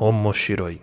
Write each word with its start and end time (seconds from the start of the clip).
Omoshiroi. 0.00 0.80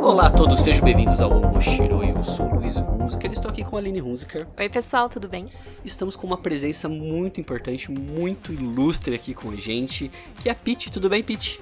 Olá 0.00 0.26
a 0.26 0.30
todos, 0.30 0.60
sejam 0.60 0.84
bem-vindos 0.84 1.20
ao 1.20 1.32
Omoshiroi. 1.36 2.10
Eu 2.10 2.22
sou 2.22 2.46
o 2.46 2.60
Luiz 2.60 2.76
Hunziker, 2.76 3.32
estou 3.32 3.50
aqui 3.50 3.64
com 3.64 3.74
a 3.74 3.80
Aline 3.80 4.00
Hunziker. 4.00 4.46
Oi, 4.56 4.68
pessoal, 4.68 5.08
tudo 5.08 5.28
bem? 5.28 5.46
Estamos 5.84 6.14
com 6.14 6.24
uma 6.24 6.38
presença 6.38 6.88
muito 6.88 7.40
importante, 7.40 7.90
muito 7.90 8.52
ilustre 8.52 9.16
aqui 9.16 9.34
com 9.34 9.50
a 9.50 9.56
gente, 9.56 10.08
que 10.40 10.48
é 10.48 10.52
a 10.52 10.54
Pete. 10.54 10.88
Tudo 10.88 11.08
bem, 11.08 11.20
Pete? 11.20 11.60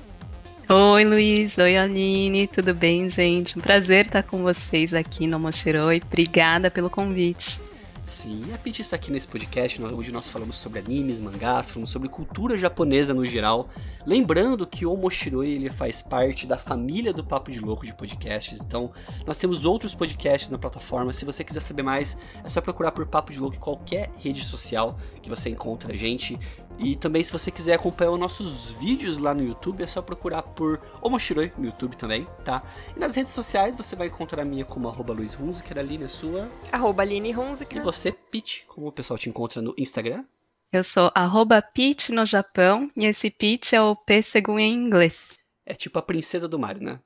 Oi, 0.68 1.02
Luiz. 1.02 1.56
Oi, 1.56 1.78
Aline. 1.78 2.46
Tudo 2.46 2.74
bem, 2.74 3.08
gente? 3.08 3.58
Um 3.58 3.62
prazer 3.62 4.04
estar 4.04 4.22
com 4.22 4.42
vocês 4.42 4.92
aqui 4.92 5.26
no 5.26 5.38
Mochiroi. 5.38 6.02
Obrigada 6.04 6.70
pelo 6.70 6.90
convite. 6.90 7.58
Sim, 8.08 8.42
a 8.54 8.58
Peach 8.58 8.80
está 8.80 8.96
aqui 8.96 9.12
nesse 9.12 9.28
podcast 9.28 9.84
onde 9.84 10.10
nós 10.10 10.30
falamos 10.30 10.56
sobre 10.56 10.78
animes, 10.78 11.20
mangás, 11.20 11.70
falamos 11.70 11.90
sobre 11.90 12.08
cultura 12.08 12.56
japonesa 12.56 13.12
no 13.12 13.22
geral. 13.26 13.68
Lembrando 14.06 14.66
que 14.66 14.86
o 14.86 14.96
Moshiroi 14.96 15.50
ele 15.50 15.68
faz 15.68 16.00
parte 16.00 16.46
da 16.46 16.56
família 16.56 17.12
do 17.12 17.22
Papo 17.22 17.50
de 17.50 17.60
Louco 17.60 17.84
de 17.84 17.92
podcasts, 17.92 18.60
então 18.62 18.90
nós 19.26 19.36
temos 19.36 19.66
outros 19.66 19.94
podcasts 19.94 20.48
na 20.48 20.56
plataforma. 20.56 21.12
Se 21.12 21.26
você 21.26 21.44
quiser 21.44 21.60
saber 21.60 21.82
mais, 21.82 22.16
é 22.42 22.48
só 22.48 22.62
procurar 22.62 22.92
por 22.92 23.06
Papo 23.06 23.30
de 23.30 23.40
Louco 23.40 23.56
em 23.56 23.60
qualquer 23.60 24.10
rede 24.16 24.42
social 24.42 24.98
que 25.20 25.28
você 25.28 25.50
encontra 25.50 25.92
a 25.92 25.96
gente. 25.96 26.38
E 26.78 26.94
também, 26.94 27.24
se 27.24 27.32
você 27.32 27.50
quiser 27.50 27.74
acompanhar 27.74 28.12
os 28.12 28.20
nossos 28.20 28.70
vídeos 28.70 29.18
lá 29.18 29.34
no 29.34 29.42
YouTube, 29.42 29.82
é 29.82 29.86
só 29.86 30.00
procurar 30.00 30.42
por 30.42 30.80
Omoshiroi 31.02 31.52
no 31.58 31.66
YouTube 31.66 31.96
também, 31.96 32.26
tá? 32.44 32.62
E 32.96 33.00
nas 33.00 33.16
redes 33.16 33.32
sociais 33.32 33.76
você 33.76 33.96
vai 33.96 34.06
encontrar 34.06 34.42
a 34.42 34.44
minha 34.44 34.64
como 34.64 34.88
arroba 34.88 35.12
Luiz 35.12 35.38
Hunziker, 35.38 35.76
ali 35.76 35.98
na 35.98 36.08
sua. 36.08 36.48
Arroba 36.70 37.02
Aline 37.02 37.36
Hunziker. 37.36 37.78
E 37.78 37.84
você, 37.84 38.12
Pete, 38.12 38.64
como 38.68 38.86
o 38.86 38.92
pessoal 38.92 39.18
te 39.18 39.28
encontra 39.28 39.60
no 39.60 39.74
Instagram? 39.76 40.24
Eu 40.70 40.84
sou 40.84 41.10
arroba 41.14 41.62
Peach 41.62 42.12
no 42.12 42.26
Japão 42.26 42.90
e 42.94 43.06
esse 43.06 43.30
Peach 43.30 43.74
é 43.74 43.80
o 43.80 43.96
pêssego 43.96 44.58
em 44.58 44.72
inglês. 44.72 45.34
É 45.66 45.74
tipo 45.74 45.98
a 45.98 46.02
princesa 46.02 46.46
do 46.46 46.58
Mario, 46.58 46.82
né? 46.82 47.00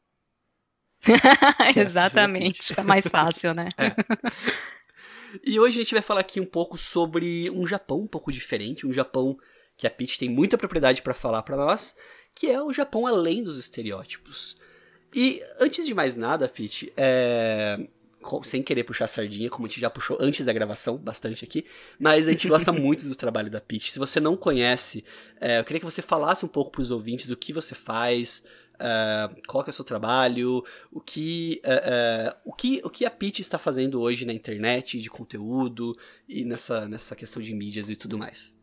Exatamente, 1.75 2.79
é 2.79 2.83
mais 2.83 3.07
fácil, 3.07 3.55
né? 3.55 3.69
É. 3.79 3.95
E 5.43 5.59
hoje 5.59 5.81
a 5.81 5.83
gente 5.83 5.95
vai 5.95 6.03
falar 6.03 6.21
aqui 6.21 6.39
um 6.41 6.45
pouco 6.45 6.77
sobre 6.77 7.49
um 7.51 7.67
Japão 7.67 8.01
um 8.01 8.07
pouco 8.07 8.31
diferente, 8.31 8.87
um 8.87 8.93
Japão 8.93 9.39
que 9.83 9.87
a 9.89 9.91
Peach 9.91 10.17
tem 10.17 10.29
muita 10.29 10.57
propriedade 10.57 11.03
para 11.03 11.13
falar 11.13 11.43
para 11.43 11.57
nós, 11.57 11.97
que 12.33 12.49
é 12.49 12.63
o 12.63 12.73
Japão 12.73 13.05
além 13.05 13.43
dos 13.43 13.59
estereótipos. 13.59 14.57
E 15.13 15.43
antes 15.59 15.85
de 15.85 15.93
mais 15.93 16.15
nada, 16.15 16.49
Peach, 16.49 16.93
é... 16.97 17.81
sem 18.45 18.63
querer 18.63 18.85
puxar 18.85 19.07
a 19.07 19.09
sardinha, 19.09 19.51
como 19.51 19.67
a 19.67 19.69
gente 19.69 19.81
já 19.81 19.91
puxou 19.91 20.17
antes 20.21 20.47
da 20.47 20.53
gravação, 20.53 20.97
bastante 20.97 21.45
aqui, 21.45 21.65
mas 21.99 22.29
a 22.29 22.31
gente 22.31 22.47
gosta 22.47 22.71
muito 22.73 23.07
do 23.07 23.17
trabalho 23.17 23.51
da 23.51 23.61
Peach. 23.61 23.91
Se 23.91 23.99
você 23.99 24.21
não 24.21 24.37
conhece, 24.37 25.05
é, 25.41 25.59
eu 25.59 25.65
queria 25.65 25.81
que 25.81 25.85
você 25.85 26.01
falasse 26.01 26.45
um 26.45 26.49
pouco 26.49 26.71
para 26.71 26.83
os 26.83 26.93
ouvintes 26.93 27.29
o 27.31 27.37
que 27.37 27.53
você 27.53 27.75
faz, 27.75 28.45
Uh, 28.75 29.41
qual 29.47 29.63
é 29.65 29.71
o 29.71 29.73
seu 29.73 29.85
trabalho, 29.85 30.65
o 30.91 31.01
que, 31.01 31.63
uh, 31.65 32.33
uh, 32.33 32.41
o 32.45 32.53
que, 32.53 32.81
o 32.83 32.91
que 32.91 33.05
a 33.05 33.11
Peach 33.11 33.41
está 33.41 33.57
fazendo 33.57 34.01
hoje 34.01 34.25
na 34.25 34.33
internet, 34.33 34.99
de 34.99 35.09
conteúdo 35.09 35.97
e 36.29 36.45
nessa, 36.45 36.89
nessa 36.89 37.15
questão 37.15 37.41
de 37.41 37.55
mídias 37.55 37.89
e 37.89 37.95
tudo 37.95 38.19
mais. 38.19 38.57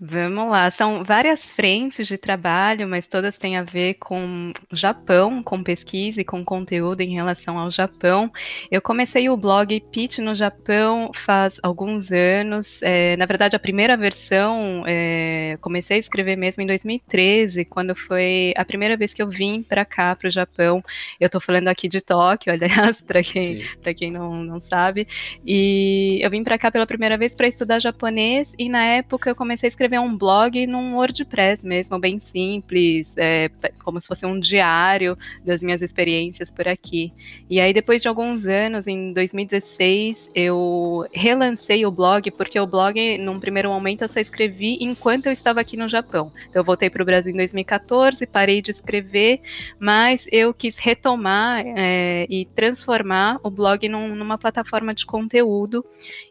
Vamos 0.00 0.48
lá, 0.48 0.70
são 0.70 1.02
várias 1.02 1.48
frentes 1.48 2.06
de 2.06 2.16
trabalho, 2.16 2.86
mas 2.86 3.04
todas 3.04 3.36
têm 3.36 3.56
a 3.56 3.64
ver 3.64 3.94
com 3.94 4.52
Japão, 4.70 5.42
com 5.42 5.60
pesquisa 5.60 6.20
e 6.20 6.24
com 6.24 6.44
conteúdo 6.44 7.00
em 7.00 7.14
relação 7.14 7.58
ao 7.58 7.68
Japão. 7.68 8.30
Eu 8.70 8.80
comecei 8.80 9.28
o 9.28 9.36
blog 9.36 9.80
Pitch 9.90 10.18
no 10.18 10.36
Japão 10.36 11.10
faz 11.12 11.58
alguns 11.64 12.12
anos. 12.12 12.80
É, 12.80 13.16
na 13.16 13.26
verdade, 13.26 13.56
a 13.56 13.58
primeira 13.58 13.96
versão 13.96 14.84
é, 14.86 15.58
comecei 15.60 15.96
a 15.96 16.00
escrever 16.00 16.36
mesmo 16.36 16.62
em 16.62 16.66
2013, 16.66 17.64
quando 17.64 17.92
foi 17.96 18.54
a 18.56 18.64
primeira 18.64 18.96
vez 18.96 19.12
que 19.12 19.20
eu 19.20 19.28
vim 19.28 19.64
para 19.64 19.84
cá, 19.84 20.14
para 20.14 20.28
o 20.28 20.30
Japão. 20.30 20.80
Eu 21.18 21.26
estou 21.26 21.40
falando 21.40 21.66
aqui 21.66 21.88
de 21.88 22.00
Tóquio, 22.00 22.52
aliás, 22.54 23.02
para 23.02 23.20
quem, 23.20 23.64
quem 23.96 24.12
não, 24.12 24.44
não 24.44 24.60
sabe. 24.60 25.08
E 25.44 26.20
eu 26.22 26.30
vim 26.30 26.44
para 26.44 26.56
cá 26.56 26.70
pela 26.70 26.86
primeira 26.86 27.18
vez 27.18 27.34
para 27.34 27.48
estudar 27.48 27.80
japonês, 27.80 28.54
e 28.56 28.68
na 28.68 28.84
época 28.84 29.28
eu 29.28 29.34
comecei 29.34 29.66
a 29.66 29.70
escrever 29.70 29.87
escrever 29.88 29.98
um 29.98 30.16
blog 30.16 30.66
num 30.66 30.94
WordPress 30.96 31.64
mesmo, 31.64 31.98
bem 31.98 32.20
simples, 32.20 33.14
é, 33.16 33.50
como 33.82 34.00
se 34.00 34.06
fosse 34.06 34.26
um 34.26 34.38
diário 34.38 35.16
das 35.44 35.62
minhas 35.62 35.80
experiências 35.80 36.50
por 36.50 36.68
aqui. 36.68 37.12
E 37.48 37.58
aí, 37.58 37.72
depois 37.72 38.02
de 38.02 38.08
alguns 38.08 38.46
anos, 38.46 38.86
em 38.86 39.12
2016, 39.12 40.30
eu 40.34 41.06
relancei 41.12 41.86
o 41.86 41.90
blog, 41.90 42.30
porque 42.32 42.60
o 42.60 42.66
blog, 42.66 43.18
num 43.18 43.40
primeiro 43.40 43.70
momento, 43.70 44.02
eu 44.02 44.08
só 44.08 44.20
escrevi 44.20 44.78
enquanto 44.80 45.26
eu 45.26 45.32
estava 45.32 45.60
aqui 45.60 45.76
no 45.76 45.88
Japão. 45.88 46.30
Então, 46.48 46.60
eu 46.60 46.64
voltei 46.64 46.90
para 46.90 47.02
o 47.02 47.06
Brasil 47.06 47.32
em 47.32 47.36
2014, 47.36 48.26
parei 48.26 48.60
de 48.60 48.70
escrever, 48.70 49.40
mas 49.78 50.26
eu 50.30 50.52
quis 50.52 50.78
retomar 50.78 51.64
é, 51.64 52.26
e 52.28 52.44
transformar 52.44 53.40
o 53.42 53.50
blog 53.50 53.88
num, 53.88 54.14
numa 54.14 54.36
plataforma 54.36 54.92
de 54.92 55.06
conteúdo. 55.06 55.84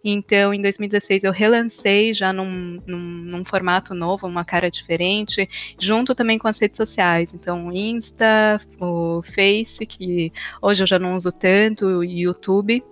Então, 0.03 0.53
em 0.53 0.62
2016, 0.62 1.23
eu 1.23 1.31
relancei 1.31 2.13
já 2.13 2.31
num, 2.31 2.79
num, 2.85 3.00
num 3.00 3.46
formato 3.47 3.94
novo, 3.94 4.28
uma 4.28 4.46
cara 4.46 4.69
diferente, 4.69 5.50
junto 5.80 6.13
também 6.13 6.38
com 6.38 6.47
as 6.47 6.59
redes 6.59 6.78
sociais. 6.78 7.34
Então, 7.34 7.68
o 7.68 7.72
Insta, 7.72 8.59
o 8.80 9.22
Face, 9.24 9.85
que 9.85 10.31
hoje 10.62 10.84
eu 10.84 10.88
já 10.88 11.00
não 11.00 11.16
uso 11.16 11.31
tanto, 11.31 11.85
o 11.85 12.03
YouTube. 12.03 12.84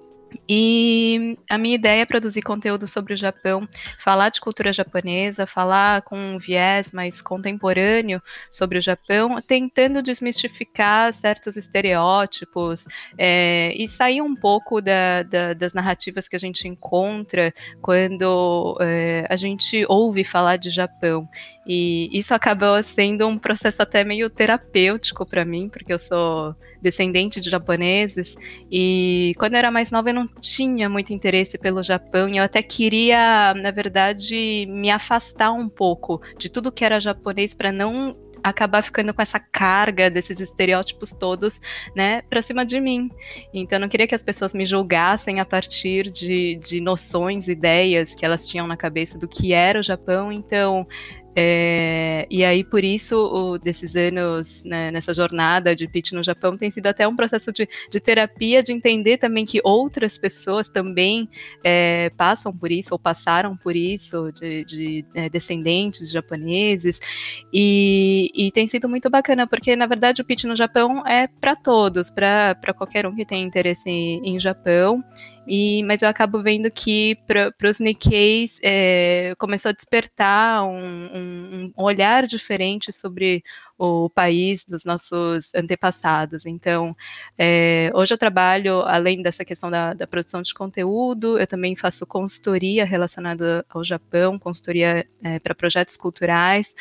E 0.47 1.37
a 1.49 1.57
minha 1.57 1.75
ideia 1.75 2.01
é 2.01 2.05
produzir 2.05 2.41
conteúdo 2.41 2.87
sobre 2.87 3.13
o 3.13 3.17
Japão, 3.17 3.67
falar 3.99 4.29
de 4.29 4.39
cultura 4.39 4.71
japonesa, 4.71 5.47
falar 5.47 6.01
com 6.01 6.17
um 6.17 6.37
viés 6.37 6.91
mais 6.91 7.21
contemporâneo 7.21 8.21
sobre 8.49 8.77
o 8.77 8.81
Japão, 8.81 9.41
tentando 9.41 10.01
desmistificar 10.01 11.13
certos 11.13 11.57
estereótipos 11.57 12.85
é, 13.17 13.73
e 13.75 13.87
sair 13.87 14.21
um 14.21 14.35
pouco 14.35 14.81
da, 14.81 15.23
da, 15.23 15.53
das 15.53 15.73
narrativas 15.73 16.27
que 16.27 16.35
a 16.35 16.39
gente 16.39 16.67
encontra 16.67 17.53
quando 17.81 18.77
é, 18.81 19.25
a 19.29 19.35
gente 19.35 19.85
ouve 19.87 20.23
falar 20.23 20.57
de 20.57 20.69
Japão. 20.69 21.27
E 21.65 22.09
isso 22.11 22.33
acabou 22.33 22.81
sendo 22.83 23.27
um 23.27 23.37
processo 23.37 23.81
até 23.81 24.03
meio 24.03 24.29
terapêutico 24.29 25.25
para 25.25 25.43
mim, 25.43 25.67
porque 25.67 25.91
eu 25.91 25.99
sou 25.99 26.55
descendente 26.81 27.41
de 27.41 27.49
japoneses 27.49 28.35
e 28.71 29.33
quando 29.39 29.53
eu 29.53 29.57
era 29.57 29.71
mais 29.71 29.89
nova 29.89 30.11
eu 30.11 30.13
não 30.13 30.27
tinha 30.27 30.87
muito 30.87 31.11
interesse 31.11 31.57
pelo 31.57 31.81
Japão 31.81 32.29
e 32.29 32.37
eu 32.37 32.43
até 32.43 32.61
queria, 32.61 33.55
na 33.55 33.71
verdade, 33.71 34.67
me 34.69 34.91
afastar 34.91 35.51
um 35.51 35.67
pouco 35.67 36.21
de 36.37 36.47
tudo 36.47 36.71
que 36.71 36.85
era 36.85 36.99
japonês 36.99 37.55
para 37.55 37.71
não 37.71 38.15
acabar 38.43 38.83
ficando 38.83 39.11
com 39.11 39.23
essa 39.23 39.39
carga 39.39 40.07
desses 40.07 40.39
estereótipos 40.39 41.11
todos, 41.11 41.59
né, 41.95 42.21
pra 42.29 42.43
cima 42.43 42.63
de 42.63 42.79
mim. 42.79 43.09
Então, 43.51 43.77
eu 43.77 43.81
não 43.81 43.89
queria 43.89 44.05
que 44.05 44.13
as 44.13 44.21
pessoas 44.21 44.53
me 44.53 44.67
julgassem 44.67 45.39
a 45.39 45.45
partir 45.45 46.11
de, 46.11 46.55
de 46.57 46.79
noções, 46.79 47.47
ideias 47.47 48.13
que 48.13 48.23
elas 48.23 48.47
tinham 48.47 48.67
na 48.67 48.77
cabeça 48.77 49.17
do 49.17 49.27
que 49.27 49.51
era 49.51 49.79
o 49.79 49.83
Japão. 49.83 50.31
Então, 50.31 50.85
é, 51.35 52.25
e 52.29 52.45
aí, 52.45 52.63
por 52.63 52.83
isso, 52.83 53.17
o, 53.17 53.57
desses 53.57 53.95
anos 53.97 54.63
né, 54.63 54.89
nessa 54.89 55.13
jornada 55.13 55.75
de 55.75 55.85
pitch 55.85 56.13
no 56.13 56.23
Japão 56.23 56.55
tem 56.55 56.71
sido 56.71 56.87
até 56.87 57.05
um 57.05 57.15
processo 57.15 57.51
de, 57.51 57.67
de 57.91 57.99
terapia, 57.99 58.63
de 58.63 58.71
entender 58.71 59.17
também 59.17 59.43
que 59.43 59.59
outras 59.61 60.17
pessoas 60.17 60.69
também 60.69 61.29
é, 61.61 62.09
passam 62.11 62.55
por 62.55 62.71
isso, 62.71 62.93
ou 62.93 62.99
passaram 62.99 63.57
por 63.57 63.75
isso, 63.75 64.31
de, 64.31 64.63
de 64.63 65.05
é, 65.13 65.27
descendentes 65.27 66.09
japoneses, 66.09 67.01
e, 67.51 68.31
e, 68.33 68.49
tem 68.51 68.67
sido 68.69 68.87
muito 68.87 69.09
bacana, 69.09 69.45
porque 69.45 69.75
na 69.75 69.87
verdade 69.87 70.21
o 70.21 70.25
pitch 70.25 70.45
no 70.45 70.55
Japão 70.55 71.05
é 71.05 71.27
para 71.27 71.55
todos, 71.55 72.09
para 72.09 72.73
qualquer 72.77 73.05
um 73.05 73.13
que 73.13 73.25
tem 73.25 73.43
interesse 73.43 73.89
em, 73.89 74.35
em 74.35 74.39
Japão, 74.39 75.03
e, 75.47 75.83
mas 75.83 76.01
eu 76.01 76.09
acabo 76.09 76.41
vendo 76.41 76.69
que 76.71 77.15
para 77.27 77.69
os 77.69 77.79
Nikkeis 77.79 78.59
é, 78.63 79.33
começou 79.37 79.69
a 79.69 79.73
despertar 79.73 80.63
um, 80.63 80.77
um, 80.77 81.71
um, 81.77 81.83
olhar 81.83 82.25
diferente 82.25 82.91
sobre 82.91 83.43
o 83.77 84.09
país 84.09 84.63
dos 84.65 84.85
nossos 84.85 85.53
antepassados. 85.53 86.45
Então, 86.45 86.95
é, 87.37 87.91
hoje 87.93 88.13
eu 88.13 88.17
trabalho, 88.17 88.81
além 88.81 89.21
dessa 89.21 89.43
questão 89.43 89.69
da, 89.69 89.93
da, 89.93 90.07
produção 90.07 90.41
de 90.41 90.53
conteúdo, 90.53 91.37
eu 91.37 91.45
também 91.45 91.75
faço 91.75 92.05
consultoria 92.05 92.85
relacionada 92.85 93.65
ao 93.69 93.83
Japão, 93.83 94.39
consultoria 94.39 95.05
é, 95.23 95.39
para 95.39 95.53
projetos 95.53 95.97
culturais, 95.97 96.73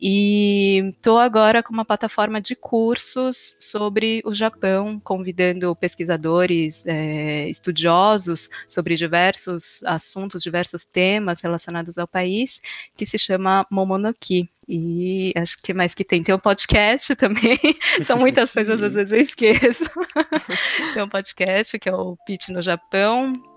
e 0.00 0.92
estou 0.96 1.18
agora 1.18 1.62
com 1.62 1.72
uma 1.72 1.84
plataforma 1.84 2.40
de 2.40 2.56
cursos 2.56 3.56
sobre 3.58 4.22
o 4.24 4.32
Japão, 4.32 4.98
convidando 5.00 5.74
pesquisadores, 5.76 6.84
é, 6.86 7.48
estudiosos 7.48 8.48
sobre 8.66 8.96
diversos 8.96 9.82
assuntos, 9.84 10.42
diversos 10.42 10.84
temas 10.84 11.40
relacionados 11.42 11.98
ao 11.98 12.08
país, 12.08 12.60
que 12.96 13.04
se 13.04 13.18
chama 13.18 13.66
Momonoki. 13.70 14.48
E 14.72 15.32
acho 15.36 15.58
que 15.60 15.74
mais 15.74 15.94
que 15.94 16.04
tem. 16.04 16.22
Tem 16.22 16.32
um 16.32 16.38
podcast 16.38 17.16
também. 17.16 17.58
São 18.06 18.16
muitas 18.16 18.52
coisas, 18.52 18.80
às 18.80 18.94
vezes 18.94 19.10
eu 19.10 19.18
esqueço. 19.18 19.90
tem 20.94 21.02
um 21.02 21.08
podcast 21.08 21.76
que 21.76 21.88
é 21.88 21.92
o 21.92 22.16
Pitch 22.24 22.50
no 22.50 22.62
Japão. 22.62 23.49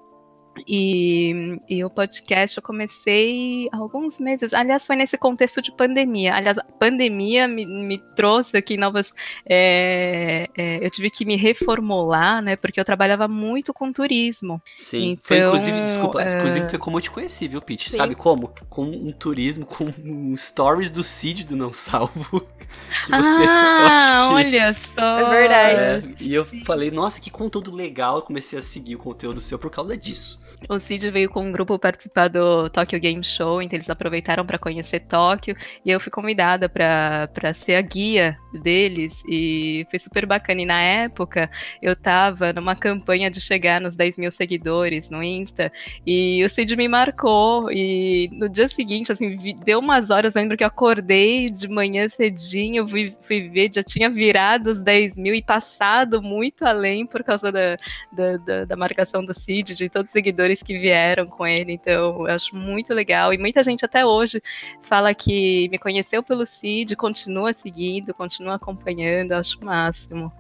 E, 0.68 1.60
e, 1.68 1.84
o 1.84 1.90
podcast 1.90 2.58
eu 2.58 2.64
comecei 2.64 3.68
há 3.72 3.78
alguns 3.78 4.20
meses. 4.20 4.54
Aliás, 4.54 4.86
foi 4.86 4.96
nesse 4.96 5.18
contexto 5.18 5.62
de 5.62 5.72
pandemia. 5.72 6.36
Aliás, 6.36 6.58
a 6.58 6.64
pandemia 6.64 7.48
me, 7.48 7.66
me 7.66 7.98
trouxe 8.16 8.56
aqui 8.56 8.78
novas. 8.78 9.14
É, 9.46 10.48
é, 10.56 10.86
eu 10.86 10.90
tive 10.92 11.10
que 11.10 11.26
me 11.26 11.36
reformular, 11.36 12.42
né? 12.42 12.56
Porque 12.56 12.80
eu 12.80 12.86
trabalhava 12.86 13.28
muito 13.28 13.74
com 13.74 13.92
turismo. 13.92 14.62
Sim. 14.76 15.12
Então, 15.12 15.24
foi 15.24 15.40
inclusive, 15.40 15.82
desculpa, 15.82 16.22
é... 16.22 16.36
inclusive 16.36 16.70
foi 16.70 16.80
como 16.80 16.98
eu 16.98 17.02
te 17.02 17.12
conheci, 17.12 17.48
viu, 17.48 17.62
Pete? 17.62 17.90
Sabe 17.90 18.16
como? 18.16 18.54
Com 18.70 18.86
um 18.86 19.12
turismo, 19.12 19.66
com 19.66 19.86
um 20.04 20.38
stories 20.38 20.92
do 20.92 21.04
Cid 21.04 21.46
do 21.46 21.56
Não 21.56 21.74
Salvo. 21.74 22.46
Que 23.06 23.12
você, 23.12 23.44
ah, 23.48 24.30
que, 24.30 24.34
olha 24.34 24.74
só. 24.74 25.20
É 25.20 25.30
verdade. 25.30 26.16
É, 26.20 26.24
e 26.24 26.34
eu 26.34 26.44
falei, 26.66 26.90
nossa, 26.90 27.20
que 27.20 27.30
conteúdo 27.30 27.74
legal. 27.74 28.18
Eu 28.18 28.22
comecei 28.24 28.58
a 28.58 28.62
seguir 28.62 28.96
o 28.96 29.00
conteúdo 29.00 29.40
seu 29.42 29.60
por 29.60 29.70
causa 29.70 29.96
disso. 29.96 30.40
O 30.70 30.80
Cid 30.80 31.10
veio 31.12 31.30
com 31.30 31.42
um 31.42 31.52
grupo 31.52 31.78
participar 31.78 32.30
do 32.30 32.70
Tokyo 32.70 33.00
Game 33.00 33.24
Show, 33.24 33.62
então 33.62 33.76
eles 33.76 33.90
aproveitaram 33.90 34.46
para 34.46 34.58
conhecer 34.58 35.02
Tóquio 35.02 35.56
e 35.86 35.92
eu 35.92 36.00
fui 36.00 36.12
convidada 36.12 36.70
para 36.70 37.54
ser 37.54 37.76
a 37.76 37.82
guia 37.82 38.38
deles 38.62 39.22
e 39.28 39.86
foi 39.90 40.00
super 40.00 40.26
bacana. 40.26 40.62
E 40.62 40.66
na 40.66 40.82
época 40.82 41.50
eu 41.82 41.96
tava 41.96 42.54
numa 42.54 42.76
campanha 42.76 43.30
de 43.30 43.42
chegar 43.42 43.82
nos 43.82 43.96
10 43.96 44.18
mil 44.18 44.32
seguidores 44.32 45.10
no 45.10 45.22
Insta 45.22 45.72
e 46.06 46.44
o 46.44 46.50
Cid 46.50 46.76
me 46.78 46.88
marcou 46.88 47.70
e 47.72 48.30
no 48.32 48.48
dia 48.48 48.68
seguinte, 48.68 49.12
assim, 49.12 49.36
deu 49.66 49.80
umas 49.80 50.10
horas, 50.10 50.34
lembro 50.34 50.56
que 50.56 50.64
eu 50.64 50.68
acordei 50.68 51.50
de 51.50 51.68
manhã 51.68 52.08
cedinho, 52.08 52.88
fui, 52.88 53.14
fui 53.22 53.50
ver, 53.50 53.70
já 53.74 53.84
tinha 53.84 54.10
virado 54.10 54.68
os 54.68 54.82
10 54.82 55.18
mil 55.18 55.36
e 55.36 55.42
passado 55.42 56.22
muito 56.22 56.66
além 56.66 57.06
por 57.06 57.24
causa 57.24 57.52
da, 57.52 57.76
da, 58.12 58.38
da, 58.38 58.66
da 58.66 58.76
marcação 58.78 59.26
do 59.26 59.34
Cid, 59.34 59.76
de 59.76 59.90
todos 59.90 60.10
os 60.10 60.14
seguidores 60.14 60.33
que 60.66 60.78
vieram 60.78 61.26
com 61.26 61.46
ele, 61.46 61.74
então 61.74 62.28
eu 62.28 62.28
acho 62.28 62.56
muito 62.56 62.94
legal. 62.94 63.34
E 63.34 63.38
muita 63.38 63.64
gente 63.64 63.86
até 63.86 64.06
hoje 64.06 64.42
fala 64.82 65.14
que 65.14 65.68
me 65.70 65.78
conheceu 65.78 66.24
pelo 66.24 66.46
Cid, 66.46 66.96
continua 66.96 67.54
seguindo, 67.54 68.14
continua 68.14 68.56
acompanhando, 68.56 69.34
acho 69.34 69.60
o 69.60 69.66
máximo. 69.66 70.32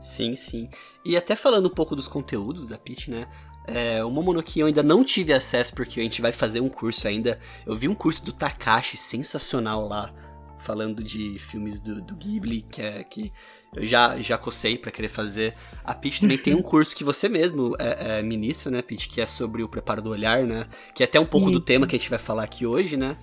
Sim, 0.00 0.36
sim. 0.36 0.68
E 1.04 1.16
até 1.16 1.34
falando 1.34 1.66
um 1.66 1.74
pouco 1.74 1.96
dos 1.96 2.06
conteúdos 2.06 2.68
da 2.68 2.76
Pitch, 2.76 3.08
né? 3.08 3.26
É, 3.66 4.04
o 4.04 4.10
Momonoki 4.10 4.60
eu 4.60 4.66
ainda 4.66 4.82
não 4.82 5.02
tive 5.02 5.32
acesso 5.32 5.72
porque 5.74 5.98
a 5.98 6.02
gente 6.02 6.20
vai 6.20 6.32
fazer 6.32 6.60
um 6.60 6.68
curso 6.68 7.08
ainda. 7.08 7.38
Eu 7.66 7.74
vi 7.74 7.88
um 7.88 7.94
curso 7.94 8.22
do 8.22 8.32
Takashi 8.32 8.96
sensacional 8.96 9.88
lá, 9.88 10.12
falando 10.58 11.02
de 11.02 11.38
filmes 11.38 11.80
do, 11.80 12.02
do 12.02 12.14
Ghibli, 12.14 12.60
que 12.62 12.82
é 12.82 13.02
que 13.02 13.32
eu 13.74 13.84
já, 13.84 14.20
já 14.20 14.38
cocei 14.38 14.78
para 14.78 14.90
querer 14.90 15.08
fazer. 15.08 15.54
A 15.82 15.94
Pete 15.94 16.20
também 16.20 16.38
tem 16.38 16.54
um 16.54 16.62
curso 16.62 16.94
que 16.94 17.02
você 17.02 17.28
mesmo 17.28 17.74
é, 17.78 18.18
é, 18.18 18.22
ministra, 18.22 18.70
né, 18.70 18.82
Pete? 18.82 19.08
Que 19.08 19.20
é 19.20 19.26
sobre 19.26 19.62
o 19.62 19.68
preparo 19.68 20.00
do 20.00 20.10
olhar, 20.10 20.44
né? 20.44 20.66
Que 20.94 21.02
é 21.02 21.06
até 21.06 21.18
um 21.18 21.26
pouco 21.26 21.50
Isso. 21.50 21.58
do 21.58 21.64
tema 21.64 21.86
que 21.86 21.96
a 21.96 21.98
gente 21.98 22.10
vai 22.10 22.18
falar 22.18 22.44
aqui 22.44 22.64
hoje, 22.64 22.96
né? 22.96 23.16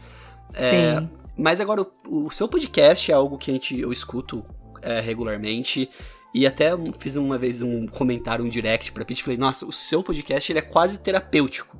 É, 0.53 0.99
Sim. 0.99 1.09
Mas 1.37 1.61
agora, 1.61 1.81
o, 1.81 2.25
o, 2.25 2.31
seu 2.31 2.47
podcast 2.47 3.09
é 3.11 3.15
algo 3.15 3.37
que 3.37 3.49
a 3.49 3.53
gente, 3.53 3.79
eu 3.79 3.91
escuto 3.93 4.45
é, 4.81 4.99
regularmente. 4.99 5.89
E 6.33 6.45
até 6.45 6.71
fiz 6.99 7.15
uma 7.15 7.37
vez 7.37 7.61
um 7.61 7.87
comentário, 7.87 8.43
um 8.43 8.49
direct 8.49 8.91
pra 8.91 9.05
Pete. 9.05 9.23
Falei, 9.23 9.37
nossa, 9.37 9.65
o 9.65 9.71
seu 9.71 10.03
podcast 10.03 10.51
ele 10.51 10.59
é 10.59 10.61
quase 10.61 10.99
terapêutico. 10.99 11.77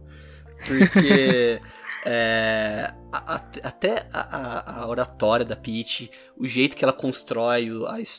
Porque... 0.66 1.62
É, 2.04 2.94
a, 3.12 3.36
a, 3.36 3.36
até 3.64 4.08
a, 4.12 4.82
a, 4.82 4.88
oratória 4.88 5.46
da 5.46 5.56
Peach, 5.56 6.10
o 6.36 6.48
jeito 6.48 6.76
que 6.76 6.84
ela 6.84 6.94
constrói 6.94 7.70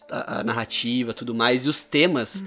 a, 0.08 0.44
narrativa, 0.44 1.12
tudo 1.12 1.34
mais, 1.34 1.66
e 1.66 1.68
os 1.68 1.82
temas 1.82 2.44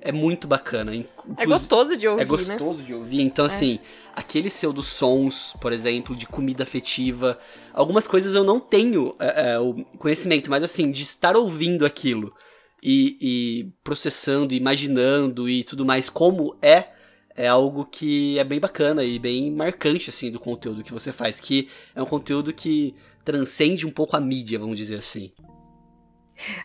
é 0.00 0.12
muito 0.12 0.46
bacana. 0.46 0.92
é 1.36 1.44
gostoso 1.44 1.96
de 1.96 2.06
ouvir, 2.06 2.22
É 2.22 2.24
gostoso 2.24 2.80
né? 2.80 2.86
de 2.86 2.94
ouvir. 2.94 3.20
Então, 3.22 3.44
é. 3.44 3.48
assim, 3.48 3.80
aquele 4.14 4.48
seu 4.48 4.72
dos 4.72 4.86
sons, 4.86 5.54
por 5.60 5.72
exemplo, 5.72 6.14
de 6.14 6.26
comida 6.26 6.62
afetiva, 6.62 7.36
algumas 7.72 8.06
coisas 8.06 8.34
eu 8.34 8.44
não 8.44 8.60
tenho 8.60 9.12
é, 9.18 9.54
é, 9.54 9.58
o 9.58 9.74
conhecimento, 9.98 10.48
mas 10.48 10.62
assim, 10.62 10.92
de 10.92 11.02
estar 11.02 11.36
ouvindo 11.36 11.84
aquilo 11.84 12.32
e, 12.80 13.18
e 13.20 13.72
processando, 13.82 14.54
imaginando 14.54 15.48
e 15.48 15.64
tudo 15.64 15.84
mais, 15.84 16.08
como 16.08 16.56
é 16.62 16.95
é 17.36 17.46
algo 17.46 17.84
que 17.84 18.38
é 18.38 18.44
bem 18.44 18.58
bacana 18.58 19.04
e 19.04 19.18
bem 19.18 19.50
marcante, 19.50 20.10
assim, 20.10 20.30
do 20.30 20.40
conteúdo 20.40 20.82
que 20.82 20.92
você 20.92 21.12
faz, 21.12 21.38
que 21.38 21.68
é 21.94 22.02
um 22.02 22.06
conteúdo 22.06 22.52
que 22.52 22.94
transcende 23.24 23.86
um 23.86 23.90
pouco 23.90 24.16
a 24.16 24.20
mídia, 24.20 24.58
vamos 24.58 24.76
dizer 24.76 24.96
assim. 24.96 25.32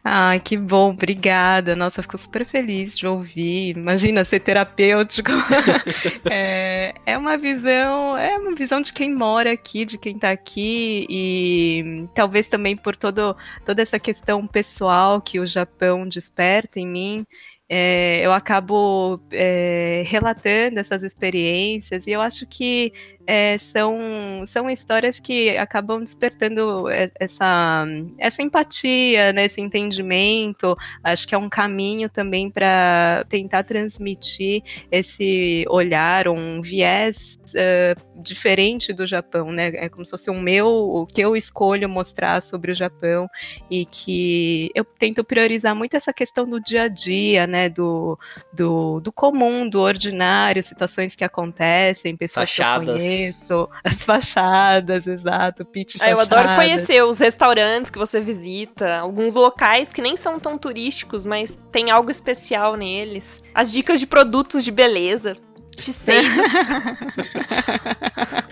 Ah, 0.04 0.38
que 0.40 0.58
bom, 0.58 0.92
obrigada. 0.92 1.76
Nossa, 1.76 2.02
fico 2.02 2.18
super 2.18 2.46
feliz 2.46 2.98
de 2.98 3.08
ouvir. 3.08 3.78
Imagina 3.78 4.26
ser 4.26 4.42
terapêutico. 4.42 5.32
é, 6.30 6.94
é, 7.06 7.18
uma 7.18 7.38
visão, 7.38 8.18
é 8.18 8.38
uma 8.38 8.54
visão 8.54 8.82
de 8.82 8.92
quem 8.92 9.14
mora 9.14 9.52
aqui, 9.52 9.86
de 9.86 9.98
quem 9.98 10.16
está 10.16 10.32
aqui, 10.32 11.06
e 11.10 12.08
talvez 12.14 12.48
também 12.48 12.76
por 12.76 12.96
todo, 12.96 13.36
toda 13.66 13.82
essa 13.82 14.00
questão 14.00 14.46
pessoal 14.46 15.22
que 15.22 15.40
o 15.40 15.46
Japão 15.46 16.08
desperta 16.08 16.80
em 16.80 16.88
mim 16.88 17.26
é, 17.74 18.20
eu 18.20 18.34
acabo 18.34 19.18
é, 19.32 20.04
relatando 20.06 20.78
essas 20.78 21.04
experiências 21.04 22.06
e 22.06 22.12
eu 22.12 22.20
acho 22.20 22.46
que 22.46 22.92
é, 23.26 23.58
são, 23.58 24.44
são 24.46 24.70
histórias 24.70 25.20
que 25.20 25.58
acabam 25.58 26.04
despertando 26.04 26.86
essa, 27.20 27.86
essa 28.18 28.42
empatia, 28.42 29.32
né, 29.34 29.46
esse 29.46 29.62
entendimento. 29.62 30.76
Acho 31.04 31.28
que 31.28 31.36
é 31.36 31.38
um 31.38 31.50
caminho 31.50 32.10
também 32.10 32.50
para 32.50 33.26
tentar 33.30 33.64
transmitir 33.64 34.64
esse 34.92 35.66
olhar, 35.70 36.28
um 36.28 36.62
viés 36.62 37.38
uh, 37.50 38.22
diferente 38.22 38.94
do 38.94 39.06
Japão, 39.06 39.52
né? 39.52 39.72
É 39.76 39.90
como 39.90 40.06
se 40.06 40.12
fosse 40.12 40.30
um 40.30 40.40
meu, 40.40 40.68
o 40.68 41.06
que 41.06 41.22
eu 41.22 41.36
escolho 41.36 41.90
mostrar 41.90 42.42
sobre 42.42 42.72
o 42.72 42.76
Japão 42.76 43.28
e 43.70 43.86
que 43.86 44.70
eu 44.76 44.84
tento 44.84 45.24
priorizar 45.24 45.76
muito 45.76 45.96
essa 45.96 46.14
questão 46.14 46.48
do 46.48 46.60
dia 46.60 46.84
a 46.84 46.88
dia, 46.88 47.48
né? 47.48 47.70
Do, 47.70 48.18
do, 48.54 49.00
do 49.00 49.12
comum, 49.12 49.68
do 49.68 49.80
ordinário, 49.80 50.62
situações 50.62 51.16
que 51.16 51.24
acontecem, 51.24 52.16
pessoas 52.16 52.54
que 52.54 52.62
eu 52.62 52.66
conheço 52.86 53.11
isso, 53.12 53.69
as 53.84 54.04
fachadas, 54.04 55.08
exato, 55.08 55.66
pitch. 55.66 55.98
Ah, 56.00 56.10
eu 56.10 56.19
adoro 56.19 56.56
conhecer 56.56 57.04
os 57.04 57.19
restaurantes 57.19 57.92
que 57.92 57.98
você 57.98 58.19
visita, 58.19 58.98
alguns 58.98 59.34
locais 59.34 59.94
que 59.94 60.02
nem 60.02 60.16
são 60.16 60.40
tão 60.40 60.58
turísticos, 60.58 61.25
mas 61.25 61.60
tem 61.72 61.92
algo 61.92 62.10
especial 62.10 62.75
neles. 62.75 63.42
As 63.54 63.72
dicas 63.72 64.00
de 64.00 64.08
produtos 64.08 64.63
de 64.63 64.72
beleza. 64.72 65.38
Te 65.75 65.94
sei. 65.94 66.22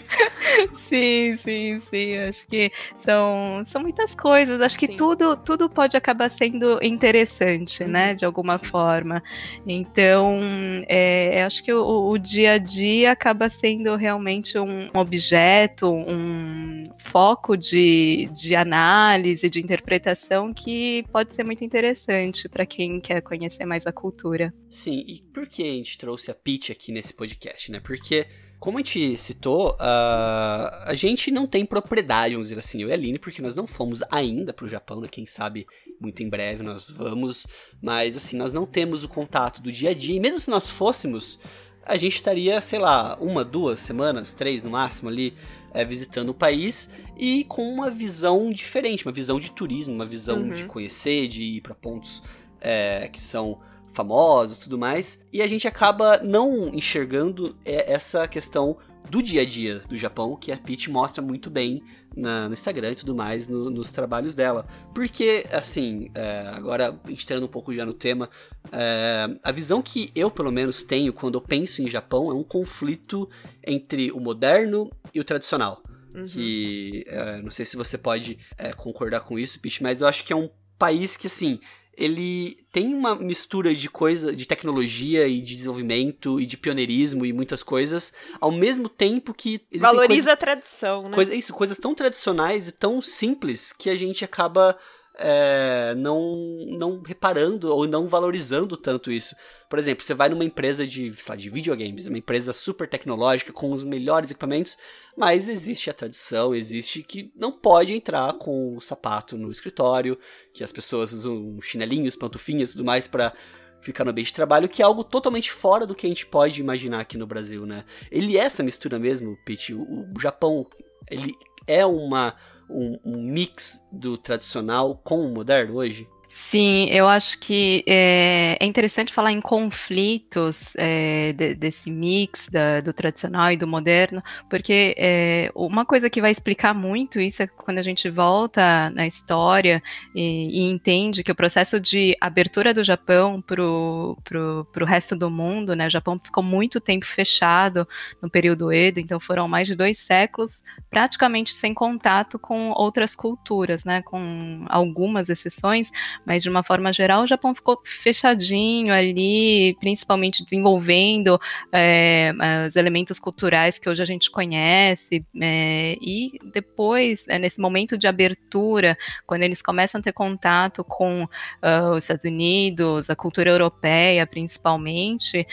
sim, 0.73 1.35
sim, 1.37 1.79
sim. 1.79 2.17
Acho 2.17 2.47
que 2.47 2.71
são, 2.97 3.63
são 3.65 3.81
muitas 3.81 4.13
coisas. 4.15 4.61
Acho 4.61 4.77
que 4.77 4.95
tudo, 4.95 5.35
tudo 5.37 5.69
pode 5.69 5.95
acabar 5.95 6.29
sendo 6.29 6.79
interessante, 6.83 7.83
uhum. 7.83 7.89
né? 7.89 8.13
De 8.13 8.25
alguma 8.25 8.57
sim. 8.57 8.65
forma. 8.65 9.23
Então, 9.65 10.39
é, 10.87 11.43
acho 11.43 11.63
que 11.63 11.73
o, 11.73 12.09
o, 12.09 12.17
dia 12.17 12.53
a 12.53 12.57
dia 12.57 13.11
acaba 13.11 13.49
sendo 13.49 13.95
realmente 13.95 14.57
um 14.57 14.89
objeto, 14.95 15.89
um 15.89 16.89
foco 16.97 17.55
de, 17.55 18.29
de 18.33 18.55
análise, 18.55 19.49
de 19.49 19.59
interpretação 19.59 20.53
que 20.53 21.03
pode 21.11 21.33
ser 21.33 21.43
muito 21.43 21.63
interessante 21.63 22.47
para 22.49 22.65
quem 22.65 22.99
quer 22.99 23.21
conhecer 23.21 23.65
mais 23.65 23.85
a 23.85 23.91
cultura. 23.91 24.53
Sim, 24.69 25.03
e 25.07 25.21
por 25.33 25.47
que 25.47 25.63
a 25.63 25.73
gente 25.73 25.97
trouxe 25.97 26.31
a 26.31 26.35
Peach 26.35 26.71
aqui 26.71 26.91
nesse 26.91 27.13
podcast, 27.13 27.71
né? 27.71 27.79
Porque 27.79 28.27
como 28.59 28.77
a 28.77 28.81
gente 28.81 29.17
citou, 29.17 29.71
uh, 29.71 30.83
a 30.85 30.93
gente 30.93 31.31
não 31.31 31.47
tem 31.47 31.65
propriedade, 31.65 32.33
vamos 32.33 32.49
dizer 32.49 32.59
assim, 32.59 32.81
eu 32.81 32.89
e 32.89 32.91
a 32.91 32.95
Aline, 32.95 33.17
porque 33.17 33.41
nós 33.41 33.55
não 33.55 33.65
fomos 33.65 34.03
ainda 34.11 34.51
para 34.51 34.65
o 34.65 34.69
Japão, 34.69 34.99
né? 34.99 35.07
Quem 35.09 35.25
sabe 35.25 35.65
muito 35.99 36.21
em 36.21 36.29
breve 36.29 36.61
nós 36.61 36.89
vamos, 36.89 37.47
mas 37.81 38.17
assim, 38.17 38.35
nós 38.35 38.53
não 38.53 38.65
temos 38.65 39.03
o 39.03 39.07
contato 39.07 39.61
do 39.61 39.71
dia 39.71 39.91
a 39.91 39.93
dia, 39.93 40.15
e 40.15 40.19
mesmo 40.19 40.39
se 40.41 40.49
nós 40.49 40.69
fôssemos, 40.69 41.39
a 41.85 41.95
gente 41.95 42.15
estaria, 42.15 42.59
sei 42.59 42.79
lá, 42.79 43.17
uma, 43.21 43.45
duas 43.45 43.79
semanas, 43.79 44.33
três 44.33 44.61
no 44.61 44.69
máximo 44.69 45.09
ali, 45.09 45.33
é, 45.73 45.85
visitando 45.85 46.29
o 46.29 46.33
país 46.33 46.89
e 47.17 47.45
com 47.45 47.63
uma 47.71 47.89
visão 47.89 48.49
diferente, 48.49 49.05
uma 49.05 49.13
visão 49.13 49.39
de 49.39 49.51
turismo, 49.51 49.95
uma 49.95 50.05
visão 50.05 50.39
uhum. 50.39 50.49
de 50.49 50.65
conhecer, 50.65 51.27
de 51.27 51.43
ir 51.43 51.61
para 51.61 51.73
pontos 51.73 52.21
é, 52.59 53.09
que 53.11 53.21
são 53.21 53.57
famosos 53.93 54.57
tudo 54.59 54.77
mais, 54.77 55.19
e 55.31 55.41
a 55.41 55.47
gente 55.47 55.67
acaba 55.67 56.17
não 56.23 56.73
enxergando 56.73 57.55
é, 57.65 57.91
essa 57.91 58.27
questão 58.27 58.77
do 59.09 59.23
dia 59.23 59.41
a 59.41 59.45
dia 59.45 59.79
do 59.89 59.97
Japão, 59.97 60.35
que 60.35 60.51
a 60.51 60.57
Peach 60.57 60.89
mostra 60.89 61.21
muito 61.21 61.49
bem 61.49 61.81
na, 62.15 62.47
no 62.47 62.53
Instagram 62.53 62.91
e 62.91 62.95
tudo 62.95 63.15
mais, 63.15 63.47
no, 63.47 63.69
nos 63.69 63.91
trabalhos 63.91 64.35
dela. 64.35 64.67
Porque, 64.93 65.45
assim, 65.51 66.11
é, 66.13 66.47
agora 66.53 66.99
entrando 67.07 67.45
um 67.45 67.49
pouco 67.49 67.73
já 67.73 67.85
no 67.85 67.93
tema, 67.93 68.29
é, 68.71 69.27
a 69.43 69.51
visão 69.51 69.81
que 69.81 70.11
eu, 70.15 70.29
pelo 70.29 70.51
menos, 70.51 70.83
tenho 70.83 71.11
quando 71.11 71.35
eu 71.35 71.41
penso 71.41 71.81
em 71.81 71.87
Japão 71.87 72.29
é 72.29 72.33
um 72.33 72.43
conflito 72.43 73.27
entre 73.65 74.11
o 74.11 74.19
moderno 74.19 74.91
e 75.13 75.19
o 75.19 75.23
tradicional. 75.23 75.81
Uhum. 76.13 76.25
Que, 76.25 77.03
é, 77.07 77.41
não 77.41 77.51
sei 77.51 77.65
se 77.65 77.77
você 77.77 77.97
pode 77.97 78.37
é, 78.57 78.73
concordar 78.73 79.21
com 79.21 79.39
isso, 79.39 79.59
Peach, 79.59 79.81
mas 79.81 80.01
eu 80.01 80.07
acho 80.07 80.23
que 80.23 80.33
é 80.33 80.35
um 80.35 80.49
país 80.77 81.17
que, 81.17 81.27
assim, 81.27 81.59
ele 81.99 82.57
tem 82.71 82.93
uma 82.95 83.13
mistura 83.13 83.75
de 83.75 83.89
coisa, 83.89 84.33
de 84.33 84.45
tecnologia 84.45 85.27
e 85.27 85.41
de 85.41 85.55
desenvolvimento 85.55 86.39
e 86.39 86.45
de 86.45 86.55
pioneirismo 86.55 87.25
e 87.25 87.33
muitas 87.33 87.61
coisas, 87.61 88.13
ao 88.39 88.51
mesmo 88.51 88.87
tempo 88.87 89.33
que 89.33 89.61
valoriza 89.75 90.07
coisas, 90.07 90.27
a 90.29 90.37
tradição, 90.37 91.09
né? 91.09 91.15
Coisa, 91.15 91.35
isso, 91.35 91.53
coisas 91.53 91.77
tão 91.77 91.93
tradicionais 91.93 92.69
e 92.69 92.71
tão 92.71 93.01
simples 93.01 93.73
que 93.73 93.89
a 93.89 93.95
gente 93.95 94.23
acaba 94.23 94.77
é, 95.21 95.93
não, 95.95 96.37
não 96.67 97.01
reparando 97.01 97.75
ou 97.75 97.85
não 97.85 98.07
valorizando 98.07 98.77
tanto 98.77 99.11
isso. 99.11 99.35
Por 99.69 99.77
exemplo, 99.77 100.03
você 100.03 100.13
vai 100.13 100.29
numa 100.29 100.45
empresa 100.45 100.87
de, 100.87 101.13
lá, 101.27 101.35
de 101.35 101.49
videogames, 101.49 102.07
uma 102.07 102.17
empresa 102.17 102.53
super 102.53 102.87
tecnológica 102.87 103.51
com 103.51 103.73
os 103.73 103.83
melhores 103.83 104.31
equipamentos, 104.31 104.77
mas 105.17 105.49
existe 105.49 105.89
a 105.89 105.93
tradição, 105.93 106.55
existe 106.55 107.03
que 107.03 107.31
não 107.35 107.51
pode 107.51 107.93
entrar 107.93 108.33
com 108.33 108.77
o 108.77 108.81
sapato 108.81 109.37
no 109.37 109.51
escritório, 109.51 110.17
que 110.53 110.63
as 110.63 110.71
pessoas 110.71 111.11
usam 111.11 111.59
chinelinhos, 111.61 112.15
pantufinhas 112.15 112.69
e 112.69 112.73
tudo 112.73 112.85
mais 112.85 113.05
para 113.05 113.33
ficar 113.81 114.05
no 114.05 114.11
ambiente 114.11 114.27
de 114.27 114.33
trabalho, 114.33 114.69
que 114.69 114.81
é 114.81 114.85
algo 114.85 115.03
totalmente 115.03 115.51
fora 115.51 115.85
do 115.85 115.93
que 115.93 116.05
a 116.05 116.09
gente 116.09 116.25
pode 116.25 116.61
imaginar 116.61 117.01
aqui 117.01 117.17
no 117.17 117.27
Brasil, 117.27 117.65
né? 117.65 117.83
Ele 118.09 118.37
é 118.37 118.41
essa 118.41 118.63
mistura 118.63 118.97
mesmo, 118.97 119.37
Pete. 119.45 119.73
O, 119.73 120.07
o 120.15 120.19
Japão, 120.19 120.65
ele 121.09 121.33
é 121.67 121.85
uma 121.85 122.35
um, 122.69 122.99
um 123.03 123.21
mix 123.21 123.83
do 123.91 124.17
tradicional 124.17 124.95
com 125.03 125.21
o 125.21 125.33
moderno 125.33 125.75
hoje? 125.75 126.07
Sim, 126.31 126.87
eu 126.91 127.07
acho 127.07 127.39
que 127.39 127.83
é, 127.87 128.55
é 128.59 128.63
interessante 128.67 129.11
falar 129.11 129.31
em 129.31 129.41
conflitos 129.41 130.75
é, 130.77 131.33
de, 131.33 131.55
desse 131.55 131.89
mix 131.89 132.47
da, 132.47 132.81
do 132.81 132.93
tradicional 132.93 133.51
e 133.51 133.57
do 133.57 133.65
moderno, 133.67 134.21
porque 134.47 134.93
é, 134.95 135.51
uma 135.55 135.83
coisa 135.87 136.07
que 136.07 136.21
vai 136.21 136.29
explicar 136.29 136.71
muito 136.71 137.19
isso 137.19 137.41
é 137.41 137.47
quando 137.47 137.79
a 137.79 137.81
gente 137.81 138.07
volta 138.11 138.91
na 138.91 139.07
história 139.07 139.81
e, 140.13 140.61
e 140.61 140.69
entende 140.69 141.23
que 141.23 141.31
o 141.31 141.35
processo 141.35 141.79
de 141.79 142.15
abertura 142.21 142.75
do 142.75 142.83
Japão 142.83 143.41
para 143.41 143.63
o 143.63 144.85
resto 144.85 145.15
do 145.15 145.31
mundo, 145.31 145.75
né? 145.75 145.87
O 145.87 145.89
Japão 145.89 146.19
ficou 146.19 146.43
muito 146.43 146.79
tempo 146.79 147.07
fechado 147.07 147.87
no 148.21 148.29
período 148.29 148.71
Edo, 148.71 148.99
então 148.99 149.19
foram 149.19 149.47
mais 149.47 149.67
de 149.67 149.73
dois 149.73 149.97
séculos 149.97 150.63
praticamente 150.91 151.55
sem 151.55 151.73
contato 151.73 152.37
com 152.37 152.69
outras 152.69 153.15
culturas, 153.15 153.83
né? 153.83 154.03
Com 154.03 154.63
algumas 154.69 155.27
exceções 155.29 155.89
mas 156.25 156.43
de 156.43 156.49
uma 156.49 156.63
forma 156.63 156.91
geral 156.93 157.23
o 157.23 157.27
Japão 157.27 157.53
ficou 157.53 157.79
fechadinho 157.83 158.93
ali, 158.93 159.75
principalmente 159.79 160.43
desenvolvendo 160.43 161.39
é, 161.71 162.31
os 162.67 162.75
elementos 162.75 163.19
culturais 163.19 163.77
que 163.79 163.89
hoje 163.89 164.01
a 164.01 164.05
gente 164.05 164.29
conhece, 164.29 165.25
é, 165.41 165.97
e 166.01 166.39
depois, 166.51 167.27
é, 167.27 167.39
nesse 167.39 167.59
momento 167.59 167.97
de 167.97 168.07
abertura, 168.07 168.97
quando 169.25 169.43
eles 169.43 169.61
começam 169.61 169.99
a 169.99 170.01
ter 170.01 170.13
contato 170.13 170.83
com 170.83 171.23
uh, 171.23 171.91
os 171.95 172.03
Estados 172.03 172.25
Unidos, 172.25 173.09
a 173.09 173.15
cultura 173.15 173.49
europeia 173.49 174.25
principalmente, 174.25 175.45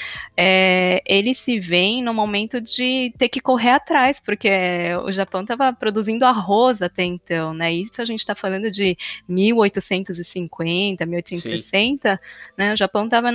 eles 1.05 1.39
se 1.39 1.59
veem 1.59 2.03
no 2.03 2.13
momento 2.13 2.61
de 2.61 3.13
ter 3.19 3.29
que 3.29 3.41
correr 3.41 3.71
atrás, 3.71 4.21
porque 4.21 4.49
o 5.05 5.13
Japão 5.13 5.43
estava 5.43 5.73
produzindo 5.73 6.25
arroz 6.25 6.83
até 6.83 7.05
então, 7.05 7.55
né? 7.55 7.73
Isso 7.73 8.01
a 8.01 8.05
gente 8.05 8.21
está 8.21 8.35
falando 8.35 8.71
de 8.71 8.97
1850 9.29 10.13
1850, 10.65 11.07
1860, 11.07 12.21
né, 12.57 12.73
o 12.73 12.77
Japão 12.77 13.05
estava 13.05 13.29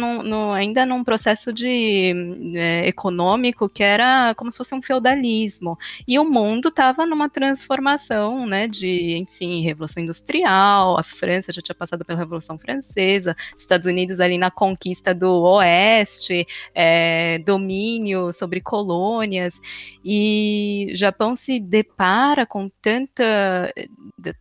ainda 0.56 0.86
num 0.86 1.04
processo 1.04 1.54
de 1.54 2.14
é, 2.56 2.88
econômico 2.88 3.70
que 3.70 3.84
era 3.84 4.34
como 4.36 4.52
se 4.52 4.58
fosse 4.58 4.74
um 4.74 4.82
feudalismo. 4.82 5.78
E 6.08 6.18
o 6.18 6.26
mundo 6.26 6.70
estava 6.70 7.06
numa 7.06 7.30
transformação, 7.30 8.46
né, 8.46 8.68
de, 8.68 9.18
enfim, 9.18 9.62
Revolução 9.62 10.04
Industrial, 10.04 10.98
a 10.98 11.04
França 11.04 11.54
já 11.54 11.62
tinha 11.62 11.76
passado 11.76 12.04
pela 12.06 12.20
Revolução 12.20 12.58
Francesa, 12.58 13.36
Estados 13.58 13.88
Unidos 13.88 14.20
ali 14.20 14.38
na 14.38 14.52
conquista 14.52 15.14
do 15.14 15.42
Oeste, 15.42 16.48
é, 16.74 17.40
domínio 17.40 18.32
sobre 18.34 18.62
colônias, 18.62 19.60
e 20.04 20.92
Japão 20.94 21.36
se 21.36 21.60
depara 21.60 22.46
com 22.46 22.70
tanta, 22.82 23.74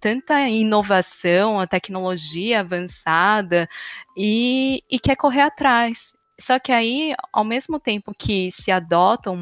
tanta 0.00 0.48
inovação, 0.48 1.60
a 1.60 1.66
tecnologia 1.66 2.64
avançada 2.74 3.68
e, 4.16 4.82
e 4.90 4.98
quer 4.98 5.16
correr 5.16 5.42
atrás. 5.42 6.14
Só 6.40 6.58
que 6.58 6.72
aí, 6.72 7.14
ao 7.32 7.44
mesmo 7.44 7.78
tempo 7.78 8.14
que 8.16 8.50
se 8.50 8.70
adotam 8.70 9.36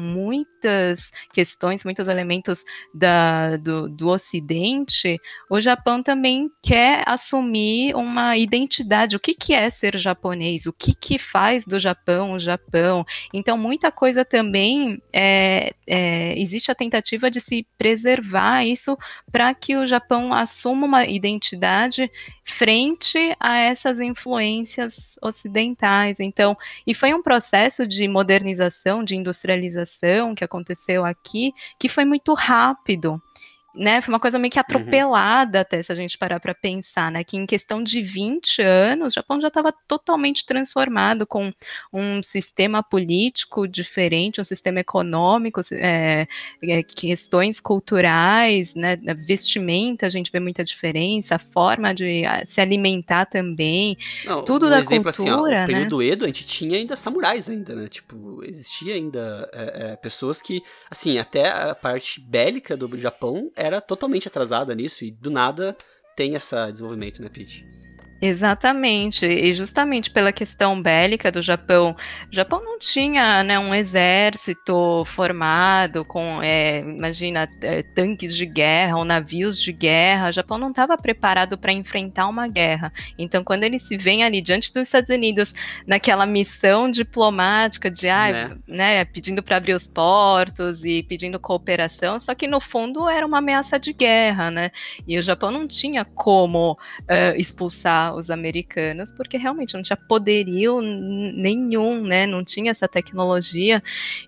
muitas 0.59 1.11
questões, 1.31 1.85
muitos 1.85 2.07
elementos 2.07 2.65
da, 2.93 3.55
do, 3.57 3.87
do 3.87 4.09
Ocidente, 4.09 5.17
o 5.49 5.61
Japão 5.61 6.03
também 6.03 6.49
quer 6.61 7.03
assumir 7.07 7.95
uma 7.95 8.35
identidade. 8.35 9.15
O 9.15 9.19
que, 9.19 9.33
que 9.33 9.53
é 9.53 9.69
ser 9.69 9.97
japonês? 9.97 10.65
O 10.65 10.73
que, 10.73 10.93
que 10.93 11.17
faz 11.17 11.65
do 11.65 11.79
Japão 11.79 12.33
o 12.33 12.39
Japão? 12.39 13.05
Então, 13.33 13.57
muita 13.57 13.91
coisa 13.91 14.25
também 14.25 15.01
é, 15.13 15.73
é, 15.87 16.37
existe 16.37 16.69
a 16.69 16.75
tentativa 16.75 17.31
de 17.31 17.39
se 17.39 17.65
preservar 17.77 18.65
isso 18.65 18.97
para 19.31 19.53
que 19.53 19.77
o 19.77 19.85
Japão 19.85 20.33
assuma 20.33 20.85
uma 20.85 21.05
identidade 21.05 22.11
frente 22.43 23.17
a 23.39 23.57
essas 23.57 23.99
influências 23.99 25.17
ocidentais. 25.21 26.19
Então, 26.19 26.57
e 26.85 26.93
foi 26.93 27.13
um 27.13 27.21
processo 27.21 27.87
de 27.87 28.07
modernização, 28.07 29.03
de 29.03 29.15
industrialização 29.15 30.35
que 30.35 30.43
aconteceu 30.49 31.05
aqui, 31.05 31.53
que 31.79 31.87
foi 31.87 32.03
muito 32.03 32.33
rápido 32.33 33.21
né, 33.75 34.01
foi 34.01 34.13
uma 34.13 34.19
coisa 34.19 34.39
meio 34.39 34.51
que 34.51 34.57
uhum. 34.57 34.61
atropelada 34.61 35.59
uhum. 35.59 35.61
até 35.61 35.83
se 35.83 35.91
a 35.91 35.95
gente 35.95 36.17
parar 36.17 36.39
para 36.39 36.53
pensar, 36.53 37.11
né, 37.11 37.23
que 37.23 37.37
em 37.37 37.45
questão 37.45 37.83
de 37.83 38.01
20 38.01 38.61
anos, 38.61 39.13
o 39.13 39.15
Japão 39.15 39.39
já 39.39 39.47
estava 39.47 39.71
totalmente 39.71 40.45
transformado 40.45 41.25
com 41.27 41.51
um 41.93 42.21
sistema 42.21 42.81
político 42.81 43.67
diferente, 43.67 44.41
um 44.41 44.43
sistema 44.43 44.79
econômico, 44.79 45.61
é, 45.73 46.27
é, 46.63 46.83
questões 46.83 47.59
culturais, 47.59 48.73
né, 48.75 48.97
vestimenta, 49.15 50.05
a 50.05 50.09
gente 50.09 50.31
vê 50.31 50.39
muita 50.39 50.63
diferença, 50.63 51.35
a 51.35 51.39
forma 51.39 51.93
de 51.93 52.23
se 52.45 52.59
alimentar 52.61 53.25
também, 53.25 53.97
Não, 54.25 54.43
tudo 54.43 54.65
um 54.65 54.69
da 54.69 54.79
exemplo, 54.79 55.13
cultura, 55.13 55.35
assim, 55.35 55.57
ó, 55.57 55.61
no 55.61 55.67
período 55.67 55.99
né? 55.99 56.05
Edo 56.05 56.25
a 56.25 56.27
gente 56.27 56.45
tinha 56.45 56.77
ainda 56.77 56.97
samurais 56.97 57.49
ainda, 57.49 57.75
né, 57.75 57.87
tipo, 57.87 58.43
existia 58.43 58.95
ainda 58.95 59.49
é, 59.53 59.91
é 59.91 59.95
pessoas 59.95 60.41
que, 60.41 60.61
assim, 60.89 61.17
até 61.17 61.49
a 61.49 61.75
parte 61.75 62.19
bélica 62.19 62.75
do 62.75 62.97
Japão 62.97 63.51
era 63.59 63.81
totalmente 63.81 64.27
atrasada 64.27 64.73
nisso 64.73 65.03
e 65.03 65.11
do 65.11 65.29
nada 65.29 65.75
tem 66.15 66.33
esse 66.33 66.55
desenvolvimento, 66.71 67.21
né, 67.21 67.29
Pete? 67.29 67.78
Exatamente, 68.21 69.25
e 69.25 69.53
justamente 69.53 70.11
pela 70.11 70.33
questão 70.33 70.81
bélica 70.81 71.31
do 71.31 71.41
Japão, 71.41 71.95
o 72.29 72.35
Japão 72.35 72.61
não 72.61 72.77
tinha 72.77 73.41
né, 73.43 73.57
um 73.57 73.73
exército 73.73 75.05
formado 75.05 76.03
com, 76.03 76.43
é, 76.43 76.79
imagina, 76.79 77.49
é, 77.61 77.81
tanques 77.81 78.35
de 78.35 78.45
guerra 78.45 78.97
ou 78.97 79.05
navios 79.05 79.61
de 79.61 79.71
guerra, 79.71 80.29
o 80.29 80.31
Japão 80.33 80.57
não 80.57 80.69
estava 80.69 80.97
preparado 80.97 81.57
para 81.57 81.71
enfrentar 81.71 82.27
uma 82.27 82.45
guerra. 82.49 82.91
Então, 83.17 83.41
quando 83.41 83.63
ele 83.63 83.79
se 83.79 83.95
vê 83.95 84.21
ali 84.21 84.41
diante 84.41 84.73
dos 84.73 84.83
Estados 84.83 85.09
Unidos, 85.09 85.53
naquela 85.87 86.25
missão 86.25 86.91
diplomática 86.91 87.89
de, 87.89 88.09
ah, 88.09 88.31
né? 88.31 88.57
né 88.67 89.05
pedindo 89.05 89.41
para 89.41 89.55
abrir 89.55 89.73
os 89.73 89.87
portos 89.87 90.83
e 90.83 91.03
pedindo 91.03 91.39
cooperação, 91.39 92.19
só 92.19 92.35
que 92.35 92.47
no 92.47 92.59
fundo 92.59 93.07
era 93.07 93.25
uma 93.25 93.37
ameaça 93.37 93.79
de 93.79 93.93
guerra, 93.93 94.51
né? 94.51 94.71
E 95.07 95.17
o 95.17 95.21
Japão 95.21 95.51
não 95.51 95.65
tinha 95.65 96.03
como 96.03 96.73
uh, 96.73 97.37
expulsar 97.37 98.08
os 98.13 98.29
americanos, 98.29 99.11
porque 99.11 99.37
realmente 99.37 99.73
não 99.73 99.81
tinha 99.81 99.97
poderio 99.97 100.81
nenhum, 100.81 102.01
né? 102.01 102.25
Não 102.25 102.43
tinha 102.43 102.71
essa 102.71 102.87
tecnologia. 102.87 103.81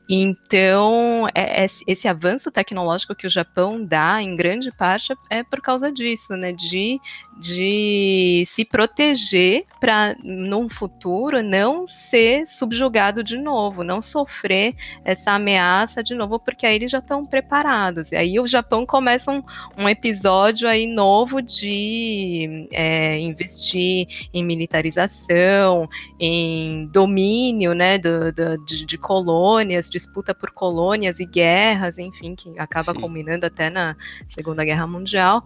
Então, 0.09 1.27
é, 1.33 1.63
é, 1.63 1.67
esse 1.87 2.07
avanço 2.07 2.51
tecnológico 2.51 3.15
que 3.15 3.27
o 3.27 3.29
Japão 3.29 3.83
dá, 3.83 4.21
em 4.21 4.35
grande 4.35 4.71
parte, 4.71 5.13
é 5.29 5.43
por 5.43 5.61
causa 5.61 5.91
disso, 5.91 6.35
né? 6.35 6.51
De, 6.51 6.99
de 7.41 8.43
se 8.45 8.63
proteger 8.63 9.65
para, 9.79 10.15
num 10.23 10.69
futuro, 10.69 11.41
não 11.41 11.87
ser 11.87 12.45
subjugado 12.45 13.23
de 13.23 13.35
novo, 13.35 13.83
não 13.83 13.99
sofrer 13.99 14.75
essa 15.03 15.31
ameaça 15.31 16.03
de 16.03 16.13
novo, 16.13 16.39
porque 16.39 16.67
aí 16.67 16.75
eles 16.75 16.91
já 16.91 16.99
estão 16.99 17.25
preparados. 17.25 18.11
E 18.11 18.15
aí 18.15 18.39
o 18.39 18.45
Japão 18.45 18.85
começa 18.85 19.31
um, 19.31 19.41
um 19.75 19.89
episódio 19.89 20.69
aí 20.69 20.85
novo 20.85 21.41
de 21.41 22.67
é, 22.71 23.17
investir 23.17 24.29
em 24.31 24.43
militarização, 24.43 25.89
em 26.19 26.85
domínio 26.93 27.73
né, 27.73 27.97
do, 27.97 28.31
do 28.31 28.63
de, 28.63 28.85
de, 28.85 28.97
colônias, 28.99 29.89
disputa 29.89 30.35
por 30.35 30.51
colônias 30.51 31.19
e 31.19 31.25
guerras, 31.25 31.97
enfim, 31.97 32.35
que 32.35 32.53
acaba 32.59 32.93
Sim. 32.93 32.99
culminando 33.01 33.47
até 33.47 33.67
na 33.71 33.95
Segunda 34.27 34.63
Guerra 34.63 34.85
Mundial. 34.85 35.43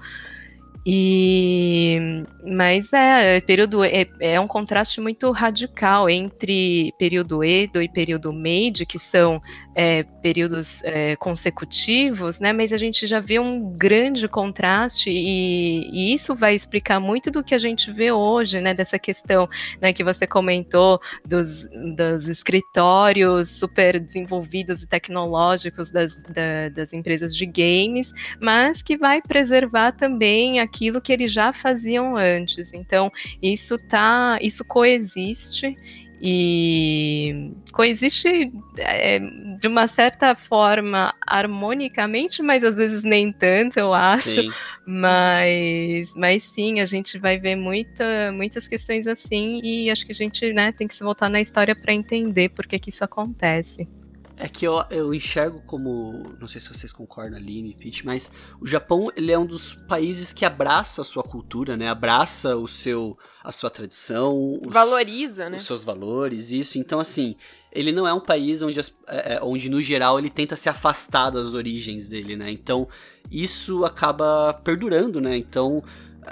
E 0.85 2.23
mas 2.45 2.93
é, 2.93 3.41
período 3.41 3.83
é, 3.83 4.07
é, 4.19 4.39
um 4.39 4.47
contraste 4.47 5.01
muito 5.01 5.31
radical 5.31 6.07
entre 6.07 6.93
período 6.99 7.43
Edo 7.43 7.81
e 7.81 7.89
período 7.89 8.31
Meiji, 8.31 8.85
que 8.85 8.99
são 8.99 9.41
é, 9.73 10.03
períodos 10.21 10.83
é, 10.83 11.15
consecutivos, 11.15 12.39
né? 12.39 12.53
Mas 12.53 12.71
a 12.71 12.77
gente 12.77 13.07
já 13.07 13.19
vê 13.19 13.39
um 13.39 13.71
grande 13.75 14.27
contraste 14.27 15.09
e, 15.09 15.89
e, 15.91 16.13
isso 16.13 16.35
vai 16.35 16.53
explicar 16.53 16.99
muito 16.99 17.31
do 17.31 17.43
que 17.43 17.55
a 17.55 17.59
gente 17.59 17.91
vê 17.91 18.11
hoje, 18.11 18.61
né? 18.61 18.73
Dessa 18.73 18.99
questão, 18.99 19.49
né? 19.81 19.91
Que 19.91 20.03
você 20.03 20.27
comentou 20.27 20.99
dos, 21.25 21.67
dos 21.95 22.29
escritórios 22.29 23.49
super 23.49 23.99
desenvolvidos 23.99 24.83
e 24.83 24.87
tecnológicos 24.87 25.89
das, 25.89 26.21
da, 26.23 26.69
das 26.73 26.93
empresas 26.93 27.35
de 27.35 27.45
games, 27.45 28.13
mas 28.39 28.83
que 28.83 28.95
vai 28.95 29.21
preservar 29.21 29.91
também 29.91 30.59
a 30.59 30.67
aquilo 30.75 31.01
que 31.01 31.13
eles 31.13 31.31
já 31.31 31.53
faziam 31.53 32.17
antes. 32.17 32.73
Então, 32.73 33.09
isso 33.41 33.77
tá, 33.77 34.37
isso 34.41 34.65
coexiste 34.65 35.77
e 36.21 37.51
coexiste 37.71 38.51
é, 38.77 39.19
de 39.59 39.67
uma 39.67 39.87
certa 39.87 40.35
forma 40.35 41.13
harmonicamente, 41.25 42.41
mas 42.41 42.63
às 42.63 42.77
vezes 42.77 43.03
nem 43.03 43.31
tanto, 43.31 43.77
eu 43.77 43.93
acho. 43.93 44.41
Sim. 44.41 44.51
Mas, 44.85 46.13
mas 46.15 46.43
sim, 46.43 46.79
a 46.79 46.85
gente 46.85 47.17
vai 47.17 47.39
ver 47.39 47.55
muita, 47.55 48.31
muitas 48.31 48.67
questões 48.67 49.07
assim 49.07 49.59
e 49.63 49.89
acho 49.89 50.05
que 50.05 50.11
a 50.11 50.15
gente 50.15 50.53
né, 50.53 50.71
tem 50.71 50.87
que 50.87 50.95
se 50.95 51.03
voltar 51.03 51.29
na 51.29 51.41
história 51.41 51.75
para 51.75 51.93
entender 51.93 52.49
por 52.49 52.67
que, 52.67 52.77
que 52.77 52.89
isso 52.89 53.03
acontece. 53.03 53.87
É 54.37 54.49
que 54.49 54.67
eu, 54.67 54.83
eu 54.89 55.13
enxergo 55.13 55.61
como, 55.65 56.35
não 56.39 56.47
sei 56.47 56.59
se 56.59 56.67
vocês 56.67 56.91
concordam, 56.91 57.37
Aline, 57.37 57.73
Pete, 57.73 58.05
mas 58.05 58.29
o 58.59 58.67
Japão 58.67 59.09
ele 59.15 59.31
é 59.31 59.39
um 59.39 59.45
dos 59.45 59.73
países 59.87 60.33
que 60.33 60.43
abraça 60.43 61.01
a 61.01 61.05
sua 61.05 61.23
cultura, 61.23 61.77
né? 61.77 61.87
Abraça 61.87 62.57
o 62.57 62.67
seu, 62.67 63.17
a 63.41 63.53
sua 63.53 63.69
tradição, 63.69 64.59
os, 64.61 64.73
valoriza, 64.73 65.49
né? 65.49 65.57
Os 65.57 65.63
seus 65.63 65.85
valores, 65.85 66.51
isso. 66.51 66.77
Então 66.77 66.99
assim, 66.99 67.37
ele 67.71 67.93
não 67.93 68.05
é 68.05 68.13
um 68.13 68.19
país 68.19 68.61
onde, 68.61 68.77
as, 68.77 68.93
é, 69.07 69.35
é, 69.35 69.39
onde 69.41 69.69
no 69.69 69.81
geral 69.81 70.19
ele 70.19 70.29
tenta 70.29 70.57
se 70.57 70.67
afastar 70.67 71.29
das 71.29 71.53
origens 71.53 72.09
dele, 72.09 72.35
né? 72.35 72.51
Então 72.51 72.89
isso 73.31 73.85
acaba 73.85 74.53
perdurando, 74.53 75.21
né? 75.21 75.37
Então 75.37 75.81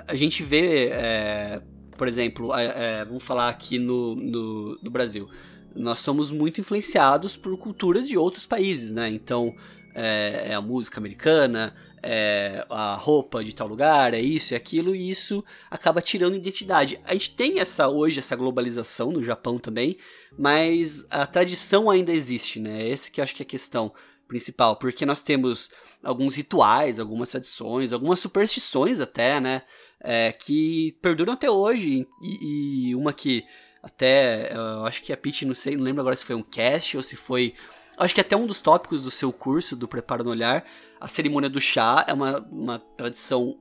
a 0.07 0.15
gente 0.15 0.43
vê, 0.43 0.87
é, 0.87 1.61
por 1.97 2.09
exemplo, 2.09 2.53
é, 2.53 2.99
é 2.99 3.05
vamos 3.05 3.23
falar 3.23 3.47
aqui 3.47 3.79
no, 3.79 4.13
no, 4.13 4.77
no 4.83 4.91
Brasil 4.91 5.29
nós 5.75 5.99
somos 5.99 6.31
muito 6.31 6.61
influenciados 6.61 7.35
por 7.35 7.57
culturas 7.57 8.07
de 8.07 8.17
outros 8.17 8.45
países, 8.45 8.91
né? 8.91 9.09
Então, 9.09 9.55
é, 9.95 10.47
é, 10.49 10.53
a 10.53 10.61
música 10.61 10.99
americana, 10.99 11.73
é 12.01 12.65
a 12.69 12.95
roupa 12.95 13.43
de 13.43 13.55
tal 13.55 13.67
lugar, 13.67 14.13
é 14.13 14.19
isso 14.19 14.53
e 14.53 14.55
aquilo, 14.55 14.95
e 14.95 15.09
isso 15.09 15.43
acaba 15.71 16.01
tirando 16.01 16.35
identidade. 16.35 16.99
A 17.05 17.13
gente 17.13 17.35
tem 17.35 17.59
essa 17.59 17.87
hoje 17.87 18.19
essa 18.19 18.35
globalização 18.35 19.11
no 19.11 19.23
Japão 19.23 19.57
também, 19.57 19.97
mas 20.37 21.05
a 21.09 21.25
tradição 21.25 21.89
ainda 21.89 22.11
existe, 22.11 22.59
né? 22.59 22.87
Esse 22.87 23.09
que 23.09 23.21
eu 23.21 23.23
acho 23.23 23.35
que 23.35 23.43
é 23.43 23.45
a 23.45 23.47
questão 23.47 23.93
principal, 24.27 24.75
porque 24.75 25.05
nós 25.05 25.21
temos 25.21 25.69
alguns 26.03 26.35
rituais, 26.35 26.99
algumas 26.99 27.29
tradições, 27.29 27.93
algumas 27.93 28.19
superstições 28.19 28.99
até, 28.99 29.39
né? 29.39 29.61
É, 30.01 30.33
que 30.33 30.97
perduram 31.01 31.33
até 31.33 31.49
hoje, 31.49 32.05
e, 32.21 32.89
e 32.89 32.95
uma 32.95 33.13
que 33.13 33.45
até, 33.83 34.55
eu 34.55 34.85
acho 34.85 35.03
que 35.03 35.11
a 35.11 35.17
Pete, 35.17 35.45
não 35.45 35.53
sei, 35.53 35.75
não 35.75 35.83
lembro 35.83 35.99
agora 35.99 36.15
se 36.15 36.23
foi 36.23 36.35
um 36.35 36.41
cast 36.41 36.95
ou 36.95 37.03
se 37.03 37.17
foi. 37.17 37.53
Acho 37.97 38.15
que 38.15 38.21
até 38.21 38.35
um 38.35 38.47
dos 38.47 38.61
tópicos 38.61 39.01
do 39.01 39.11
seu 39.11 39.31
curso, 39.33 39.75
do 39.75 39.89
Preparo 39.89 40.23
no 40.23 40.29
Olhar, 40.29 40.63
a 41.01 41.07
cerimônia 41.09 41.49
do 41.49 41.59
chá 41.59 42.05
é 42.07 42.13
uma, 42.13 42.39
uma 42.49 42.79
tradição, 42.79 43.59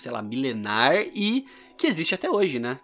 sei 0.00 0.10
lá, 0.10 0.20
milenar 0.20 0.96
e 0.96 1.46
que 1.78 1.86
existe 1.86 2.12
até 2.12 2.28
hoje, 2.28 2.58
né? 2.58 2.80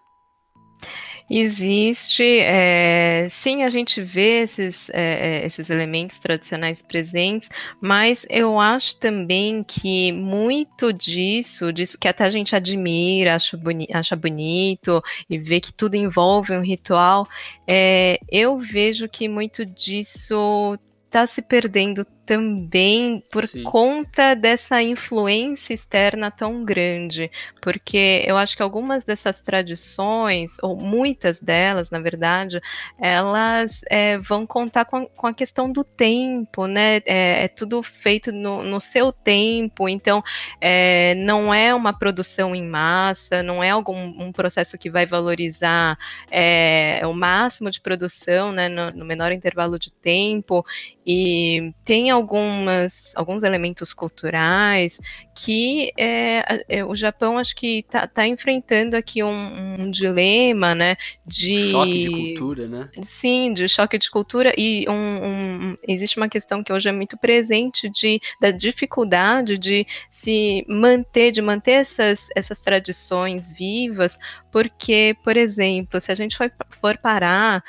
Existe, 1.30 2.22
é, 2.40 3.28
sim, 3.28 3.62
a 3.62 3.68
gente 3.68 4.00
vê 4.00 4.40
esses, 4.40 4.88
é, 4.94 5.44
esses 5.44 5.68
elementos 5.68 6.18
tradicionais 6.18 6.80
presentes, 6.80 7.50
mas 7.82 8.24
eu 8.30 8.58
acho 8.58 8.98
também 8.98 9.62
que 9.62 10.10
muito 10.10 10.90
disso, 10.90 11.70
disso 11.70 11.98
que 11.98 12.08
até 12.08 12.24
a 12.24 12.30
gente 12.30 12.56
admira, 12.56 13.34
acha, 13.34 13.58
boni 13.58 13.86
acha 13.92 14.16
bonito 14.16 15.02
e 15.28 15.38
vê 15.38 15.60
que 15.60 15.72
tudo 15.72 15.96
envolve 15.96 16.54
um 16.56 16.62
ritual, 16.62 17.28
é, 17.66 18.18
eu 18.30 18.58
vejo 18.58 19.06
que 19.06 19.28
muito 19.28 19.66
disso 19.66 20.78
está 21.08 21.26
se 21.26 21.42
perdendo 21.42 22.06
também 22.28 23.22
por 23.32 23.46
Sim. 23.46 23.62
conta 23.62 24.34
dessa 24.34 24.82
influência 24.82 25.72
externa 25.72 26.30
tão 26.30 26.62
grande, 26.62 27.30
porque 27.58 28.22
eu 28.26 28.36
acho 28.36 28.54
que 28.54 28.62
algumas 28.62 29.02
dessas 29.02 29.40
tradições, 29.40 30.58
ou 30.62 30.76
muitas 30.76 31.40
delas, 31.40 31.90
na 31.90 31.98
verdade, 31.98 32.60
elas 33.00 33.80
é, 33.88 34.18
vão 34.18 34.46
contar 34.46 34.84
com 34.84 34.96
a, 34.98 35.06
com 35.06 35.26
a, 35.26 35.32
questão 35.32 35.72
do 35.72 35.82
tempo, 35.82 36.66
né? 36.66 36.96
É, 37.06 37.44
é 37.44 37.48
tudo 37.48 37.82
feito 37.82 38.30
no, 38.30 38.62
no, 38.62 38.78
seu 38.78 39.10
tempo, 39.10 39.88
então 39.88 40.22
é, 40.60 41.14
não 41.14 41.54
é 41.54 41.74
uma 41.74 41.98
produção 41.98 42.54
em 42.54 42.62
massa, 42.62 43.42
não 43.42 43.64
é 43.64 43.70
algum 43.70 43.96
um 44.22 44.30
processo 44.32 44.76
que 44.76 44.90
vai 44.90 45.06
valorizar 45.06 45.96
é, 46.30 47.00
o 47.06 47.14
máximo 47.14 47.70
de 47.70 47.80
produção, 47.80 48.52
né, 48.52 48.68
no, 48.68 48.90
no 48.90 49.04
menor 49.06 49.32
intervalo 49.32 49.78
de 49.78 49.90
tempo, 49.90 50.62
e 51.06 51.72
tem 51.86 52.10
algumas, 52.18 53.12
alguns 53.16 53.42
elementos 53.42 53.92
culturais 53.94 55.00
que 55.34 55.92
é, 55.96 56.64
é, 56.68 56.84
o 56.84 56.94
Japão 56.94 57.38
acho 57.38 57.54
que 57.54 57.78
está 57.78 58.06
tá 58.06 58.26
enfrentando 58.26 58.96
aqui 58.96 59.22
um, 59.22 59.82
um, 59.82 59.90
dilema, 59.90 60.74
né? 60.74 60.96
De 61.24 61.70
choque 61.70 61.98
de 61.98 62.10
cultura, 62.10 62.66
né? 62.66 62.90
Sim, 63.02 63.52
de 63.54 63.68
choque 63.68 63.98
de 63.98 64.10
cultura 64.10 64.52
e 64.58 64.84
um, 64.88 64.92
um, 64.92 65.76
existe 65.86 66.16
uma 66.16 66.28
questão 66.28 66.62
que 66.62 66.72
hoje 66.72 66.88
é 66.88 66.92
muito 66.92 67.16
presente 67.16 67.88
de 67.88 68.20
da 68.40 68.50
dificuldade 68.50 69.56
de 69.56 69.86
se 70.10 70.64
manter, 70.68 71.30
de 71.30 71.40
manter 71.40 71.72
essas, 71.72 72.28
essas 72.34 72.60
tradições 72.60 73.52
vivas, 73.52 74.18
porque, 74.50 75.16
por 75.22 75.36
exemplo, 75.36 76.00
se 76.00 76.10
a 76.10 76.14
gente 76.14 76.36
for, 76.36 76.50
for 76.70 76.98
parar 76.98 77.62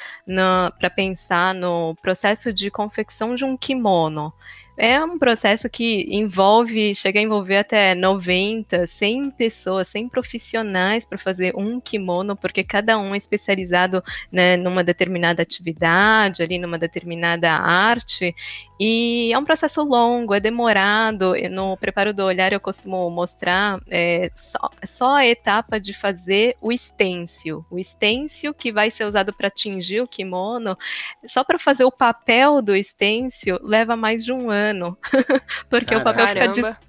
para 0.80 0.90
pensar 0.90 1.54
no 1.54 1.96
processo 2.02 2.54
de 2.54 2.72
confecção 2.72 3.36
de 3.36 3.46
um 3.46 3.58
kimono, 3.58 4.34
é 4.80 5.04
um 5.04 5.20
processo 5.20 5.70
que 5.70 6.06
envolve, 6.10 6.96
chega 6.96 7.20
a 7.20 7.22
envolver 7.22 7.58
até 7.58 7.94
90, 7.94 8.88
100 8.88 9.32
pessoas, 9.32 9.90
100 9.90 10.08
profissionais 10.08 11.06
para 11.06 11.18
fazer 11.18 11.54
um 11.54 11.82
kimono, 11.82 12.34
porque 12.34 12.64
cada 12.64 12.98
um 12.98 13.14
é 13.14 13.18
especializado 13.18 14.02
né, 14.32 14.56
numa 14.56 14.82
determinada 14.82 15.42
atividade, 15.42 16.42
ali 16.42 16.58
numa 16.58 16.78
determinada 16.80 17.52
arte, 17.52 18.34
e 18.80 19.34
é 19.34 19.38
um 19.38 19.44
processo 19.44 19.84
longo, 19.84 20.34
é 20.34 20.40
demorado. 20.40 21.34
No 21.52 21.76
preparo 21.76 22.14
do 22.14 22.24
olhar 22.24 22.54
eu 22.54 22.62
costumo 22.62 23.10
mostrar 23.10 23.82
é, 23.90 24.32
só, 24.34 24.70
só, 24.86 25.16
a 25.16 25.28
etapa 25.28 25.80
de 25.80 25.94
fazer 25.94 26.56
o 26.62 26.72
estêncil. 26.72 27.66
O 27.70 27.78
estêncil 27.78 28.54
que 28.54 28.72
vai 28.72 28.90
ser 28.90 29.04
usado 29.04 29.34
para 29.34 29.50
tingir 29.50 30.00
o 30.00 30.08
kimono, 30.08 30.78
só 31.26 31.44
para 31.44 31.60
fazer 31.60 31.84
o 31.84 31.92
papel 31.92 32.62
do 32.62 32.74
estêncil 32.76 33.60
leva 33.62 33.98
mais 33.98 34.24
de 34.24 34.32
um 34.32 34.50
ano, 34.50 34.98
porque 35.70 35.88
Caramba. 35.88 36.12
o 36.12 36.14
papel 36.14 36.28
fica 36.54 36.80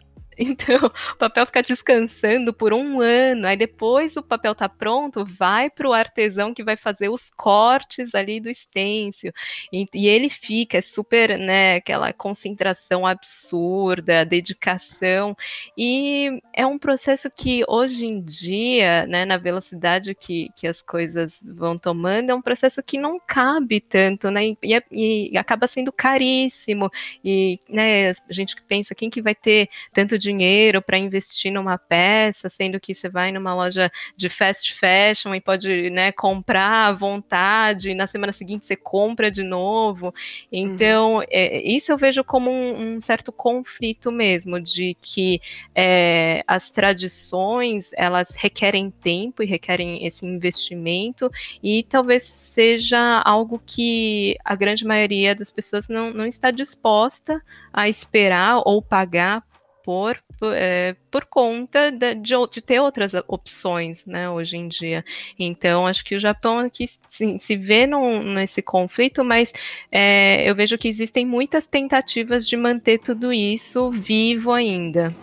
então, 0.43 0.87
o 1.13 1.17
papel 1.17 1.45
fica 1.45 1.63
descansando 1.63 2.55
por 2.55 2.73
um 2.73 2.99
ano, 3.03 3.47
aí 3.47 3.57
depois 3.57 4.17
o 4.17 4.23
papel 4.23 4.55
tá 4.55 4.71
pronto, 4.71 5.23
vai 5.23 5.69
para 5.69 5.87
o 5.87 5.93
artesão 5.93 6.55
que 6.55 6.65
vai 6.65 6.77
fazer 6.77 7.11
os 7.11 7.29
cortes 7.29 8.15
ali 8.15 8.41
do 8.41 8.49
estêncil. 8.49 9.33
E, 9.71 9.85
e, 9.93 10.09
ele 10.09 10.31
fica, 10.31 10.79
é 10.79 10.81
super, 10.81 11.39
né, 11.39 11.75
aquela 11.75 12.11
concentração 12.15 13.07
absurda, 13.07 14.25
dedicação. 14.25 15.37
E 15.77 16.41
é 16.55 16.67
um 16.67 16.79
processo 16.79 17.31
que 17.31 17.63
hoje 17.69 18.07
em 18.07 18.23
dia, 18.23 19.07
né, 19.07 19.27
na 19.27 19.37
velocidade 19.37 20.15
que, 20.15 20.49
que 20.57 20.67
as 20.67 20.81
coisas 20.81 21.39
vão 21.45 21.77
tomando, 21.77 22.31
é 22.31 22.35
um 22.35 22.41
processo 22.41 22.83
que 22.83 22.97
não 22.97 23.21
cabe 23.21 23.79
tanto, 23.79 24.31
né, 24.31 24.57
e, 24.63 24.75
é, 24.75 24.83
e 24.91 25.37
acaba 25.37 25.67
sendo 25.67 25.93
caríssimo. 25.93 26.91
E, 27.23 27.61
né, 27.69 28.09
a 28.11 28.33
gente 28.33 28.57
pensa, 28.67 28.95
quem 28.95 29.11
que 29.11 29.21
vai 29.21 29.35
ter 29.35 29.69
tanto 29.93 30.17
dinheiro 30.17 30.30
dinheiro 30.31 30.81
para 30.81 30.99
investir 30.99 31.53
numa 31.53 31.77
peça, 31.77 32.49
sendo 32.49 32.79
que 32.79 32.95
você 32.95 33.09
vai 33.09 33.33
numa 33.33 33.55
loja 33.55 33.91
de 34.17 34.29
fast 34.29 34.75
fashion 34.75 35.35
e 35.35 35.41
pode 35.41 35.91
né, 35.91 36.13
comprar 36.13 36.89
à 36.89 36.93
vontade, 36.93 37.91
e 37.91 37.95
na 37.95 38.07
semana 38.07 38.33
seguinte 38.33 38.65
você 38.67 38.77
compra 38.77 39.31
de 39.31 39.43
novo. 39.43 40.15
Então, 40.53 41.17
uhum. 41.17 41.23
é, 41.29 41.61
isso 41.63 41.91
eu 41.91 41.99
vejo 41.99 42.23
como 42.23 42.51
um, 42.51 42.97
um, 42.97 43.01
certo 43.01 43.33
conflito 43.33 44.13
mesmo, 44.13 44.61
de 44.61 44.97
que 45.01 45.41
é, 45.75 46.45
as 46.47 46.71
tradições 46.71 47.91
elas 47.95 48.31
requerem 48.31 48.91
tempo 48.91 49.43
e 49.43 49.47
requerem 49.47 50.07
esse 50.07 50.25
investimento, 50.25 51.31
e 51.63 51.83
talvez 51.83 52.23
seja 52.23 53.21
algo 53.25 53.61
que 53.65 54.37
a 54.45 54.55
grande 54.55 54.85
maioria 54.87 55.35
das 55.35 55.51
pessoas 55.51 55.89
não, 55.89 56.13
não 56.13 56.27
está 56.27 56.51
disposta 56.51 57.43
a 57.73 57.89
esperar 57.89 58.63
ou 58.65 58.81
pagar 58.81 59.43
por 59.85 60.17
é, 60.55 60.97
por 61.11 61.27
conta 61.27 61.91
de, 61.91 62.15
de, 62.15 62.35
de, 62.51 62.63
ter 62.63 62.81
outras 62.81 63.13
opções, 63.29 64.07
né, 64.07 64.31
hoje 64.31 64.57
em 64.57 64.69
dia. 64.69 65.05
Então, 65.39 65.87
acho 65.87 66.05
que 66.05 66.15
o 66.15 66.21
Japão 66.21 66.59
aqui 66.59 66.89
sim, 67.07 67.39
se 67.39 67.57
vê 67.57 67.87
num, 67.87 68.23
nesse 68.33 68.63
conflito, 68.63 69.23
mas 69.25 69.53
é, 69.93 70.49
eu 70.49 70.55
vejo 70.55 70.79
que 70.79 70.89
existem 70.89 71.27
muitas 71.27 71.67
tentativas 71.67 72.47
de 72.47 72.57
manter 72.57 72.99
tudo 72.99 73.33
isso 73.33 73.91
vivo 73.91 74.53
ainda. 74.53 75.15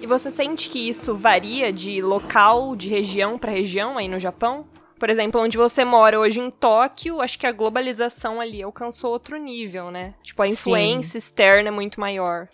E 0.00 0.06
você 0.06 0.30
sente 0.30 0.68
que 0.68 0.88
isso 0.88 1.14
varia 1.14 1.72
de 1.72 2.02
local, 2.02 2.74
de 2.74 2.88
região 2.88 3.38
para 3.38 3.52
região 3.52 3.96
aí 3.96 4.08
no 4.08 4.18
Japão? 4.18 4.66
Por 5.02 5.10
exemplo, 5.10 5.40
onde 5.40 5.56
você 5.56 5.84
mora 5.84 6.20
hoje 6.20 6.38
em 6.38 6.48
Tóquio, 6.48 7.20
acho 7.20 7.36
que 7.36 7.44
a 7.44 7.50
globalização 7.50 8.40
ali 8.40 8.62
alcançou 8.62 9.10
outro 9.10 9.36
nível, 9.36 9.90
né? 9.90 10.14
Tipo, 10.22 10.42
a 10.42 10.46
influência 10.46 11.10
Sim. 11.10 11.18
externa 11.18 11.70
é 11.70 11.72
muito 11.72 11.98
maior. 11.98 12.46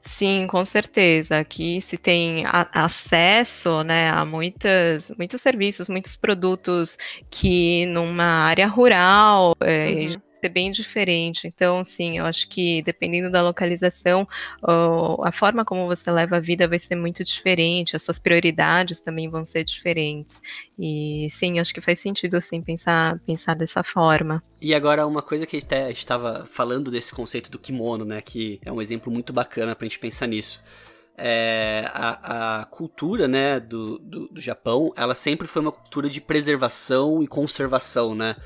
Sim, 0.00 0.46
com 0.46 0.64
certeza. 0.64 1.40
Aqui 1.40 1.80
se 1.80 1.96
tem 1.96 2.44
a 2.46 2.84
acesso 2.84 3.82
né, 3.82 4.08
a 4.08 4.24
muitas, 4.24 5.12
muitos 5.18 5.40
serviços, 5.40 5.88
muitos 5.88 6.14
produtos 6.14 6.96
que 7.28 7.86
numa 7.86 8.44
área 8.44 8.68
rural 8.68 9.56
é, 9.60 9.88
uhum 9.88 10.25
ser 10.40 10.48
bem 10.48 10.70
diferente. 10.70 11.46
Então, 11.46 11.84
sim, 11.84 12.18
eu 12.18 12.24
acho 12.24 12.48
que 12.48 12.82
dependendo 12.82 13.30
da 13.30 13.42
localização, 13.42 14.26
a 14.62 15.32
forma 15.32 15.64
como 15.64 15.86
você 15.86 16.10
leva 16.10 16.36
a 16.36 16.40
vida 16.40 16.68
vai 16.68 16.78
ser 16.78 16.96
muito 16.96 17.24
diferente, 17.24 17.96
as 17.96 18.02
suas 18.02 18.18
prioridades 18.18 19.00
também 19.00 19.28
vão 19.28 19.44
ser 19.44 19.64
diferentes. 19.64 20.40
E 20.78 21.28
sim, 21.30 21.58
acho 21.58 21.74
que 21.74 21.80
faz 21.80 21.98
sentido 22.00 22.36
assim 22.36 22.60
pensar, 22.60 23.18
pensar 23.20 23.54
dessa 23.54 23.82
forma. 23.82 24.42
E 24.60 24.74
agora 24.74 25.06
uma 25.06 25.22
coisa 25.22 25.46
que 25.46 25.58
até 25.58 25.90
estava 25.90 26.44
falando 26.46 26.90
desse 26.90 27.12
conceito 27.12 27.50
do 27.50 27.58
kimono, 27.58 28.04
né, 28.04 28.20
que 28.20 28.60
é 28.64 28.72
um 28.72 28.80
exemplo 28.80 29.12
muito 29.12 29.32
bacana 29.32 29.74
para 29.74 29.84
a 29.84 29.88
gente 29.88 29.98
pensar 29.98 30.26
nisso. 30.26 30.62
É, 31.18 31.84
a, 31.94 32.60
a, 32.60 32.64
cultura 32.66 33.26
né, 33.26 33.58
do, 33.58 33.98
do, 33.98 34.28
do 34.28 34.40
Japão, 34.40 34.92
ela 34.96 35.14
sempre 35.14 35.46
foi 35.48 35.62
uma 35.62 35.72
cultura 35.72 36.10
de 36.10 36.20
preservação 36.20 37.22
e 37.22 37.26
conservação, 37.26 38.14
né? 38.14 38.36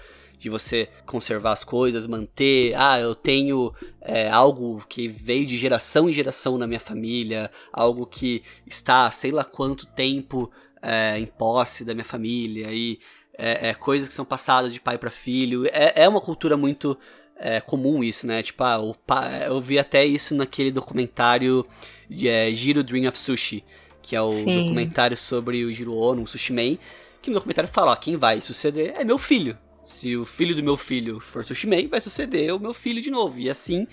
De 0.40 0.48
você 0.48 0.88
conservar 1.04 1.52
as 1.52 1.62
coisas, 1.62 2.06
manter. 2.06 2.74
Ah, 2.74 2.98
eu 2.98 3.14
tenho 3.14 3.74
é, 4.00 4.30
algo 4.30 4.82
que 4.88 5.06
veio 5.06 5.44
de 5.44 5.58
geração 5.58 6.08
em 6.08 6.14
geração 6.14 6.56
na 6.56 6.66
minha 6.66 6.80
família, 6.80 7.50
algo 7.70 8.06
que 8.06 8.42
está 8.66 9.10
sei 9.10 9.30
lá 9.30 9.44
quanto 9.44 9.86
tempo 9.86 10.50
é, 10.80 11.18
em 11.18 11.26
posse 11.26 11.84
da 11.84 11.92
minha 11.92 12.06
família, 12.06 12.68
e 12.72 12.98
é, 13.36 13.68
é 13.68 13.74
coisas 13.74 14.08
que 14.08 14.14
são 14.14 14.24
passadas 14.24 14.72
de 14.72 14.80
pai 14.80 14.96
para 14.96 15.10
filho. 15.10 15.66
É, 15.66 16.04
é 16.04 16.08
uma 16.08 16.22
cultura 16.22 16.56
muito 16.56 16.98
é, 17.36 17.60
comum 17.60 18.02
isso, 18.02 18.26
né? 18.26 18.42
Tipo, 18.42 18.64
ah, 18.64 18.80
eu 19.44 19.60
vi 19.60 19.78
até 19.78 20.06
isso 20.06 20.34
naquele 20.34 20.70
documentário 20.70 21.66
de 22.08 22.54
Giro 22.54 22.82
Dream 22.82 23.06
of 23.06 23.18
Sushi, 23.18 23.62
que 24.00 24.16
é 24.16 24.22
o 24.22 24.30
Sim. 24.30 24.62
documentário 24.62 25.18
sobre 25.18 25.62
o 25.66 25.72
Jiro 25.72 25.94
Ono, 25.94 26.22
o 26.22 26.26
Sushi 26.26 26.54
Man, 26.54 26.78
que 27.20 27.28
no 27.28 27.34
documentário 27.34 27.68
fala, 27.68 27.92
ó, 27.92 27.96
quem 27.96 28.16
vai 28.16 28.40
suceder 28.40 28.94
é 28.96 29.04
meu 29.04 29.18
filho. 29.18 29.58
Se 29.82 30.16
o 30.16 30.24
filho 30.24 30.54
do 30.54 30.62
meu 30.62 30.76
filho 30.76 31.20
for 31.20 31.44
Sushimei, 31.44 31.88
vai 31.88 32.00
suceder 32.00 32.54
o 32.54 32.60
meu 32.60 32.74
filho 32.74 33.00
de 33.00 33.10
novo. 33.10 33.38
E 33.38 33.48
assim 33.48 33.86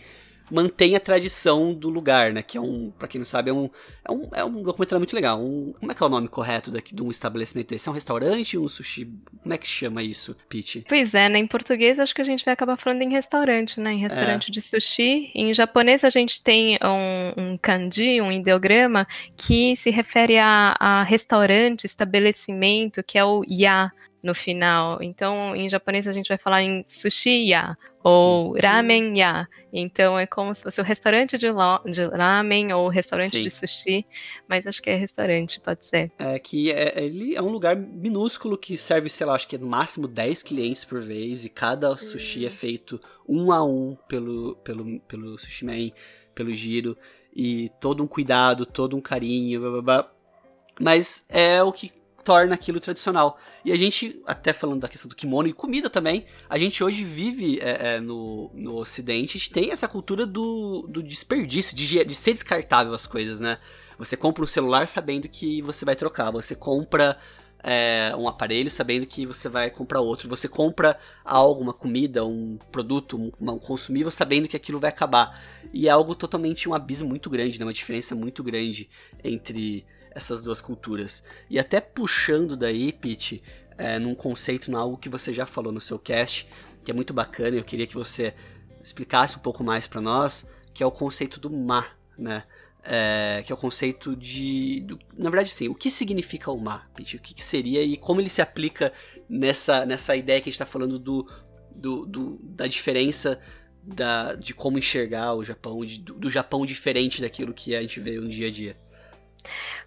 mantém 0.49 0.95
a 0.95 0.99
tradição 0.99 1.73
do 1.73 1.89
lugar, 1.89 2.31
né? 2.33 2.41
Que 2.41 2.57
é 2.57 2.61
um, 2.61 2.91
para 2.97 3.07
quem 3.07 3.19
não 3.19 3.25
sabe, 3.25 3.49
é 3.49 3.53
um, 3.53 3.69
é 4.03 4.11
um, 4.11 4.29
é 4.35 4.45
um 4.45 4.63
documentário 4.63 4.99
muito 4.99 5.15
legal. 5.15 5.41
Um, 5.41 5.73
como 5.79 5.91
é 5.91 5.95
que 5.95 6.01
é 6.01 6.05
o 6.05 6.09
nome 6.09 6.27
correto 6.27 6.71
daqui 6.71 6.95
de 6.95 7.03
um 7.03 7.11
estabelecimento 7.11 7.69
desse? 7.69 7.87
É 7.87 7.91
um 7.91 7.95
restaurante, 7.95 8.57
um 8.57 8.67
sushi? 8.67 9.11
Como 9.43 9.53
é 9.53 9.57
que 9.57 9.67
chama 9.67 10.01
isso, 10.01 10.35
Pete? 10.49 10.85
Pois 10.87 11.13
é, 11.13 11.29
né? 11.29 11.39
Em 11.39 11.47
português 11.47 11.99
acho 11.99 12.15
que 12.15 12.21
a 12.21 12.25
gente 12.25 12.45
vai 12.45 12.53
acabar 12.53 12.77
falando 12.77 13.01
em 13.01 13.11
restaurante, 13.11 13.79
né? 13.79 13.93
Em 13.93 13.99
restaurante 13.99 14.49
é. 14.49 14.51
de 14.51 14.61
sushi. 14.61 15.31
Em 15.35 15.53
japonês 15.53 16.03
a 16.03 16.09
gente 16.09 16.41
tem 16.41 16.77
um, 16.81 17.51
um 17.51 17.57
kanji, 17.57 18.21
um 18.21 18.31
ideograma, 18.31 19.07
que 19.35 19.75
se 19.75 19.89
refere 19.89 20.37
a, 20.37 20.75
a 20.79 21.03
restaurante, 21.03 21.85
estabelecimento, 21.85 23.03
que 23.03 23.17
é 23.17 23.25
o 23.25 23.43
ya 23.47 23.91
no 24.27 24.35
final. 24.35 25.01
Então, 25.01 25.55
em 25.55 25.69
japonês 25.69 26.05
a 26.07 26.11
gente 26.11 26.27
vai 26.27 26.37
falar 26.37 26.61
em 26.61 26.83
sushi 26.85 27.49
ya 27.49 27.77
ou 28.03 28.53
Sim. 28.53 28.61
ramen 28.61 29.17
ya. 29.17 29.47
Então 29.71 30.19
é 30.19 30.25
como 30.27 30.53
se 30.53 30.63
fosse 30.63 30.79
o 30.79 30.83
restaurante 30.83 31.37
de, 31.37 31.47
de 31.47 32.03
ramen 32.03 32.73
ou 32.73 32.87
restaurante 32.89 33.31
Sim. 33.31 33.43
de 33.43 33.49
sushi, 33.49 34.05
mas 34.47 34.67
acho 34.67 34.81
que 34.81 34.89
é 34.89 34.95
restaurante, 34.95 35.59
pode 35.59 35.85
ser. 35.85 36.11
É 36.19 36.37
que 36.39 36.71
é, 36.71 37.03
ele 37.03 37.35
é 37.35 37.41
um 37.41 37.49
lugar 37.49 37.75
minúsculo 37.75 38.57
que 38.57 38.77
serve, 38.77 39.09
sei 39.09 39.25
lá, 39.25 39.33
acho 39.33 39.47
que 39.47 39.55
é 39.55 39.59
no 39.59 39.67
máximo 39.67 40.07
10 40.07 40.43
clientes 40.43 40.85
por 40.85 41.01
vez 41.01 41.45
e 41.45 41.49
cada 41.49 41.95
sushi 41.97 42.45
é 42.45 42.49
feito 42.49 42.99
um 43.27 43.51
a 43.51 43.63
um 43.63 43.97
pelo 44.07 44.55
pelo 44.57 44.99
pelo 45.01 45.37
sushi 45.37 45.65
man, 45.65 45.91
pelo 46.35 46.53
giro 46.53 46.97
e 47.35 47.69
todo 47.79 48.03
um 48.03 48.07
cuidado, 48.07 48.65
todo 48.65 48.95
um 48.95 49.01
carinho, 49.01 49.59
blá, 49.59 49.69
blá, 49.69 49.81
blá. 49.81 50.11
mas 50.79 51.25
é 51.29 51.61
o 51.61 51.71
que 51.71 51.91
torna 52.27 52.55
aquilo 52.55 52.77
tradicional. 52.77 53.39
E 53.63 53.71
a 53.71 53.77
gente, 53.77 54.21
até 54.27 54.51
falando 54.51 54.81
da 54.81 54.89
questão 54.89 55.07
do 55.07 55.15
kimono 55.15 55.47
e 55.47 55.53
comida 55.53 55.89
também, 55.89 56.25
a 56.49 56.57
gente 56.59 56.83
hoje 56.83 57.01
vive 57.05 57.57
é, 57.61 57.95
é, 57.95 57.99
no, 58.01 58.51
no 58.53 58.75
Ocidente, 58.75 59.37
a 59.37 59.39
gente 59.39 59.49
tem 59.49 59.71
essa 59.71 59.87
cultura 59.87 60.25
do, 60.25 60.85
do 60.89 61.01
desperdício, 61.01 61.73
de, 61.73 62.03
de 62.03 62.15
ser 62.15 62.33
descartável 62.33 62.93
as 62.93 63.07
coisas, 63.07 63.39
né? 63.39 63.57
Você 63.97 64.17
compra 64.17 64.43
um 64.43 64.47
celular 64.47 64.89
sabendo 64.89 65.29
que 65.29 65.61
você 65.61 65.85
vai 65.85 65.95
trocar, 65.95 66.29
você 66.29 66.53
compra 66.53 67.17
é, 67.63 68.13
um 68.17 68.27
aparelho 68.27 68.69
sabendo 68.69 69.05
que 69.05 69.25
você 69.25 69.47
vai 69.47 69.69
comprar 69.69 70.01
outro. 70.01 70.27
Você 70.27 70.49
compra 70.49 70.99
algo, 71.23 71.61
uma 71.61 71.73
comida, 71.73 72.25
um 72.25 72.59
produto, 72.73 73.17
um, 73.17 73.31
um 73.39 73.57
consumível 73.57 74.11
sabendo 74.11 74.49
que 74.49 74.57
aquilo 74.57 74.81
vai 74.81 74.89
acabar. 74.89 75.41
E 75.73 75.87
é 75.87 75.91
algo 75.91 76.13
totalmente 76.13 76.67
um 76.67 76.73
abismo 76.73 77.07
muito 77.07 77.29
grande, 77.29 77.57
né? 77.57 77.65
Uma 77.65 77.71
diferença 77.71 78.13
muito 78.13 78.43
grande 78.43 78.89
entre 79.23 79.85
essas 80.17 80.41
duas 80.41 80.59
culturas. 80.59 81.23
E 81.47 81.59
até 81.59 81.79
puxando 81.79 82.57
daí, 82.57 82.91
Pete, 82.91 83.43
é, 83.77 83.99
num 83.99 84.15
conceito, 84.15 84.71
em 84.71 84.73
algo 84.73 84.97
que 84.97 85.07
você 85.07 85.31
já 85.31 85.45
falou 85.45 85.71
no 85.71 85.79
seu 85.79 85.99
cast, 85.99 86.47
que 86.83 86.89
é 86.89 86.93
muito 86.93 87.13
bacana, 87.13 87.55
eu 87.55 87.63
queria 87.63 87.85
que 87.85 87.93
você 87.93 88.33
explicasse 88.83 89.37
um 89.37 89.39
pouco 89.39 89.63
mais 89.63 89.85
para 89.85 90.01
nós, 90.01 90.47
que 90.73 90.81
é 90.81 90.85
o 90.85 90.91
conceito 90.91 91.39
do 91.39 91.51
ma, 91.51 91.85
né? 92.17 92.43
É, 92.83 93.43
que 93.45 93.51
é 93.51 93.55
o 93.55 93.57
conceito 93.57 94.15
de. 94.15 94.81
Do, 94.81 94.97
na 95.15 95.29
verdade, 95.29 95.53
sim, 95.53 95.67
o 95.67 95.75
que 95.75 95.91
significa 95.91 96.51
o 96.51 96.59
ma, 96.59 96.87
Pete? 96.95 97.17
O 97.17 97.19
que, 97.19 97.35
que, 97.35 97.43
seria 97.43 97.83
e 97.83 97.95
como 97.95 98.19
ele 98.19 98.29
se 98.29 98.41
aplica 98.41 98.91
nessa, 99.29 99.85
nessa 99.85 100.15
ideia 100.15 100.41
que 100.41 100.49
a 100.49 100.51
gente 100.51 100.55
está 100.55 100.65
falando 100.65 100.97
do, 100.97 101.29
do, 101.75 102.05
do, 102.05 102.39
da 102.41 102.65
diferença 102.65 103.39
da, 103.83 104.33
de 104.35 104.53
como 104.53 104.79
enxergar 104.79 105.35
o 105.35 105.43
Japão, 105.43 105.85
de, 105.85 105.99
do, 105.99 106.13
do 106.15 106.29
Japão 106.29 106.65
diferente 106.65 107.21
daquilo 107.21 107.53
que 107.53 107.75
a 107.75 107.81
gente 107.81 107.99
vê 107.99 108.17
no 108.19 108.29
dia 108.29 108.47
a 108.47 108.51
dia. 108.51 108.77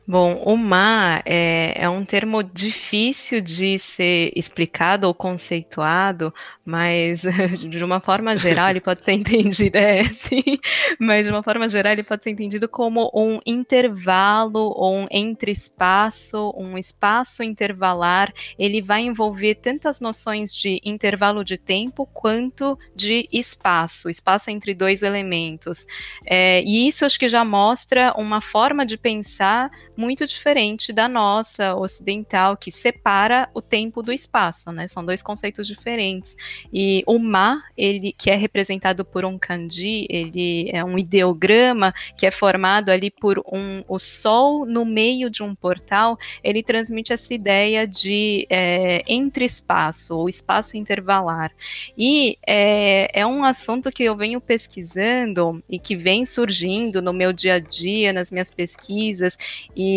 Bom, 0.06 0.42
o 0.44 0.56
mar 0.56 1.22
é, 1.24 1.84
é, 1.84 1.88
um 1.88 2.04
termo 2.04 2.42
difícil 2.42 3.40
de 3.40 3.78
ser 3.78 4.32
explicado 4.34 5.06
ou 5.06 5.14
conceituado, 5.14 6.34
mas 6.64 7.22
de 7.68 7.84
uma 7.84 8.00
forma 8.00 8.36
geral 8.36 8.70
ele 8.70 8.80
pode 8.80 9.04
ser 9.04 9.12
entendido, 9.12 9.76
é, 9.76 10.02
sim, 10.10 10.58
mas 10.98 11.26
de 11.26 11.30
uma 11.30 11.42
forma 11.44 11.68
geral 11.68 11.92
ele 11.92 12.02
pode 12.02 12.24
ser 12.24 12.30
entendido 12.30 12.68
como 12.68 13.08
um 13.14 13.38
intervalo 13.46 14.72
ou 14.74 14.96
um 14.96 15.06
entre-espaço, 15.10 16.52
um 16.56 16.76
espaço 16.76 17.44
intervalar. 17.44 18.32
Ele 18.58 18.82
vai 18.82 19.02
envolver 19.02 19.56
tanto 19.56 19.86
as 19.86 20.00
noções 20.00 20.52
de 20.52 20.80
intervalo 20.84 21.44
de 21.44 21.56
tempo 21.56 22.04
quanto 22.06 22.76
de 22.96 23.28
espaço, 23.30 24.10
espaço 24.10 24.50
entre 24.50 24.74
dois 24.74 25.02
elementos. 25.02 25.86
É, 26.26 26.62
e 26.62 26.88
isso 26.88 27.04
acho 27.04 27.18
que 27.18 27.28
já 27.28 27.44
mostra 27.44 28.12
uma 28.16 28.40
forma 28.40 28.84
de 28.84 28.96
pensar 28.96 29.70
muito 30.00 30.26
diferente 30.26 30.94
da 30.94 31.06
nossa 31.06 31.74
ocidental, 31.76 32.56
que 32.56 32.72
separa 32.72 33.50
o 33.52 33.60
tempo 33.60 34.02
do 34.02 34.10
espaço, 34.10 34.72
né? 34.72 34.88
São 34.88 35.04
dois 35.04 35.22
conceitos 35.22 35.66
diferentes. 35.68 36.34
E 36.72 37.04
o 37.06 37.18
ma, 37.18 37.62
ele 37.76 38.12
que 38.12 38.30
é 38.30 38.34
representado 38.34 39.04
por 39.04 39.26
um 39.26 39.38
kanji, 39.38 40.06
ele 40.08 40.70
é 40.72 40.82
um 40.82 40.98
ideograma 40.98 41.92
que 42.16 42.26
é 42.26 42.30
formado 42.30 42.88
ali 42.88 43.10
por 43.10 43.42
um 43.52 43.84
o 43.86 43.98
sol 43.98 44.64
no 44.64 44.86
meio 44.86 45.28
de 45.28 45.42
um 45.42 45.54
portal, 45.54 46.18
ele 46.42 46.62
transmite 46.62 47.12
essa 47.12 47.34
ideia 47.34 47.86
de 47.86 48.46
é, 48.48 49.02
entre 49.06 49.44
espaço, 49.44 50.16
ou 50.16 50.28
espaço 50.28 50.78
intervalar. 50.78 51.52
E 51.96 52.38
é, 52.46 53.20
é 53.20 53.26
um 53.26 53.44
assunto 53.44 53.92
que 53.92 54.04
eu 54.04 54.16
venho 54.16 54.40
pesquisando 54.40 55.62
e 55.68 55.78
que 55.78 55.94
vem 55.94 56.24
surgindo 56.24 57.02
no 57.02 57.12
meu 57.12 57.32
dia 57.34 57.54
a 57.54 57.58
dia, 57.60 58.12
nas 58.14 58.30
minhas 58.30 58.50
pesquisas, 58.50 59.36
e 59.76 59.89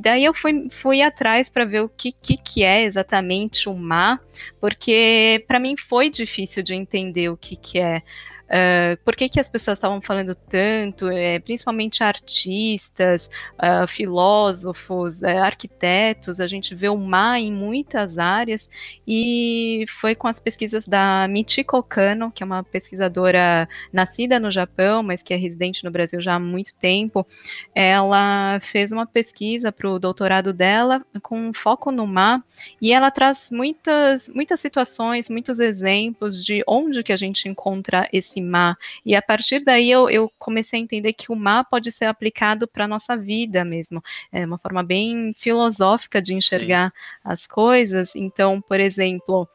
daí 0.00 0.24
eu 0.24 0.34
fui, 0.34 0.68
fui 0.70 1.02
atrás 1.02 1.50
para 1.50 1.64
ver 1.64 1.80
o 1.80 1.88
que, 1.88 2.12
que, 2.12 2.36
que 2.36 2.62
é 2.62 2.82
exatamente 2.82 3.68
o 3.68 3.74
mar, 3.74 4.20
porque 4.60 5.44
para 5.46 5.58
mim 5.58 5.76
foi 5.76 6.10
difícil 6.10 6.62
de 6.62 6.74
entender 6.74 7.28
o 7.28 7.36
que, 7.36 7.56
que 7.56 7.78
é. 7.78 8.02
Uh, 8.48 8.96
por 9.04 9.14
que, 9.14 9.28
que 9.28 9.38
as 9.38 9.48
pessoas 9.48 9.76
estavam 9.76 10.00
falando 10.00 10.34
tanto, 10.34 11.08
é, 11.08 11.38
principalmente 11.38 12.02
artistas, 12.02 13.28
uh, 13.54 13.86
filósofos, 13.86 15.22
é, 15.22 15.38
arquitetos, 15.38 16.40
a 16.40 16.46
gente 16.46 16.74
vê 16.74 16.88
o 16.88 16.96
mar 16.96 17.38
em 17.38 17.52
muitas 17.52 18.18
áreas, 18.18 18.70
e 19.06 19.84
foi 19.88 20.14
com 20.14 20.26
as 20.26 20.40
pesquisas 20.40 20.86
da 20.86 21.28
Michiko 21.28 21.82
Kano, 21.82 22.32
que 22.32 22.42
é 22.42 22.46
uma 22.46 22.64
pesquisadora 22.64 23.68
nascida 23.92 24.40
no 24.40 24.50
Japão, 24.50 25.02
mas 25.02 25.22
que 25.22 25.34
é 25.34 25.36
residente 25.36 25.84
no 25.84 25.90
Brasil 25.90 26.18
já 26.18 26.36
há 26.36 26.40
muito 26.40 26.74
tempo, 26.74 27.26
ela 27.74 28.58
fez 28.60 28.92
uma 28.92 29.04
pesquisa 29.04 29.70
para 29.70 29.90
o 29.90 29.98
doutorado 29.98 30.54
dela 30.54 31.04
com 31.22 31.52
foco 31.52 31.90
no 31.90 32.06
mar, 32.06 32.42
e 32.80 32.94
ela 32.94 33.10
traz 33.10 33.50
muitas, 33.52 34.28
muitas 34.30 34.58
situações, 34.58 35.28
muitos 35.28 35.58
exemplos 35.58 36.42
de 36.42 36.64
onde 36.66 37.02
que 37.02 37.12
a 37.12 37.16
gente 37.16 37.46
encontra 37.46 38.08
esse 38.10 38.37
mar. 38.42 38.76
E 39.04 39.14
a 39.14 39.22
partir 39.22 39.60
daí 39.60 39.90
eu, 39.90 40.08
eu 40.08 40.30
comecei 40.38 40.78
a 40.78 40.82
entender 40.82 41.12
que 41.12 41.32
o 41.32 41.36
mar 41.36 41.64
pode 41.64 41.90
ser 41.92 42.06
aplicado 42.06 42.66
para 42.66 42.84
a 42.84 42.88
nossa 42.88 43.16
vida 43.16 43.64
mesmo. 43.64 44.02
É 44.32 44.44
uma 44.44 44.58
forma 44.58 44.82
bem 44.82 45.32
filosófica 45.34 46.20
de 46.20 46.34
enxergar 46.34 46.90
Sim. 46.90 47.20
as 47.24 47.46
coisas. 47.46 48.14
Então, 48.14 48.60
por 48.60 48.80
exemplo, 48.80 49.48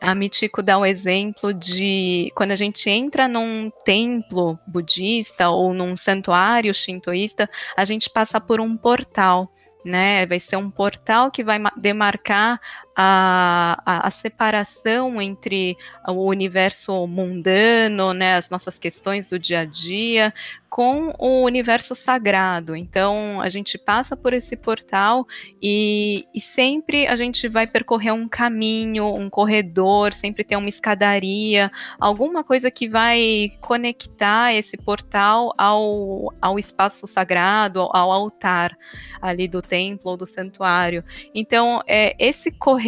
a 0.00 0.14
Michiko 0.14 0.62
dá 0.62 0.78
um 0.78 0.86
exemplo 0.86 1.52
de 1.52 2.30
quando 2.34 2.52
a 2.52 2.56
gente 2.56 2.88
entra 2.88 3.26
num 3.26 3.70
templo 3.84 4.58
budista 4.66 5.48
ou 5.50 5.74
num 5.74 5.96
santuário 5.96 6.72
shintoísta, 6.72 7.50
a 7.76 7.84
gente 7.84 8.08
passa 8.10 8.40
por 8.40 8.60
um 8.60 8.76
portal. 8.76 9.52
Né, 9.84 10.26
vai 10.26 10.40
ser 10.40 10.56
um 10.56 10.70
portal 10.70 11.30
que 11.30 11.42
vai 11.42 11.58
demarcar 11.76 12.60
a, 13.00 13.80
a, 13.86 14.08
a, 14.08 14.10
separação 14.10 15.22
entre 15.22 15.76
o 16.04 16.26
universo 16.26 17.06
mundano, 17.06 18.12
né, 18.12 18.34
as 18.34 18.50
nossas 18.50 18.76
questões 18.76 19.24
do 19.24 19.38
dia 19.38 19.60
a 19.60 19.64
dia, 19.64 20.34
com 20.68 21.14
o 21.16 21.44
universo 21.44 21.94
sagrado. 21.94 22.74
Então, 22.74 23.40
a 23.40 23.48
gente 23.48 23.78
passa 23.78 24.16
por 24.16 24.32
esse 24.32 24.56
portal 24.56 25.24
e, 25.62 26.26
e, 26.34 26.40
sempre 26.40 27.06
a 27.06 27.14
gente 27.14 27.48
vai 27.48 27.68
percorrer 27.68 28.12
um 28.12 28.28
caminho, 28.28 29.14
um 29.14 29.30
corredor, 29.30 30.12
sempre 30.12 30.42
tem 30.42 30.58
uma 30.58 30.68
escadaria, 30.68 31.70
alguma 32.00 32.42
coisa 32.42 32.68
que 32.68 32.88
vai 32.88 33.52
conectar 33.60 34.52
esse 34.52 34.76
portal 34.76 35.54
ao, 35.56 36.34
ao 36.42 36.58
espaço 36.58 37.06
sagrado, 37.06 37.80
ao 37.92 38.10
altar 38.10 38.76
ali 39.22 39.46
do 39.46 39.62
templo 39.62 40.10
ou 40.10 40.16
do 40.16 40.26
santuário. 40.26 41.04
Então, 41.32 41.80
é, 41.86 42.14
esse 42.18 42.50
corredor 42.50 42.87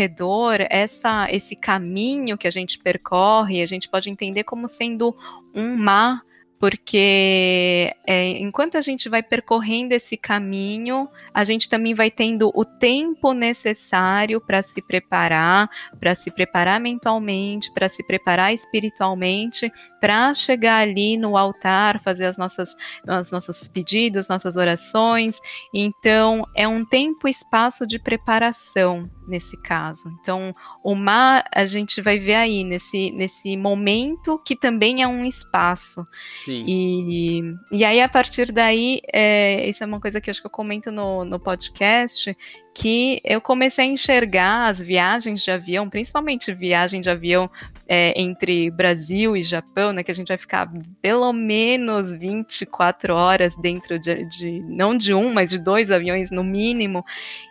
essa, 0.70 1.28
esse 1.30 1.56
caminho 1.56 2.38
que 2.38 2.46
a 2.46 2.50
gente 2.50 2.78
percorre, 2.78 3.62
a 3.62 3.66
gente 3.66 3.88
pode 3.88 4.10
entender 4.10 4.44
como 4.44 4.68
sendo 4.68 5.16
um 5.54 5.76
mar 5.76 6.22
porque 6.60 7.90
é, 8.06 8.28
enquanto 8.38 8.76
a 8.76 8.82
gente 8.82 9.08
vai 9.08 9.22
percorrendo 9.22 9.94
esse 9.94 10.14
caminho, 10.14 11.08
a 11.32 11.42
gente 11.42 11.70
também 11.70 11.94
vai 11.94 12.10
tendo 12.10 12.52
o 12.54 12.66
tempo 12.66 13.32
necessário 13.32 14.42
para 14.42 14.62
se 14.62 14.82
preparar, 14.82 15.70
para 15.98 16.14
se 16.14 16.30
preparar 16.30 16.78
mentalmente, 16.78 17.72
para 17.72 17.88
se 17.88 18.06
preparar 18.06 18.52
espiritualmente, 18.52 19.72
para 19.98 20.34
chegar 20.34 20.82
ali 20.82 21.16
no 21.16 21.34
altar, 21.34 21.98
fazer 22.02 22.26
as 22.26 22.36
nossas, 22.36 22.76
os 23.08 23.32
nossos 23.32 23.66
pedidos, 23.66 24.28
nossas 24.28 24.58
orações. 24.58 25.40
Então, 25.72 26.46
é 26.54 26.68
um 26.68 26.84
tempo 26.84 27.26
e 27.26 27.30
espaço 27.30 27.86
de 27.86 27.98
preparação 27.98 29.08
nesse 29.30 29.56
caso. 29.56 30.10
Então, 30.20 30.52
o 30.84 30.94
mar 30.94 31.44
a 31.54 31.64
gente 31.64 32.02
vai 32.02 32.18
ver 32.18 32.34
aí 32.34 32.64
nesse, 32.64 33.10
nesse 33.12 33.56
momento 33.56 34.38
que 34.44 34.56
também 34.56 35.02
é 35.02 35.08
um 35.08 35.24
espaço. 35.24 36.04
Sim. 36.12 36.64
E, 36.66 37.42
e 37.72 37.84
aí, 37.84 38.00
a 38.00 38.08
partir 38.08 38.52
daí, 38.52 39.00
é, 39.12 39.68
isso 39.68 39.82
é 39.82 39.86
uma 39.86 40.00
coisa 40.00 40.20
que 40.20 40.28
eu 40.28 40.32
acho 40.32 40.40
que 40.40 40.46
eu 40.46 40.50
comento 40.50 40.90
no, 40.90 41.24
no 41.24 41.38
podcast, 41.38 42.36
que 42.72 43.20
eu 43.24 43.40
comecei 43.40 43.84
a 43.84 43.88
enxergar 43.88 44.66
as 44.66 44.80
viagens 44.80 45.42
de 45.42 45.50
avião, 45.50 45.88
principalmente 45.90 46.52
viagem 46.52 47.00
de 47.00 47.10
avião 47.10 47.50
é, 47.88 48.12
entre 48.20 48.70
Brasil 48.70 49.36
e 49.36 49.42
Japão, 49.42 49.92
né, 49.92 50.04
que 50.04 50.10
a 50.10 50.14
gente 50.14 50.28
vai 50.28 50.38
ficar 50.38 50.70
pelo 51.02 51.32
menos 51.32 52.14
24 52.14 53.14
horas 53.14 53.56
dentro 53.56 53.98
de, 53.98 54.24
de 54.26 54.60
não 54.60 54.96
de 54.96 55.12
um, 55.12 55.32
mas 55.32 55.50
de 55.50 55.58
dois 55.58 55.90
aviões 55.90 56.30
no 56.30 56.44
mínimo, 56.44 57.04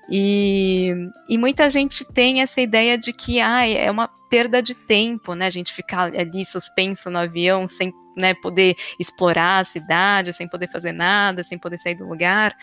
e, 0.10 0.94
e 1.28 1.38
muita 1.38 1.70
gente 1.70 2.06
tem 2.14 2.42
essa 2.42 2.62
ideia 2.62 2.98
de 2.98 3.12
que 3.12 3.42
ah, 3.42 3.68
é 3.68 3.92
uma 3.92 4.08
perda 4.30 4.62
de 4.62 4.74
tempo, 4.74 5.36
né, 5.36 5.48
a 5.48 5.52
gente 5.52 5.74
ficar 5.74 6.16
ali 6.16 6.46
suspenso 6.46 7.10
no 7.10 7.20
avião 7.20 7.68
sem 7.68 7.94
né, 8.16 8.34
poder 8.34 8.76
explorar 9.00 9.60
a 9.60 9.66
cidade, 9.66 10.34
sem 10.34 10.48
poder 10.48 10.70
fazer 10.72 10.92
nada, 10.92 11.44
sem 11.44 11.58
poder 11.58 11.80
sair 11.80 11.96
do 11.96 12.08
lugar. 12.08 12.56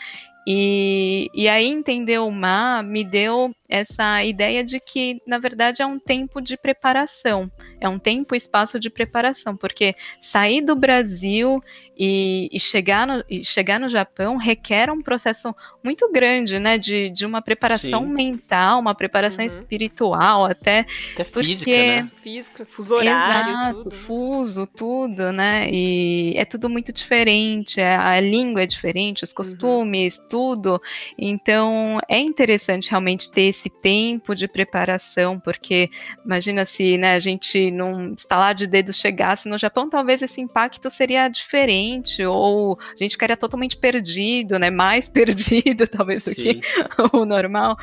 E, 0.46 1.28
e 1.34 1.48
aí 1.48 1.66
entender 1.66 2.18
o 2.20 2.30
mar 2.30 2.82
me 2.84 3.04
deu 3.04 3.52
essa 3.68 4.24
ideia 4.24 4.62
de 4.64 4.80
que, 4.80 5.18
na 5.26 5.38
verdade, 5.38 5.82
é 5.82 5.86
um 5.86 5.98
tempo 5.98 6.40
de 6.40 6.56
preparação, 6.56 7.50
é 7.80 7.88
um 7.88 7.98
tempo 7.98 8.34
e 8.34 8.38
espaço 8.38 8.78
de 8.78 8.90
preparação, 8.90 9.56
porque 9.56 9.94
sair 10.18 10.60
do 10.60 10.74
Brasil 10.74 11.60
e, 11.98 12.48
e, 12.52 12.60
chegar, 12.60 13.06
no, 13.06 13.24
e 13.28 13.42
chegar 13.42 13.80
no 13.80 13.88
Japão 13.88 14.36
requer 14.36 14.90
um 14.90 15.00
processo 15.00 15.54
muito 15.82 16.10
grande, 16.12 16.58
né? 16.58 16.76
De, 16.76 17.08
de 17.10 17.24
uma 17.24 17.40
preparação 17.40 18.02
Sim. 18.02 18.12
mental, 18.12 18.80
uma 18.80 18.94
preparação 18.94 19.42
uhum. 19.42 19.46
espiritual, 19.46 20.44
até. 20.44 20.84
Até 21.14 21.24
porque... 21.24 21.48
física, 21.48 21.70
né? 21.70 22.10
Física, 22.22 22.66
fuso 22.66 22.94
horário, 22.94 23.50
Exato, 23.50 23.82
tudo. 23.84 23.94
fuso, 23.94 24.66
tudo, 24.66 25.32
né? 25.32 25.68
E 25.72 26.34
é 26.36 26.44
tudo 26.44 26.68
muito 26.68 26.92
diferente, 26.92 27.80
a, 27.80 28.10
a 28.10 28.20
língua 28.20 28.62
é 28.62 28.66
diferente, 28.66 29.24
os 29.24 29.30
uhum. 29.30 29.36
costumes, 29.36 30.18
uhum. 30.18 30.28
tudo. 30.28 30.82
Então, 31.16 31.98
é 32.08 32.18
interessante 32.18 32.90
realmente 32.90 33.30
ter 33.30 33.44
esse 33.56 33.70
tempo 33.70 34.34
de 34.34 34.46
preparação, 34.46 35.40
porque 35.40 35.90
imagina 36.24 36.64
se 36.64 36.98
né, 36.98 37.12
a 37.12 37.18
gente 37.18 37.70
num 37.70 38.12
estalar 38.12 38.54
de 38.54 38.66
dedos 38.66 38.96
chegasse 38.96 39.48
no 39.48 39.58
Japão, 39.58 39.88
talvez 39.88 40.22
esse 40.22 40.40
impacto 40.40 40.90
seria 40.90 41.28
diferente 41.28 42.24
ou 42.24 42.78
a 42.78 42.96
gente 42.96 43.12
ficaria 43.12 43.36
totalmente 43.36 43.76
perdido, 43.76 44.58
né? 44.58 44.70
Mais 44.70 45.08
perdido, 45.10 45.86
talvez, 45.88 46.24
Sim. 46.24 46.30
do 46.30 46.36
que 46.36 46.60
o 47.12 47.24
normal. 47.24 47.76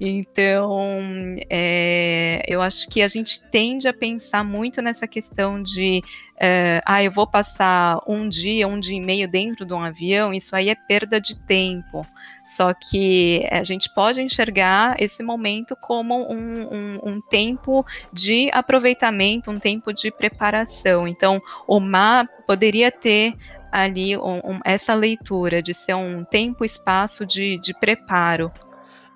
Então, 0.00 1.04
é, 1.50 2.42
eu 2.46 2.62
acho 2.62 2.88
que 2.88 3.02
a 3.02 3.08
gente 3.08 3.42
tende 3.50 3.88
a 3.88 3.92
pensar 3.92 4.44
muito 4.44 4.80
nessa 4.80 5.06
questão 5.06 5.60
de 5.62 6.02
é, 6.38 6.82
ah, 6.84 7.02
eu 7.02 7.10
vou 7.10 7.26
passar 7.26 7.98
um 8.06 8.28
dia, 8.28 8.68
um 8.68 8.78
dia 8.78 8.96
e 8.96 9.00
meio 9.00 9.28
dentro 9.28 9.64
de 9.64 9.72
um 9.72 9.80
avião, 9.80 10.32
isso 10.32 10.54
aí 10.54 10.68
é 10.68 10.74
perda 10.74 11.20
de 11.20 11.36
tempo. 11.36 12.06
Só 12.46 12.72
que 12.72 13.44
a 13.50 13.64
gente 13.64 13.92
pode 13.92 14.22
enxergar 14.22 14.94
esse 15.00 15.20
momento 15.20 15.74
como 15.74 16.32
um, 16.32 16.62
um, 16.72 17.00
um 17.02 17.20
tempo 17.20 17.84
de 18.12 18.48
aproveitamento, 18.52 19.50
um 19.50 19.58
tempo 19.58 19.92
de 19.92 20.12
preparação. 20.12 21.08
Então, 21.08 21.42
o 21.66 21.80
mar 21.80 22.28
poderia 22.46 22.92
ter 22.92 23.34
ali 23.72 24.16
um, 24.16 24.36
um, 24.44 24.60
essa 24.64 24.94
leitura 24.94 25.60
de 25.60 25.74
ser 25.74 25.94
um 25.94 26.24
tempo 26.24 26.64
espaço 26.64 27.26
de, 27.26 27.58
de 27.58 27.74
preparo. 27.74 28.52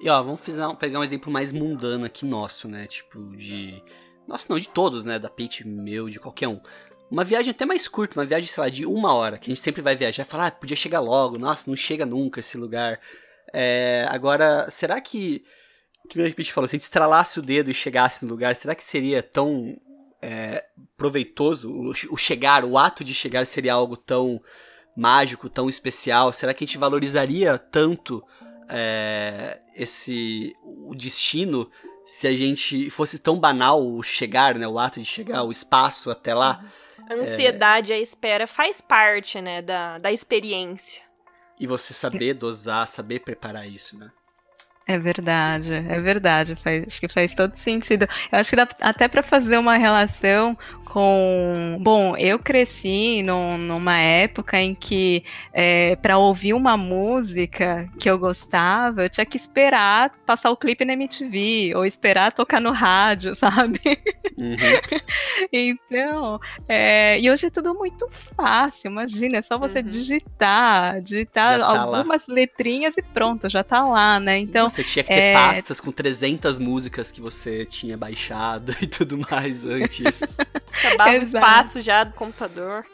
E 0.01 0.09
ó, 0.09 0.21
vamos 0.23 0.40
pegar 0.79 0.99
um 0.99 1.05
exemplo 1.05 1.33
mais 1.33 1.53
mundano 1.53 2.05
aqui 2.05 2.27
nosso, 2.27 2.66
né? 2.66 2.87
Tipo, 2.87 3.37
de. 3.37 3.83
Nossa, 4.27 4.47
não, 4.49 4.59
de 4.59 4.69
todos, 4.69 5.05
né? 5.05 5.19
Da 5.19 5.31
Pete, 5.31 5.66
meu, 5.66 6.09
de 6.09 6.19
qualquer 6.19 6.49
um. 6.49 6.61
Uma 7.11 7.25
viagem 7.25 7.51
até 7.51 7.66
mais 7.66 7.88
curta, 7.88 8.18
uma 8.18 8.25
viagem, 8.25 8.49
sei 8.49 8.62
lá, 8.62 8.68
de 8.68 8.87
uma 8.87 9.12
hora, 9.12 9.37
que 9.37 9.51
a 9.51 9.53
gente 9.55 9.61
sempre 9.61 9.83
vai 9.83 9.96
viajar 9.96 10.23
e 10.23 10.27
falar, 10.27 10.46
ah, 10.46 10.51
podia 10.51 10.77
chegar 10.77 11.01
logo, 11.01 11.38
nossa, 11.38 11.68
não 11.68 11.77
chega 11.77 12.07
nunca 12.07 12.38
esse 12.38 12.57
lugar. 12.57 13.01
É, 13.53 14.07
agora, 14.09 14.70
será 14.70 15.01
que, 15.01 15.44
que 16.09 16.20
a 16.20 16.27
gente 16.27 16.53
falou, 16.53 16.68
se 16.68 16.77
a 16.77 16.79
gente 16.79 16.85
estralasse 16.85 17.40
o 17.40 17.42
dedo 17.42 17.68
e 17.68 17.75
chegasse 17.75 18.25
no 18.25 18.31
lugar, 18.31 18.55
será 18.55 18.77
que 18.77 18.85
seria 18.85 19.25
tão 19.25 19.77
é, 20.23 20.64
proveitoso 20.96 21.68
o, 21.70 21.90
o 21.90 22.16
chegar, 22.16 22.64
o 22.64 22.79
ato 22.79 23.03
de 23.03 23.12
chegar 23.12 23.44
seria 23.44 23.75
algo 23.75 23.96
tão 23.96 24.40
mágico, 24.96 25.49
tão 25.49 25.68
especial? 25.68 26.33
Será 26.33 26.55
que 26.55 26.62
a 26.62 26.66
gente 26.66 26.79
valorizaria 26.79 27.59
tanto 27.59 28.23
é, 28.68 29.61
esse 29.75 30.55
o 30.64 30.94
destino 30.94 31.68
se 32.07 32.29
a 32.29 32.37
gente 32.37 32.88
fosse 32.90 33.18
tão 33.18 33.38
banal 33.38 33.85
o 33.85 34.01
chegar, 34.01 34.55
né, 34.55 34.68
o 34.68 34.79
ato 34.79 35.01
de 35.01 35.07
chegar, 35.07 35.42
o 35.42 35.51
espaço 35.51 36.09
até 36.09 36.35
lá? 36.35 36.61
Uhum. 36.62 36.68
A 37.11 37.14
ansiedade, 37.14 37.92
é... 37.92 37.96
a 37.96 37.99
espera 37.99 38.46
faz 38.46 38.81
parte, 38.81 39.40
né, 39.40 39.61
da, 39.61 39.99
da 39.99 40.12
experiência. 40.12 41.03
E 41.59 41.66
você 41.66 41.92
saber 41.92 42.35
dosar, 42.35 42.87
saber 42.87 43.18
preparar 43.20 43.68
isso, 43.68 43.99
né? 43.99 44.11
É 44.90 44.98
verdade, 44.98 45.72
é 45.72 46.00
verdade. 46.00 46.57
Faz, 46.57 46.85
acho 46.85 47.00
que 47.00 47.07
faz 47.07 47.33
todo 47.33 47.55
sentido. 47.55 48.09
Eu 48.33 48.40
acho 48.40 48.50
que 48.50 48.57
dá 48.57 48.66
até 48.81 49.07
para 49.07 49.22
fazer 49.22 49.57
uma 49.57 49.76
relação 49.76 50.59
com. 50.90 51.79
Bom, 51.81 52.16
eu 52.16 52.38
cresci 52.40 53.22
no, 53.22 53.57
numa 53.57 53.98
época 54.00 54.59
em 54.59 54.74
que, 54.74 55.22
é, 55.53 55.94
para 55.96 56.18
ouvir 56.18 56.55
uma 56.55 56.76
música 56.76 57.88
que 57.98 58.11
eu 58.11 58.18
gostava, 58.18 59.05
eu 59.05 59.09
tinha 59.09 59.24
que 59.24 59.37
esperar 59.37 60.11
passar 60.26 60.50
o 60.50 60.57
clipe 60.57 60.85
na 60.85 60.94
MTV, 60.94 61.74
ou 61.76 61.85
esperar 61.85 62.33
tocar 62.33 62.61
no 62.61 62.72
rádio, 62.72 63.35
sabe? 63.37 63.81
Uhum. 64.37 64.57
então, 65.53 66.40
é, 66.68 67.20
e 67.20 67.31
hoje 67.31 67.46
é 67.46 67.50
tudo 67.50 67.74
muito 67.74 68.09
fácil, 68.37 68.90
imagina, 68.90 69.38
é 69.38 69.42
só 69.42 69.59
você 69.59 69.79
uhum. 69.79 69.87
digitar, 69.87 71.00
digitar 71.00 71.61
tá 71.61 71.66
algumas 71.66 72.26
lá. 72.26 72.35
letrinhas 72.35 72.96
e 72.96 73.03
pronto, 73.03 73.48
já 73.48 73.62
tá 73.62 73.85
lá, 73.85 74.18
né? 74.18 74.38
Então. 74.38 74.68
Você 74.68 74.80
tinha 74.85 75.03
que 75.03 75.09
ter 75.09 75.21
é... 75.21 75.33
pastas 75.33 75.81
com 75.81 75.90
300 75.90 76.59
músicas 76.59 77.11
que 77.11 77.21
você 77.21 77.64
tinha 77.64 77.97
baixado 77.97 78.75
e 78.81 78.87
tudo 78.87 79.19
mais 79.31 79.64
antes. 79.64 80.38
Acabava 80.85 81.19
o 81.19 81.23
espaço 81.23 81.81
já 81.81 82.05
do 82.05 82.12
computador. 82.14 82.85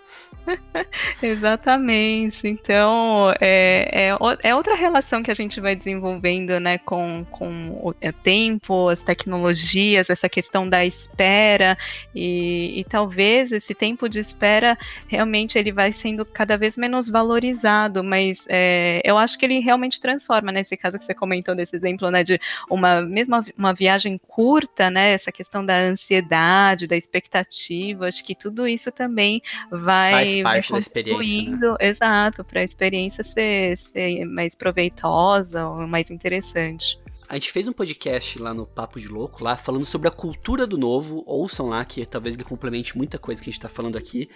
Exatamente. 1.23 2.47
Então, 2.47 3.33
é, 3.41 4.11
é, 4.11 4.49
é, 4.49 4.55
outra 4.55 4.75
relação 4.75 5.23
que 5.23 5.31
a 5.31 5.35
gente 5.35 5.61
vai 5.61 5.75
desenvolvendo, 5.75 6.59
né, 6.61 6.79
com, 6.79 7.25
com 7.31 7.71
o 7.83 7.95
é, 8.01 8.13
tempo, 8.13 8.89
as 8.89 9.03
tecnologias, 9.03 10.11
essa 10.11 10.29
questão 10.29 10.69
da 10.69 10.85
espera, 10.85 11.77
e, 12.15 12.81
e, 12.81 12.85
talvez 12.85 13.53
esse 13.53 13.75
tempo 13.75 14.09
de 14.09 14.21
espera 14.21 14.79
realmente 15.07 15.59
ele 15.59 15.73
vai 15.73 15.93
sendo 15.93 16.25
cada 16.25 16.57
vez 16.57 16.77
menos 16.77 17.09
valorizado, 17.09 18.03
mas 18.03 18.45
é, 18.49 19.01
eu 19.05 19.19
acho 19.19 19.39
que 19.39 19.45
ele 19.45 19.59
realmente 19.59 20.01
transforma, 20.01 20.53
nesse 20.53 20.77
caso 20.77 20.99
que 20.99 21.05
você 21.05 21.15
comentou 21.15 21.55
desse 21.55 21.77
exemplo, 21.77 22.11
né, 22.11 22.23
de 22.23 22.41
uma 22.71 23.03
mesma 23.03 23.45
uma 23.57 23.73
viagem 23.73 24.19
curta, 24.27 24.91
né, 24.91 25.13
essa 25.13 25.33
questão 25.33 25.65
da 25.65 25.77
ansiedade, 25.77 26.87
da 26.87 26.97
expectativa, 26.97 28.07
acho 28.07 28.25
que 28.25 28.35
tudo 28.35 28.67
isso 28.67 28.91
também 28.91 29.43
vai 29.71 30.13
Faz 30.13 30.36
parte 30.43 30.73
da 30.73 30.79
experiência. 30.79 31.57
Né? 31.57 31.77
Exato, 31.81 32.45
para 32.45 32.61
a 32.61 32.65
experiência 32.65 33.23
ser, 33.25 33.77
ser 33.77 34.25
mais 34.25 34.55
proveitosa 34.55 35.67
ou 35.67 35.87
mais 35.87 36.11
interessante. 36.11 36.99
A 37.29 37.35
gente 37.35 37.51
fez 37.51 37.67
um 37.67 37.73
podcast 37.73 38.41
lá 38.41 38.55
no 38.55 38.65
Papo 38.65 39.01
de 39.01 39.09
Louco, 39.09 39.43
lá 39.43 39.57
falando 39.57 39.85
sobre 39.85 40.07
a 40.07 40.13
cultura 40.13 40.65
do 40.65 40.79
novo. 40.79 41.25
Ouçam 41.27 41.67
lá, 41.67 41.85
que 41.85 42.07
talvez 42.07 42.37
ele 42.37 42.45
complemente 42.45 42.97
muita 42.97 43.19
coisa 43.19 43.43
que 43.43 43.51
a 43.51 43.53
gente 43.53 43.61
tá 43.61 43.69
falando 43.69 43.99
aqui. 43.99 44.29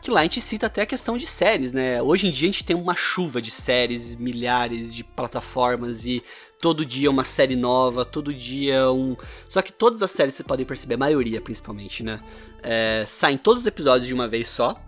Que 0.00 0.10
lá 0.10 0.20
a 0.20 0.22
gente 0.22 0.40
cita 0.40 0.66
até 0.66 0.82
a 0.82 0.86
questão 0.86 1.18
de 1.18 1.26
séries, 1.26 1.74
né? 1.74 2.00
Hoje 2.00 2.26
em 2.26 2.30
dia 2.30 2.48
a 2.48 2.52
gente 2.52 2.64
tem 2.64 2.74
uma 2.74 2.94
chuva 2.94 3.42
de 3.42 3.50
séries, 3.50 4.16
milhares 4.16 4.94
de 4.94 5.04
plataformas 5.04 6.06
e 6.06 6.22
todo 6.58 6.86
dia 6.86 7.10
uma 7.10 7.24
série 7.24 7.56
nova, 7.56 8.02
todo 8.02 8.32
dia 8.32 8.90
um. 8.90 9.14
Só 9.46 9.60
que 9.60 9.72
todas 9.72 10.02
as 10.02 10.10
séries, 10.10 10.34
você 10.34 10.44
podem 10.44 10.64
perceber, 10.64 10.94
a 10.94 10.98
maioria 10.98 11.42
principalmente, 11.42 12.02
né? 12.02 12.18
É, 12.62 13.04
saem 13.06 13.36
todos 13.36 13.62
os 13.62 13.66
episódios 13.66 14.08
de 14.08 14.14
uma 14.14 14.26
vez 14.26 14.48
só 14.48 14.80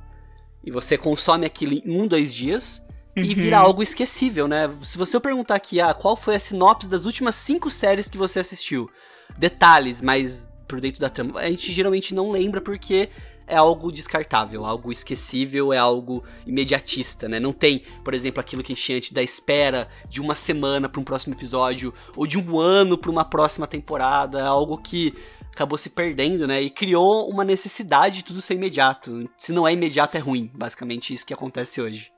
e 0.62 0.70
você 0.70 0.96
consome 0.96 1.46
aquilo 1.46 1.74
em 1.74 2.00
um, 2.00 2.06
dois 2.06 2.34
dias 2.34 2.82
uhum. 3.16 3.24
e 3.24 3.34
vira 3.34 3.58
algo 3.58 3.82
esquecível, 3.82 4.46
né? 4.46 4.70
Se 4.82 4.98
você 4.98 5.18
perguntar 5.18 5.54
aqui, 5.54 5.80
ah, 5.80 5.94
qual 5.94 6.16
foi 6.16 6.36
a 6.36 6.40
sinopse 6.40 6.88
das 6.88 7.04
últimas 7.04 7.34
cinco 7.34 7.70
séries 7.70 8.08
que 8.08 8.18
você 8.18 8.40
assistiu? 8.40 8.90
Detalhes, 9.38 10.00
mas 10.00 10.48
por 10.66 10.80
dentro 10.80 11.00
da 11.00 11.08
trama, 11.08 11.40
a 11.40 11.50
gente 11.50 11.72
geralmente 11.72 12.14
não 12.14 12.30
lembra 12.30 12.60
porque 12.60 13.08
é 13.50 13.56
algo 13.56 13.90
descartável, 13.90 14.64
algo 14.64 14.92
esquecível, 14.92 15.72
é 15.72 15.78
algo 15.78 16.22
imediatista, 16.46 17.28
né? 17.28 17.40
Não 17.40 17.52
tem, 17.52 17.82
por 18.04 18.14
exemplo, 18.14 18.40
aquilo 18.40 18.62
que 18.62 18.72
a 18.72 18.74
gente 18.76 18.84
tinha 18.84 18.96
antes 18.96 19.10
da 19.10 19.22
espera 19.22 19.88
de 20.08 20.20
uma 20.20 20.36
semana 20.36 20.88
para 20.88 21.00
um 21.00 21.04
próximo 21.04 21.34
episódio 21.34 21.92
ou 22.14 22.26
de 22.28 22.38
um 22.38 22.60
ano 22.60 22.96
para 22.96 23.10
uma 23.10 23.24
próxima 23.24 23.66
temporada, 23.66 24.38
é 24.38 24.42
algo 24.42 24.78
que 24.78 25.12
acabou 25.60 25.76
se 25.76 25.90
perdendo, 25.90 26.46
né? 26.46 26.60
E 26.62 26.70
criou 26.70 27.28
uma 27.28 27.44
necessidade 27.44 28.16
de 28.16 28.24
tudo 28.24 28.40
ser 28.40 28.54
imediato. 28.54 29.28
Se 29.36 29.52
não 29.52 29.68
é 29.68 29.72
imediato, 29.72 30.16
é 30.16 30.20
ruim. 30.20 30.50
Basicamente 30.54 31.12
isso 31.12 31.26
que 31.26 31.34
acontece 31.34 31.80
hoje. 31.80 32.10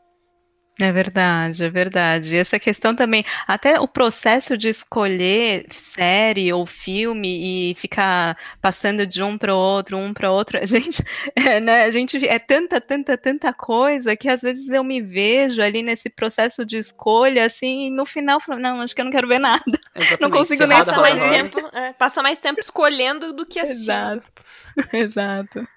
É 0.80 0.90
verdade, 0.90 1.64
é 1.64 1.68
verdade. 1.68 2.34
E 2.34 2.38
essa 2.38 2.58
questão 2.58 2.94
também, 2.96 3.24
até 3.46 3.78
o 3.78 3.86
processo 3.86 4.56
de 4.56 4.68
escolher 4.68 5.66
série 5.70 6.50
ou 6.50 6.64
filme 6.66 7.70
e 7.70 7.74
ficar 7.74 8.38
passando 8.60 9.06
de 9.06 9.22
um 9.22 9.36
para 9.36 9.54
outro, 9.54 9.98
um 9.98 10.14
para 10.14 10.32
outro, 10.32 10.58
a 10.58 10.64
gente, 10.66 11.04
é, 11.36 11.60
né, 11.60 11.84
a 11.84 11.90
gente 11.90 12.26
é 12.26 12.38
tanta, 12.38 12.80
tanta, 12.80 13.18
tanta 13.18 13.52
coisa 13.52 14.16
que 14.16 14.28
às 14.28 14.40
vezes 14.40 14.70
eu 14.70 14.82
me 14.82 15.00
vejo 15.00 15.60
ali 15.60 15.82
nesse 15.82 16.08
processo 16.08 16.64
de 16.64 16.78
escolha, 16.78 17.44
assim, 17.44 17.88
e 17.88 17.90
no 17.90 18.06
final 18.06 18.40
falo, 18.40 18.58
não, 18.58 18.80
acho 18.80 18.94
que 18.94 19.02
eu 19.02 19.04
não 19.04 19.12
quero 19.12 19.28
ver 19.28 19.38
nada. 19.38 19.62
Exatamente, 19.94 20.20
não 20.22 20.30
consigo 20.30 20.66
nem 20.66 20.78
passar 20.78 21.00
mais 21.00 21.20
tempo, 21.20 21.58
é, 21.74 21.92
passa 21.92 22.22
mais 22.22 22.38
tempo 22.38 22.60
escolhendo 22.60 23.32
do 23.34 23.44
que 23.44 23.60
assistindo. 23.60 23.82
Exato. 23.82 24.32
Exato. 24.92 25.68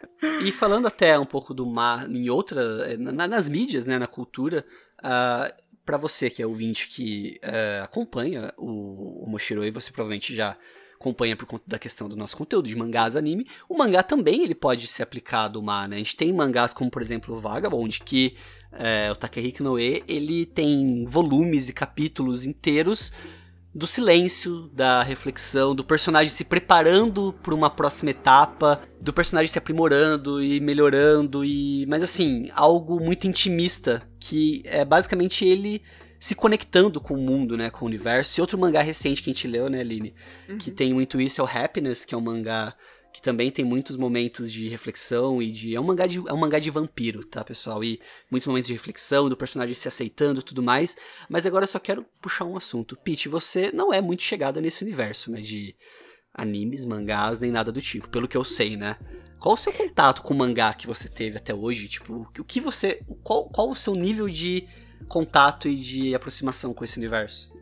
E 0.41 0.51
falando 0.51 0.87
até 0.87 1.19
um 1.19 1.25
pouco 1.25 1.53
do 1.53 1.65
mar 1.65 2.09
em 2.09 2.29
outra, 2.29 2.61
é, 2.87 2.97
nas 2.97 3.49
mídias, 3.49 3.85
né, 3.85 3.99
na 3.99 4.07
cultura, 4.07 4.65
Uh, 5.05 5.07
ah, 5.07 5.53
para 5.85 5.97
você 5.97 6.31
que 6.31 6.41
é 6.41 6.47
ouvinte 6.47 6.87
que 6.87 7.39
uh, 7.43 7.83
acompanha 7.83 8.51
o, 8.57 9.23
o 9.23 9.29
Moshiroi, 9.29 9.69
você 9.69 9.91
provavelmente 9.91 10.35
já 10.35 10.57
acompanha 10.95 11.35
por 11.35 11.45
conta 11.45 11.63
da 11.67 11.77
questão 11.77 12.09
do 12.09 12.15
nosso 12.15 12.35
conteúdo 12.35 12.67
de 12.67 12.75
mangás 12.75 13.15
anime, 13.15 13.45
o 13.69 13.77
mangá 13.77 14.01
também 14.01 14.43
ele 14.43 14.55
pode 14.55 14.87
ser 14.87 15.03
aplicado 15.03 15.61
mar, 15.61 15.87
né? 15.87 15.97
A 15.97 15.99
gente 15.99 16.15
tem 16.15 16.33
mangás 16.33 16.73
como, 16.73 16.89
por 16.89 17.01
exemplo, 17.01 17.37
Vagabond, 17.37 17.99
que 17.99 18.35
é, 18.71 19.11
o 19.11 19.15
Takehiko 19.15 19.61
Noe, 19.61 20.03
ele 20.07 20.45
tem 20.47 21.05
volumes 21.05 21.69
e 21.69 21.73
capítulos 21.73 22.45
inteiros 22.45 23.11
do 23.75 23.85
silêncio, 23.85 24.69
da 24.73 25.03
reflexão, 25.03 25.75
do 25.75 25.83
personagem 25.83 26.33
se 26.33 26.45
preparando 26.45 27.35
para 27.43 27.53
uma 27.53 27.69
próxima 27.69 28.11
etapa, 28.11 28.81
do 29.01 29.11
personagem 29.11 29.51
se 29.51 29.57
aprimorando 29.57 30.41
e 30.41 30.61
melhorando 30.61 31.43
e, 31.43 31.85
mas 31.85 32.01
assim, 32.01 32.49
algo 32.55 33.01
muito 33.01 33.27
intimista 33.27 34.07
que 34.17 34.63
é 34.63 34.85
basicamente 34.85 35.43
ele 35.43 35.81
se 36.17 36.33
conectando 36.33 37.01
com 37.01 37.15
o 37.15 37.17
mundo, 37.17 37.57
né, 37.57 37.69
com 37.69 37.83
o 37.83 37.87
universo. 37.87 38.39
E 38.39 38.41
outro 38.41 38.57
mangá 38.57 38.81
recente 38.81 39.21
que 39.21 39.29
a 39.29 39.33
gente 39.33 39.47
leu, 39.47 39.69
né, 39.69 39.81
Aline, 39.81 40.15
uhum. 40.47 40.57
que 40.57 40.71
tem 40.71 40.93
muito 40.93 41.19
isso 41.19 41.41
é 41.41 41.43
o 41.43 41.47
Happiness, 41.47 42.05
que 42.05 42.15
é 42.15 42.17
um 42.17 42.21
mangá 42.21 42.73
que 43.15 43.21
também 43.21 43.49
tem 43.49 43.63
muitos 43.63 43.95
momentos 43.95 44.51
de 44.51 44.67
reflexão 44.67 45.41
e 45.41 45.49
de. 45.49 45.73
É 45.73 45.79
um 45.79 45.85
mangá 45.85 46.05
de, 46.05 46.17
é 46.17 46.33
um 46.33 46.37
mangá 46.37 46.59
de 46.59 46.69
vampiro, 46.69 47.25
tá, 47.25 47.45
pessoal? 47.45 47.81
E 47.81 48.01
muitos 48.29 48.45
momentos 48.45 48.67
de 48.67 48.73
reflexão, 48.73 49.29
do 49.29 49.37
personagem 49.37 49.73
se 49.73 49.87
aceitando 49.87 50.43
tudo 50.43 50.61
mais. 50.61 50.97
Mas 51.29 51.45
agora 51.45 51.63
eu 51.63 51.69
só 51.69 51.79
quero 51.79 52.05
puxar 52.21 52.43
um 52.43 52.57
assunto. 52.57 52.97
Pete, 52.97 53.29
você 53.29 53.71
não 53.71 53.93
é 53.93 54.01
muito 54.01 54.21
chegada 54.21 54.59
nesse 54.59 54.83
universo, 54.83 55.31
né? 55.31 55.39
De 55.39 55.73
animes, 56.33 56.83
mangás, 56.83 57.39
nem 57.39 57.51
nada 57.51 57.71
do 57.71 57.81
tipo, 57.81 58.09
pelo 58.09 58.27
que 58.27 58.35
eu 58.35 58.43
sei, 58.43 58.75
né? 58.75 58.97
Qual 59.39 59.55
o 59.55 59.57
seu 59.57 59.71
contato 59.71 60.21
com 60.21 60.33
o 60.33 60.37
mangá 60.37 60.73
que 60.73 60.85
você 60.85 61.07
teve 61.07 61.37
até 61.37 61.55
hoje? 61.55 61.87
Tipo, 61.87 62.29
o 62.37 62.43
que 62.43 62.59
você. 62.59 63.01
Qual, 63.23 63.47
qual 63.47 63.69
o 63.69 63.75
seu 63.77 63.93
nível 63.93 64.27
de 64.27 64.67
contato 65.07 65.69
e 65.69 65.75
de 65.75 66.13
aproximação 66.13 66.73
com 66.73 66.83
esse 66.83 66.97
universo? 66.97 67.55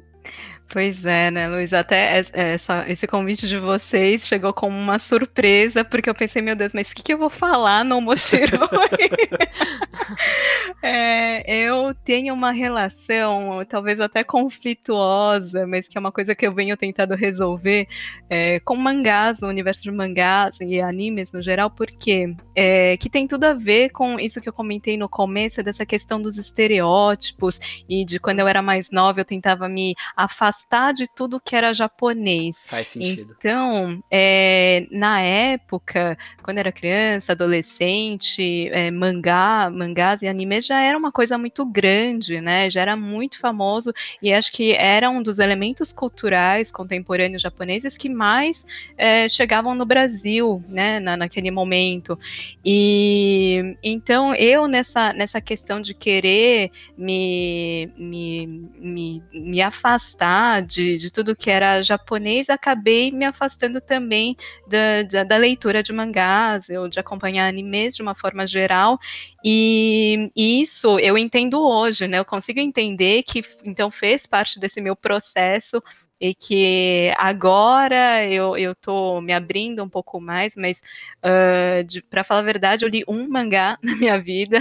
Pois 0.73 1.05
é, 1.05 1.29
né, 1.29 1.47
Luiz? 1.47 1.71
Até 1.71 2.25
essa, 2.33 2.83
esse 2.89 3.05
convite 3.05 3.47
de 3.47 3.59
vocês 3.59 4.25
chegou 4.25 4.51
como 4.51 4.75
uma 4.75 4.97
surpresa, 4.97 5.86
porque 5.86 6.09
eu 6.09 6.15
pensei, 6.15 6.41
meu 6.41 6.55
Deus, 6.55 6.73
mas 6.73 6.89
o 6.89 6.95
que, 6.95 7.03
que 7.03 7.13
eu 7.13 7.17
vou 7.19 7.29
falar 7.29 7.86
no 7.86 8.01
Mochiroi? 8.01 8.49
é, 10.81 11.47
eu 11.47 11.93
tenho 11.93 12.33
uma 12.33 12.49
relação, 12.49 13.63
talvez 13.69 13.99
até 13.99 14.23
conflituosa, 14.23 15.67
mas 15.67 15.88
que 15.88 15.95
é 15.95 16.01
uma 16.01 16.12
coisa 16.12 16.33
que 16.33 16.47
eu 16.47 16.51
venho 16.51 16.75
tentando 16.75 17.13
resolver 17.13 17.88
é, 18.27 18.59
com 18.62 18.75
mangás, 18.75 19.41
no 19.41 19.49
universo 19.49 19.83
de 19.83 19.91
mangás 19.91 20.57
e 20.59 20.81
animes 20.81 21.31
no 21.31 21.39
geral, 21.39 21.69
porque 21.69 22.36
é, 22.55 22.97
que 22.97 23.12
tem 23.12 23.27
tudo 23.27 23.43
a 23.43 23.53
ver 23.53 23.91
com 23.91 24.19
isso 24.19 24.41
que 24.41 24.49
eu 24.49 24.53
comentei 24.53 24.97
no 24.97 25.07
começo, 25.07 25.62
dessa 25.62 25.86
questão 25.86 26.19
dos 26.19 26.39
estereótipos 26.39 27.59
e 27.88 28.03
de 28.03 28.19
quando 28.19 28.39
eu 28.39 28.47
era 28.47 28.63
mais 28.63 28.89
nova 28.89 29.21
eu 29.21 29.25
tentava 29.25 29.69
me 29.69 29.93
afastar 30.17 30.62
de 30.93 31.06
tudo 31.08 31.39
que 31.39 31.56
era 31.56 31.73
japonês. 31.73 32.58
Faz 32.65 32.89
sentido. 32.89 33.36
Então, 33.38 34.04
é, 34.10 34.88
na 34.91 35.21
época, 35.21 36.17
quando 36.41 36.58
era 36.58 36.71
criança, 36.71 37.34
adolescente, 37.34 38.69
é, 38.71 38.89
mangá, 38.89 39.69
mangás 39.69 40.21
e 40.21 40.28
animes 40.28 40.65
já 40.65 40.82
era 40.82 40.97
uma 40.97 41.12
coisa 41.12 41.38
muito 41.38 41.65
grande, 41.65 42.41
né? 42.41 42.69
Já 42.69 42.82
era 42.82 42.95
muito 42.95 43.39
famoso 43.39 43.93
e 44.21 44.34
acho 44.34 44.52
que 44.52 44.73
era 44.73 45.10
um 45.10 45.21
dos 45.21 45.39
elementos 45.39 45.91
culturais 45.91 46.71
contemporâneos 46.71 47.41
japoneses 47.41 47.97
que 47.97 48.10
mais 48.10 48.65
é, 48.97 49.28
chegavam 49.30 49.76
no 49.76 49.86
Brasil, 49.86 50.63
né? 50.67 50.99
Na, 50.99 51.15
naquele 51.15 51.52
momento. 51.52 52.17
E 52.65 53.76
então 53.84 54.34
eu 54.36 54.67
nessa, 54.67 55.13
nessa 55.13 55.39
questão 55.39 55.80
de 55.80 55.93
querer 55.93 56.71
me, 56.97 57.91
me, 57.97 58.47
me, 58.80 59.23
me 59.34 59.62
afastar 59.62 60.42
de, 60.62 60.97
de 60.97 61.12
tudo 61.12 61.36
que 61.36 61.49
era 61.49 61.82
japonês, 61.82 62.49
acabei 62.49 63.12
me 63.12 63.25
afastando 63.25 63.79
também 63.82 64.36
da, 64.67 65.03
da, 65.03 65.23
da 65.23 65.38
leitura 65.38 65.84
de 65.84 65.91
mangás, 65.91 66.69
ou 66.69 66.88
de 66.88 66.99
acompanhar 66.99 67.47
animes 67.47 67.95
de 67.95 68.01
uma 68.01 68.15
forma 68.15 68.45
geral. 68.47 68.99
E, 69.43 70.32
e 70.36 70.62
isso 70.62 70.99
eu 70.99 71.17
entendo 71.17 71.62
hoje, 71.62 72.08
né? 72.08 72.19
Eu 72.19 72.25
consigo 72.25 72.60
entender 72.60 73.23
que 73.23 73.41
então 73.65 73.91
fez 73.91 74.25
parte 74.25 74.60
desse 74.60 74.79
meu 74.82 74.95
processo 74.95 75.82
e 76.19 76.34
que 76.34 77.13
agora 77.17 78.25
eu, 78.27 78.56
eu 78.56 78.73
tô 78.73 79.19
me 79.19 79.34
abrindo 79.34 79.84
um 79.84 79.89
pouco 79.89 80.21
mais, 80.21 80.56
mas 80.56 80.82
uh, 81.19 82.08
para 82.10 82.23
falar 82.23 82.39
a 82.39 82.43
verdade, 82.43 82.86
eu 82.86 82.89
li 82.89 83.03
um 83.08 83.27
mangá 83.27 83.77
na 83.84 83.95
minha 83.95 84.17
vida. 84.21 84.60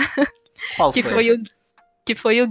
Qual 0.76 0.92
que 0.92 1.02
foi? 1.02 1.12
foi 1.12 1.32
o 1.32 1.42
que 2.04 2.14
foi 2.16 2.42
o 2.42 2.48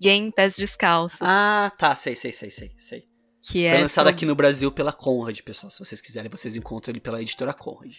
Gen 0.00 0.30
Pés 0.30 0.56
Descalços. 0.56 1.20
Ah, 1.22 1.72
tá, 1.78 1.94
sei, 1.96 2.14
sei, 2.16 2.32
sei, 2.32 2.50
sei, 2.50 2.70
sei. 2.76 3.04
Que 3.42 3.68
Foi 3.68 3.78
é 3.78 3.78
lançado 3.80 4.04
sobre- 4.06 4.10
aqui 4.10 4.26
no 4.26 4.34
Brasil 4.36 4.70
pela 4.70 4.92
Conrad, 4.92 5.40
pessoal. 5.40 5.70
Se 5.70 5.78
vocês 5.80 6.00
quiserem, 6.00 6.30
vocês 6.30 6.54
encontram 6.54 6.92
ele 6.92 7.00
pela 7.00 7.20
editora 7.20 7.52
Conrad. 7.52 7.96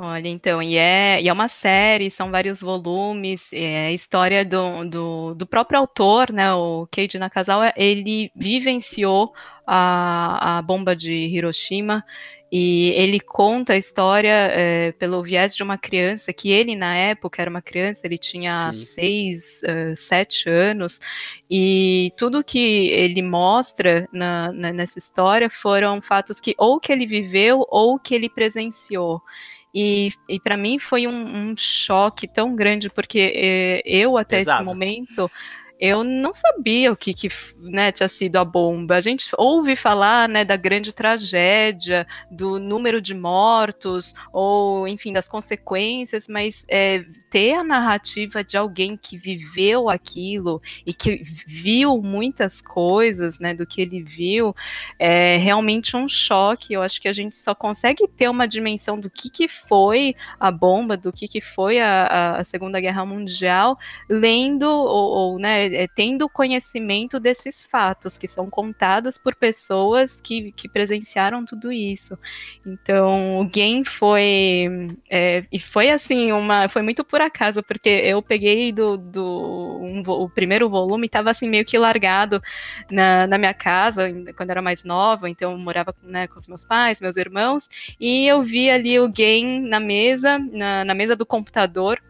Olha, 0.00 0.28
então, 0.28 0.62
e 0.62 0.76
é, 0.76 1.20
e 1.20 1.28
é 1.28 1.32
uma 1.32 1.48
série, 1.48 2.08
são 2.08 2.30
vários 2.30 2.60
volumes, 2.60 3.52
é 3.52 3.88
a 3.88 3.92
história 3.92 4.44
do, 4.44 4.84
do, 4.84 5.34
do 5.34 5.44
próprio 5.44 5.80
autor, 5.80 6.32
né, 6.32 6.54
o 6.54 6.86
Keiji 6.86 7.18
Nakazawa, 7.18 7.72
ele 7.76 8.30
vivenciou 8.36 9.32
a, 9.66 10.58
a 10.58 10.62
bomba 10.62 10.94
de 10.94 11.12
Hiroshima 11.12 12.04
e 12.50 12.90
ele 12.96 13.20
conta 13.20 13.74
a 13.74 13.76
história 13.76 14.48
é, 14.50 14.92
pelo 14.92 15.22
viés 15.22 15.54
de 15.54 15.62
uma 15.62 15.76
criança, 15.76 16.32
que 16.32 16.50
ele, 16.50 16.74
na 16.74 16.96
época, 16.96 17.42
era 17.42 17.50
uma 17.50 17.60
criança, 17.60 18.06
ele 18.06 18.16
tinha 18.16 18.72
Sim. 18.72 18.84
seis, 18.84 19.62
eh, 19.64 19.94
sete 19.94 20.48
anos, 20.48 21.00
e 21.50 22.12
tudo 22.16 22.42
que 22.42 22.88
ele 22.88 23.20
mostra 23.22 24.08
na- 24.12 24.50
na- 24.52 24.72
nessa 24.72 24.98
história 24.98 25.50
foram 25.50 26.00
fatos 26.00 26.40
que 26.40 26.54
ou 26.56 26.80
que 26.80 26.90
ele 26.90 27.06
viveu 27.06 27.66
ou 27.68 27.98
que 27.98 28.14
ele 28.14 28.28
presenciou. 28.28 29.20
E, 29.74 30.10
e 30.28 30.40
para 30.40 30.56
mim 30.56 30.78
foi 30.78 31.06
um, 31.06 31.50
um 31.50 31.54
choque 31.56 32.26
tão 32.26 32.56
grande, 32.56 32.88
porque 32.88 33.32
eh, 33.34 33.82
eu 33.84 34.16
até 34.16 34.40
esse 34.40 34.62
momento 34.64 35.30
eu 35.80 36.02
não 36.02 36.34
sabia 36.34 36.90
o 36.92 36.96
que, 36.96 37.14
que 37.14 37.28
né, 37.60 37.92
tinha 37.92 38.08
sido 38.08 38.36
a 38.36 38.44
bomba. 38.44 38.96
A 38.96 39.00
gente 39.00 39.28
ouve 39.38 39.76
falar 39.76 40.28
né, 40.28 40.44
da 40.44 40.56
grande 40.56 40.92
tragédia, 40.92 42.06
do 42.30 42.58
número 42.58 43.00
de 43.00 43.14
mortos, 43.14 44.14
ou 44.32 44.88
enfim, 44.88 45.12
das 45.12 45.28
consequências, 45.28 46.26
mas 46.28 46.64
é, 46.68 47.04
ter 47.30 47.54
a 47.54 47.64
narrativa 47.64 48.42
de 48.42 48.56
alguém 48.56 48.96
que 48.96 49.16
viveu 49.16 49.88
aquilo 49.88 50.60
e 50.84 50.92
que 50.92 51.22
viu 51.46 52.00
muitas 52.02 52.60
coisas 52.60 53.38
né, 53.38 53.54
do 53.54 53.66
que 53.66 53.80
ele 53.80 54.02
viu 54.02 54.54
é 54.98 55.36
realmente 55.36 55.96
um 55.96 56.08
choque. 56.08 56.72
Eu 56.72 56.82
acho 56.82 57.00
que 57.00 57.08
a 57.08 57.12
gente 57.12 57.36
só 57.36 57.54
consegue 57.54 58.06
ter 58.08 58.28
uma 58.28 58.46
dimensão 58.46 58.98
do 58.98 59.10
que, 59.10 59.30
que 59.30 59.48
foi 59.48 60.14
a 60.38 60.50
bomba, 60.50 60.96
do 60.96 61.12
que, 61.12 61.28
que 61.28 61.40
foi 61.40 61.78
a, 61.80 62.36
a- 62.38 62.44
Segunda 62.44 62.80
Guerra 62.80 63.04
Mundial, 63.04 63.78
lendo 64.08 64.64
ou, 64.68 65.32
ou, 65.32 65.38
né, 65.38 65.67
é, 65.72 65.86
tendo 65.86 66.28
conhecimento 66.28 67.20
desses 67.20 67.64
fatos 67.64 68.18
que 68.18 68.28
são 68.28 68.48
contados 68.48 69.18
por 69.18 69.34
pessoas 69.34 70.20
que, 70.20 70.52
que 70.52 70.68
presenciaram 70.68 71.44
tudo 71.44 71.72
isso. 71.72 72.18
Então, 72.66 73.40
o 73.40 73.44
game 73.44 73.84
foi 73.84 74.96
é, 75.10 75.44
e 75.52 75.58
foi 75.58 75.90
assim 75.90 76.32
uma, 76.32 76.68
foi 76.68 76.82
muito 76.82 77.04
por 77.04 77.20
acaso 77.20 77.62
porque 77.62 77.88
eu 77.88 78.22
peguei 78.22 78.72
do, 78.72 78.96
do 78.96 79.78
um 79.82 80.02
o 80.06 80.28
primeiro 80.28 80.68
volume 80.68 81.06
estava 81.06 81.30
assim 81.30 81.48
meio 81.48 81.64
que 81.64 81.76
largado 81.76 82.42
na, 82.90 83.26
na 83.26 83.38
minha 83.38 83.54
casa 83.54 84.08
quando 84.36 84.50
era 84.50 84.62
mais 84.62 84.84
nova, 84.84 85.28
então 85.28 85.52
eu 85.52 85.58
morava 85.58 85.94
né, 86.02 86.26
com 86.26 86.38
os 86.38 86.46
meus 86.46 86.64
pais, 86.64 87.00
meus 87.00 87.16
irmãos, 87.16 87.68
e 87.98 88.26
eu 88.26 88.42
vi 88.42 88.70
ali 88.70 88.98
o 88.98 89.08
game 89.08 89.68
na 89.68 89.80
mesa, 89.80 90.38
na, 90.38 90.84
na 90.84 90.94
mesa 90.94 91.14
do 91.16 91.26
computador. 91.26 92.00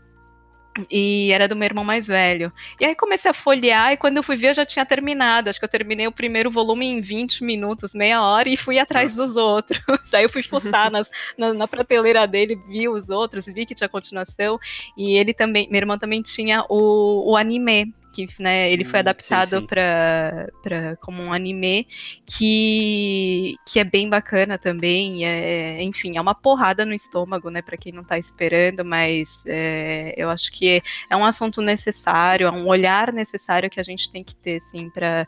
E 0.91 1.33
era 1.33 1.49
do 1.49 1.57
meu 1.57 1.67
irmão 1.67 1.85
mais 1.85 2.07
velho. 2.07 2.53
E 2.81 2.85
aí 2.85 2.95
comecei 2.95 3.31
a 3.31 3.35
folhear, 3.35 3.93
e 3.93 3.97
quando 3.97 4.17
eu 4.19 4.23
fui 4.23 4.37
ver, 4.37 4.51
eu 4.51 4.55
já 4.55 4.67
tinha 4.67 4.85
terminado. 4.85 5.49
Acho 5.49 5.59
que 5.59 5.65
eu 5.65 5.69
terminei 5.69 6.07
o 6.07 6.13
primeiro 6.13 6.51
volume 6.51 6.87
em 6.87 7.01
20 7.01 7.45
minutos, 7.45 7.95
meia 7.95 8.23
hora, 8.23 8.49
e 8.49 8.57
fui 8.57 8.79
atrás 8.79 9.17
Nossa. 9.17 9.27
dos 9.27 9.37
outros. 9.37 9.81
aí 10.15 10.23
eu 10.23 10.31
fui 10.31 10.43
fuçar 10.43 10.91
nas, 10.91 11.11
na, 11.37 11.53
na 11.55 11.69
prateleira 11.69 12.27
dele, 12.27 12.59
vi 12.69 12.89
os 12.89 13.09
outros, 13.09 13.47
vi 13.47 13.67
que 13.67 13.75
tinha 13.75 13.89
continuação. 13.89 14.59
E 14.97 15.17
ele 15.17 15.33
também, 15.33 15.69
meu 15.71 15.79
irmão 15.79 15.99
também 15.99 16.23
tinha 16.23 16.65
o, 16.69 17.33
o 17.33 17.37
anime, 17.37 17.93
que 18.27 18.43
né, 18.43 18.71
ele 18.71 18.85
foi 18.85 18.99
Hum, 18.99 19.01
adaptado 19.01 19.63
para 19.67 20.49
para 20.63 20.97
como 20.97 21.23
um 21.23 21.33
anime 21.33 21.87
que, 22.27 23.57
que 23.67 23.79
é 23.79 23.85
bem 23.85 24.09
bacana 24.09 24.59
também. 24.59 25.25
É, 25.27 25.83
enfim, 25.83 26.17
é 26.17 26.21
uma 26.21 26.35
porrada 26.35 26.85
no 26.85 26.95
estômago, 26.95 27.51
né, 27.51 27.63
para 27.63 27.77
quem 27.77 27.93
não 27.93 28.05
tá 28.05 28.19
esperando, 28.19 28.85
mas 28.85 29.43
é, 29.47 30.15
eu 30.17 30.31
acho 30.31 30.51
que 30.53 30.83
é 31.09 31.17
um 31.17 31.25
assunto 31.25 31.61
necessário, 31.63 32.47
é 32.47 32.51
um 32.51 32.67
olhar 32.67 33.13
necessário 33.13 33.71
que 33.71 33.81
a 33.81 33.83
gente 33.83 34.11
tem 34.11 34.25
que 34.25 34.35
ter, 34.37 34.61
sim, 34.61 34.91
para 34.91 35.27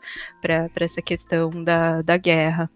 essa 0.75 1.01
questão 1.01 1.49
da, 1.63 2.01
da 2.01 2.17
guerra. 2.17 2.69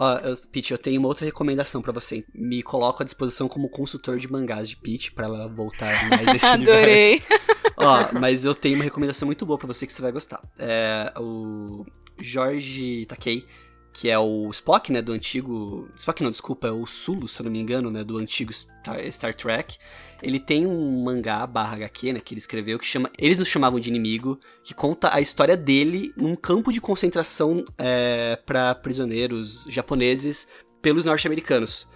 Ó, 0.00 0.16
eu- 0.18 0.36
Pete, 0.52 0.70
eu 0.72 0.78
tenho 0.78 1.00
uma 1.00 1.08
outra 1.08 1.26
recomendação 1.26 1.82
pra 1.82 1.92
você. 1.92 2.24
Me 2.32 2.62
coloco 2.62 3.02
à 3.02 3.04
disposição 3.04 3.48
como 3.48 3.68
consultor 3.68 4.16
de 4.18 4.30
mangás 4.30 4.68
de 4.68 4.76
Pete 4.76 5.10
pra 5.12 5.26
ela 5.26 5.48
voltar 5.48 6.08
mais 6.08 6.22
esse 6.36 6.46
universo. 6.46 6.78
Adorei. 6.78 7.22
Ó, 7.76 8.18
mas 8.20 8.44
eu 8.44 8.54
tenho 8.54 8.76
uma 8.76 8.84
recomendação 8.84 9.26
muito 9.26 9.44
boa 9.44 9.58
pra 9.58 9.66
você 9.66 9.86
que 9.86 9.92
você 9.92 10.00
vai 10.00 10.12
gostar. 10.12 10.40
É 10.58 11.12
o 11.18 11.84
Jorge 12.20 13.06
Takei, 13.06 13.44
que 14.00 14.08
é 14.08 14.16
o 14.16 14.48
Spock, 14.50 14.92
né, 14.92 15.02
do 15.02 15.10
antigo... 15.10 15.88
Spock 15.96 16.22
não, 16.22 16.30
desculpa, 16.30 16.68
é 16.68 16.70
o 16.70 16.86
Sulu, 16.86 17.26
se 17.26 17.42
eu 17.42 17.44
não 17.46 17.50
me 17.50 17.58
engano, 17.58 17.90
né, 17.90 18.04
do 18.04 18.16
antigo 18.16 18.52
Star, 18.52 19.34
Trek. 19.34 19.76
Ele 20.22 20.38
tem 20.38 20.68
um 20.68 21.02
mangá 21.02 21.44
barra 21.48 21.74
HQ, 21.74 22.12
né, 22.12 22.20
que 22.20 22.32
ele 22.32 22.38
escreveu, 22.38 22.78
que 22.78 22.86
chama 22.86 23.10
Eles 23.18 23.40
Nos 23.40 23.48
Chamavam 23.48 23.80
de 23.80 23.88
Inimigo, 23.88 24.38
que 24.62 24.72
conta 24.72 25.12
a 25.12 25.20
história 25.20 25.56
dele 25.56 26.12
num 26.16 26.36
campo 26.36 26.72
de 26.72 26.80
concentração 26.80 27.64
é, 27.76 28.38
para 28.46 28.72
prisioneiros 28.76 29.64
japoneses 29.68 30.46
pelos 30.80 31.04
norte-americanos. 31.04 31.88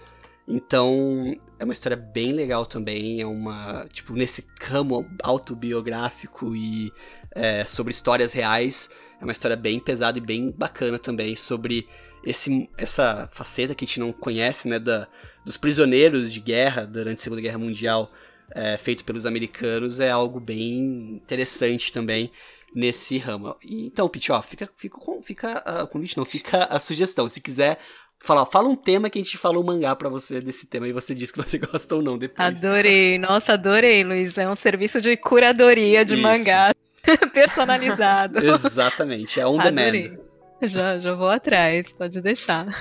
Então, 0.45 1.33
é 1.57 1.63
uma 1.63 1.71
história 1.71 1.95
bem 1.95 2.33
legal 2.33 2.65
também, 2.65 3.21
é 3.21 3.25
uma, 3.25 3.87
tipo, 3.93 4.11
nesse 4.11 4.45
ramo 4.61 5.09
autobiográfico 5.23 6.53
e 6.53 6.91
é, 7.35 7.65
sobre 7.65 7.91
histórias 7.91 8.31
reais, 8.31 8.89
é 9.19 9.23
uma 9.23 9.31
história 9.31 9.55
bem 9.57 9.79
pesada 9.79 10.17
e 10.17 10.21
bem 10.21 10.51
bacana 10.51 10.99
também 10.99 11.35
sobre 11.35 11.87
esse, 12.23 12.69
essa 12.77 13.29
faceta 13.31 13.75
que 13.75 13.83
a 13.83 13.87
gente 13.87 13.99
não 13.99 14.11
conhece, 14.13 14.67
né, 14.67 14.79
da, 14.79 15.07
dos 15.45 15.57
prisioneiros 15.57 16.31
de 16.31 16.39
guerra 16.39 16.85
durante 16.85 17.19
a 17.19 17.23
Segunda 17.23 17.41
Guerra 17.41 17.57
Mundial, 17.57 18.09
é, 18.51 18.77
feito 18.77 19.03
pelos 19.03 19.25
americanos, 19.25 19.99
é 19.99 20.09
algo 20.09 20.39
bem 20.39 21.15
interessante 21.15 21.91
também 21.91 22.31
nesse 22.73 23.17
ramo. 23.17 23.55
E, 23.63 23.85
então, 23.85 24.07
Pete, 24.07 24.31
ó, 24.31 24.41
fica, 24.41 24.69
fica, 24.75 24.97
com- 24.97 25.21
fica 25.21 25.61
ah, 25.65 25.83
o 25.83 25.87
convite, 25.87 26.17
não, 26.17 26.25
fica 26.25 26.65
a 26.65 26.79
sugestão, 26.79 27.27
se 27.27 27.41
quiser 27.41 27.79
Fala, 28.25 28.45
fala 28.45 28.69
um 28.69 28.75
tema 28.77 29.09
que 29.09 29.19
a 29.19 29.21
gente 29.21 29.37
falou 29.37 29.61
mangá 29.65 29.93
pra 29.97 30.07
você 30.07 30.39
desse 30.39 30.65
tema 30.65 30.87
e 30.87 30.93
você 30.93 31.13
diz 31.13 31.29
que 31.29 31.37
você 31.37 31.57
gosta 31.59 31.93
ou 31.93 32.01
não 32.01 32.17
depois. 32.17 32.63
Adorei, 32.63 33.19
nossa, 33.19 33.51
adorei, 33.51 34.01
Luiz. 34.01 34.37
É 34.37 34.49
um 34.49 34.55
serviço 34.55 35.01
de 35.01 35.17
curadoria 35.17 36.05
de 36.05 36.13
Isso. 36.13 36.23
mangá 36.23 36.73
personalizado. 37.33 38.43
Exatamente, 38.43 39.39
é 39.39 39.47
on 39.47 39.57
demand. 39.57 40.17
Já, 40.61 40.97
já 40.97 41.13
vou 41.13 41.29
atrás, 41.29 41.91
pode 41.93 42.21
deixar. 42.21 42.65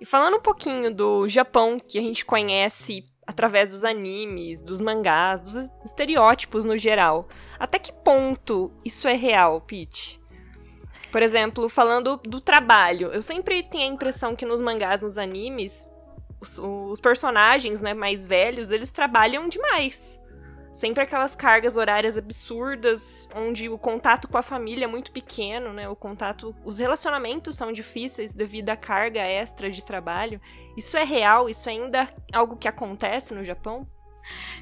E 0.00 0.04
falando 0.04 0.38
um 0.38 0.40
pouquinho 0.40 0.92
do 0.92 1.28
Japão, 1.28 1.78
que 1.78 1.96
a 1.96 2.02
gente 2.02 2.24
conhece 2.24 3.04
através 3.24 3.70
dos 3.70 3.84
animes, 3.84 4.60
dos 4.60 4.80
mangás, 4.80 5.40
dos 5.40 5.70
estereótipos 5.84 6.64
no 6.64 6.76
geral, 6.76 7.28
até 7.56 7.78
que 7.78 7.92
ponto 7.92 8.72
isso 8.84 9.06
é 9.06 9.14
real, 9.14 9.60
Pete? 9.60 10.20
Por 11.12 11.22
exemplo, 11.22 11.68
falando 11.68 12.16
do 12.16 12.40
trabalho, 12.40 13.12
eu 13.12 13.22
sempre 13.22 13.62
tenho 13.62 13.84
a 13.84 13.94
impressão 13.94 14.34
que 14.34 14.44
nos 14.44 14.60
mangás, 14.60 15.02
nos 15.02 15.18
animes, 15.18 15.88
os, 16.40 16.58
os 16.58 16.98
personagens 16.98 17.80
né, 17.80 17.94
mais 17.94 18.26
velhos, 18.26 18.72
eles 18.72 18.90
trabalham 18.90 19.48
demais. 19.48 20.20
Sempre 20.72 21.02
aquelas 21.02 21.36
cargas 21.36 21.76
horárias 21.76 22.16
absurdas, 22.16 23.28
onde 23.34 23.68
o 23.68 23.76
contato 23.76 24.26
com 24.26 24.38
a 24.38 24.42
família 24.42 24.84
é 24.84 24.88
muito 24.88 25.12
pequeno, 25.12 25.72
né? 25.72 25.86
O 25.86 25.94
contato, 25.94 26.54
os 26.64 26.78
relacionamentos 26.78 27.56
são 27.56 27.70
difíceis 27.70 28.34
devido 28.34 28.70
à 28.70 28.76
carga 28.76 29.20
extra 29.20 29.70
de 29.70 29.84
trabalho. 29.84 30.40
Isso 30.76 30.96
é 30.96 31.04
real? 31.04 31.50
Isso 31.50 31.68
é 31.68 31.72
ainda 31.72 32.08
algo 32.32 32.56
que 32.56 32.66
acontece 32.66 33.34
no 33.34 33.44
Japão? 33.44 33.86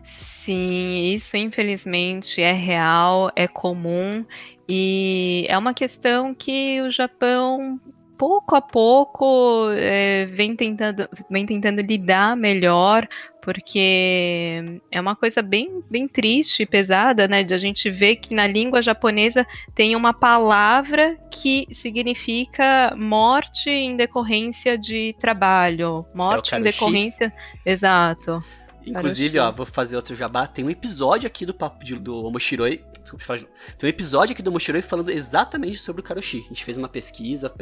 Sim, 0.02 1.14
isso 1.14 1.36
infelizmente 1.36 2.40
é 2.40 2.52
real, 2.52 3.30
é 3.36 3.46
comum 3.46 4.24
e 4.68 5.46
é 5.48 5.56
uma 5.56 5.74
questão 5.74 6.34
que 6.34 6.80
o 6.80 6.90
Japão 6.90 7.78
pouco 8.20 8.54
a 8.54 8.60
pouco 8.60 9.70
é, 9.72 10.26
vem, 10.26 10.54
tentando, 10.54 11.08
vem 11.30 11.46
tentando 11.46 11.80
lidar 11.80 12.36
melhor, 12.36 13.08
porque 13.40 14.78
é 14.92 15.00
uma 15.00 15.16
coisa 15.16 15.40
bem, 15.40 15.82
bem 15.90 16.06
triste 16.06 16.64
e 16.64 16.66
pesada, 16.66 17.26
né? 17.26 17.42
De 17.42 17.54
a 17.54 17.56
gente 17.56 17.88
ver 17.88 18.16
que 18.16 18.34
na 18.34 18.46
língua 18.46 18.82
japonesa 18.82 19.46
tem 19.74 19.96
uma 19.96 20.12
palavra 20.12 21.16
que 21.30 21.66
significa 21.72 22.94
morte 22.94 23.70
em 23.70 23.96
decorrência 23.96 24.76
de 24.76 25.16
trabalho, 25.18 26.04
morte 26.14 26.48
em 26.48 26.62
karushi. 26.62 26.78
decorrência. 26.78 27.32
Exato. 27.64 28.44
Inclusive, 28.90 29.38
ó, 29.38 29.50
vou 29.52 29.66
fazer 29.66 29.96
outro 29.96 30.14
jabá. 30.14 30.46
Tem 30.46 30.64
um 30.64 30.70
episódio 30.70 31.26
aqui 31.26 31.46
do 31.46 31.54
papo 31.54 31.84
de, 31.84 31.94
do 31.96 32.24
Omoshiroi. 32.24 32.84
Desculpa, 33.02 33.24
falar 33.24 33.40
Tem 33.78 33.86
um 33.86 33.88
episódio 33.88 34.32
aqui 34.32 34.42
do 34.42 34.50
Omoshiroi 34.50 34.82
falando 34.82 35.10
exatamente 35.10 35.78
sobre 35.78 36.00
o 36.00 36.04
Karoshi. 36.04 36.42
A 36.44 36.48
gente 36.48 36.64
fez 36.64 36.76
uma 36.76 36.88
pesquisa 36.88 37.52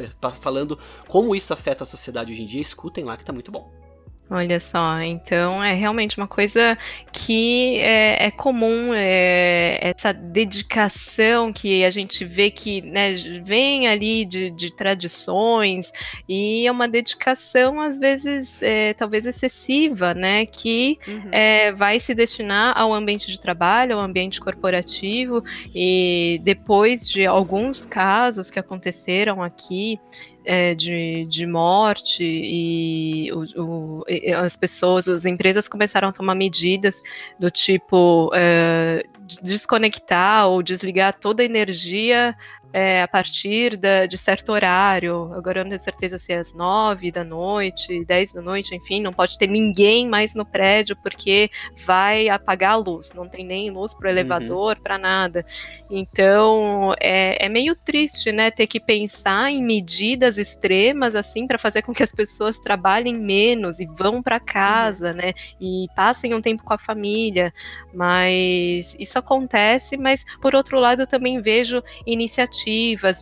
falando 0.41 0.77
como 1.07 1.35
isso 1.35 1.53
afeta 1.53 1.83
a 1.83 1.87
sociedade 1.87 2.31
hoje 2.31 2.41
em 2.41 2.45
dia. 2.45 2.61
Escutem 2.61 3.03
lá 3.03 3.15
que 3.17 3.25
tá 3.25 3.33
muito 3.33 3.51
bom. 3.51 3.88
Olha 4.31 4.59
só, 4.59 5.01
então 5.01 5.63
é 5.63 5.73
realmente 5.73 6.15
uma 6.19 6.27
coisa 6.27 6.77
que 7.11 7.79
é, 7.79 8.27
é 8.27 8.31
comum, 8.31 8.93
é, 8.93 9.79
essa 9.81 10.13
dedicação 10.13 11.51
que 11.51 11.83
a 11.83 11.89
gente 11.89 12.23
vê 12.23 12.51
que 12.51 12.79
né, 12.83 13.13
vem 13.43 13.87
ali 13.87 14.25
de, 14.25 14.51
de, 14.51 14.71
tradições 14.75 15.91
e 16.27 16.67
é 16.67 16.71
uma 16.71 16.87
dedicação 16.87 17.81
às 17.81 17.97
vezes 17.97 18.61
é, 18.61 18.93
talvez 18.93 19.25
excessiva, 19.25 20.13
né, 20.13 20.45
que 20.45 20.99
uhum. 21.07 21.29
É, 21.31 21.71
vai 21.71 21.99
se 21.99 22.13
destinar 22.13 22.77
ao 22.77 22.93
ambiente 22.93 23.31
de 23.31 23.39
trabalho, 23.41 23.95
ao 23.95 24.01
ambiente 24.01 24.39
corporativo 24.39 25.43
e 25.73 26.39
depois 26.43 27.09
de 27.09 27.25
alguns 27.25 27.83
casos 27.83 28.51
que 28.51 28.59
aconteceram 28.59 29.41
aqui 29.41 29.99
é, 30.45 30.73
de, 30.73 31.25
de 31.25 31.45
morte 31.45 32.23
e, 32.23 33.31
o, 33.31 33.43
o, 33.61 34.05
as 34.37 34.55
pessoas, 34.55 35.07
as 35.07 35.25
empresas 35.25 35.67
começaram 35.67 36.09
a 36.09 36.11
tomar 36.11 36.35
medidas 36.35 37.01
do 37.39 37.49
tipo 37.51 38.31
é, 38.33 39.03
desconectar 39.41 40.47
ou 40.47 40.63
desligar 40.63 41.13
toda 41.13 41.43
a 41.43 41.45
energia 41.45 42.35
é, 42.71 43.01
a 43.01 43.07
partir 43.07 43.75
da, 43.75 44.05
de 44.05 44.17
certo 44.17 44.51
horário. 44.51 45.31
Agora 45.33 45.59
eu 45.59 45.63
não 45.63 45.71
tenho 45.71 45.81
certeza 45.81 46.17
se 46.17 46.31
é 46.31 46.37
às 46.37 46.53
nove 46.53 47.11
da 47.11 47.23
noite, 47.23 48.05
dez 48.05 48.31
da 48.31 48.41
noite, 48.41 48.75
enfim, 48.75 49.01
não 49.01 49.11
pode 49.11 49.37
ter 49.37 49.47
ninguém 49.47 50.07
mais 50.07 50.35
no 50.35 50.45
prédio 50.45 50.95
porque 51.01 51.49
vai 51.85 52.29
apagar 52.29 52.73
a 52.73 52.75
luz. 52.75 53.11
Não 53.13 53.27
tem 53.27 53.45
nem 53.45 53.71
luz 53.71 53.93
para 53.93 54.07
o 54.07 54.11
uhum. 54.11 54.17
elevador, 54.17 54.75
uhum. 54.77 54.83
para 54.83 54.97
nada. 54.97 55.45
Então 55.89 56.93
é, 56.99 57.45
é, 57.45 57.49
meio 57.49 57.75
triste, 57.75 58.31
né, 58.31 58.51
ter 58.51 58.67
que 58.67 58.79
pensar 58.79 59.51
em 59.51 59.63
medidas 59.63 60.37
extremas 60.37 61.15
assim 61.15 61.47
para 61.47 61.57
fazer 61.57 61.81
com 61.81 61.93
que 61.93 62.03
as 62.03 62.11
pessoas 62.11 62.59
trabalhem 62.59 63.17
menos 63.17 63.79
e 63.79 63.87
vão 63.87 64.21
para 64.21 64.39
casa, 64.39 65.09
uhum. 65.09 65.17
né, 65.17 65.33
e 65.59 65.87
passem 65.95 66.33
um 66.33 66.41
tempo 66.41 66.63
com 66.63 66.73
a 66.73 66.77
família. 66.77 67.51
Mas 67.93 68.95
isso 68.99 69.17
acontece, 69.17 69.97
mas 69.97 70.23
por 70.39 70.53
outro 70.53 70.79
lado 70.79 71.01
eu 71.01 71.07
também 71.07 71.41
vejo 71.41 71.81
iniciativas 72.05 72.58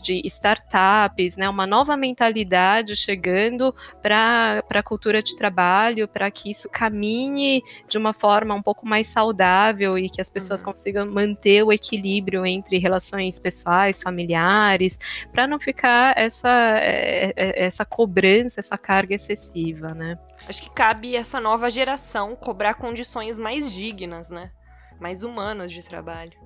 de 0.04 0.22
startups, 0.26 1.38
né, 1.38 1.50
uma 1.50 1.68
nova 1.68 1.96
mentalidade 1.96 2.96
chegando 2.96 3.74
para 4.02 4.64
a 4.74 4.84
cultura 4.84 5.22
de 5.22 5.36
trabalho, 5.36 6.08
para 6.08 6.30
que 6.32 6.50
isso 6.50 6.70
caminhe 6.70 7.62
de 7.88 7.98
uma 7.98 8.14
forma 8.14 8.54
um 8.54 8.62
pouco 8.62 8.86
mais 8.86 9.08
saudável 9.08 9.98
e 9.98 10.10
que 10.10 10.22
as 10.22 10.30
pessoas 10.30 10.62
uhum. 10.62 10.72
consigam 10.72 11.06
manter 11.06 11.64
o 11.64 11.72
equilíbrio 11.72 12.46
entre 12.46 12.78
relações 12.78 13.40
pessoais, 13.40 14.02
familiares, 14.02 15.00
para 15.32 15.48
não 15.48 15.60
ficar 15.60 16.18
essa, 16.18 16.50
é, 16.80 17.34
é, 17.36 17.66
essa 17.66 17.86
cobrança, 17.86 18.60
essa 18.60 18.78
carga 18.78 19.16
excessiva, 19.16 19.94
né? 19.94 20.18
Acho 20.48 20.62
que 20.62 20.70
cabe 20.70 21.16
essa 21.16 21.40
nova 21.40 21.70
geração 21.70 22.36
cobrar 22.36 22.76
condições 22.76 23.40
mais 23.40 23.74
dignas, 23.74 24.30
né? 24.30 24.52
mais 25.00 25.24
humanas 25.24 25.72
de 25.72 25.84
trabalho. 25.84 26.38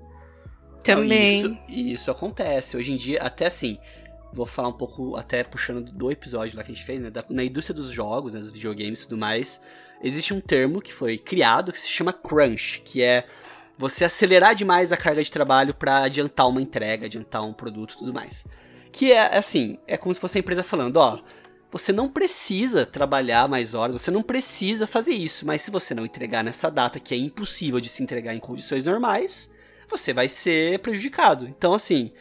Também. 0.83 1.39
Isso, 1.39 1.57
isso 1.69 2.11
acontece. 2.11 2.75
Hoje 2.75 2.91
em 2.91 2.95
dia, 2.95 3.21
até 3.21 3.47
assim, 3.47 3.77
vou 4.33 4.45
falar 4.45 4.69
um 4.69 4.73
pouco, 4.73 5.15
até 5.15 5.43
puxando 5.43 5.91
do 5.91 6.11
episódio 6.11 6.57
lá 6.57 6.63
que 6.63 6.71
a 6.71 6.75
gente 6.75 6.85
fez, 6.85 7.01
né? 7.01 7.09
Da, 7.09 7.23
na 7.29 7.43
indústria 7.43 7.75
dos 7.75 7.89
jogos, 7.89 8.33
né, 8.33 8.39
dos 8.39 8.51
videogames 8.51 8.99
e 8.99 9.03
tudo 9.03 9.17
mais, 9.17 9.61
existe 10.01 10.33
um 10.33 10.41
termo 10.41 10.81
que 10.81 10.93
foi 10.93 11.17
criado 11.17 11.71
que 11.71 11.81
se 11.81 11.89
chama 11.89 12.13
crunch, 12.13 12.81
que 12.83 13.01
é 13.01 13.25
você 13.77 14.05
acelerar 14.05 14.55
demais 14.55 14.91
a 14.91 14.97
carga 14.97 15.23
de 15.23 15.31
trabalho 15.31 15.73
para 15.73 16.03
adiantar 16.03 16.47
uma 16.47 16.61
entrega, 16.61 17.05
adiantar 17.05 17.43
um 17.43 17.53
produto 17.53 17.93
e 17.93 17.97
tudo 17.97 18.13
mais. 18.13 18.45
Que 18.91 19.11
é 19.11 19.37
assim, 19.37 19.77
é 19.87 19.97
como 19.97 20.13
se 20.13 20.19
fosse 20.21 20.37
a 20.37 20.39
empresa 20.39 20.63
falando, 20.63 20.97
ó, 20.97 21.19
você 21.71 21.93
não 21.93 22.09
precisa 22.09 22.85
trabalhar 22.85 23.47
mais 23.47 23.73
horas, 23.73 24.01
você 24.01 24.11
não 24.11 24.21
precisa 24.21 24.85
fazer 24.85 25.13
isso, 25.13 25.45
mas 25.47 25.61
se 25.61 25.71
você 25.71 25.93
não 25.93 26.05
entregar 26.05 26.43
nessa 26.43 26.69
data, 26.69 26.99
que 26.99 27.13
é 27.13 27.17
impossível 27.17 27.79
de 27.79 27.89
se 27.89 28.03
entregar 28.03 28.35
em 28.35 28.39
condições 28.39 28.85
normais, 28.85 29.49
você 29.91 30.13
vai 30.13 30.27
ser 30.29 30.79
prejudicado. 30.79 31.47
Então, 31.47 31.73
assim, 31.73 32.11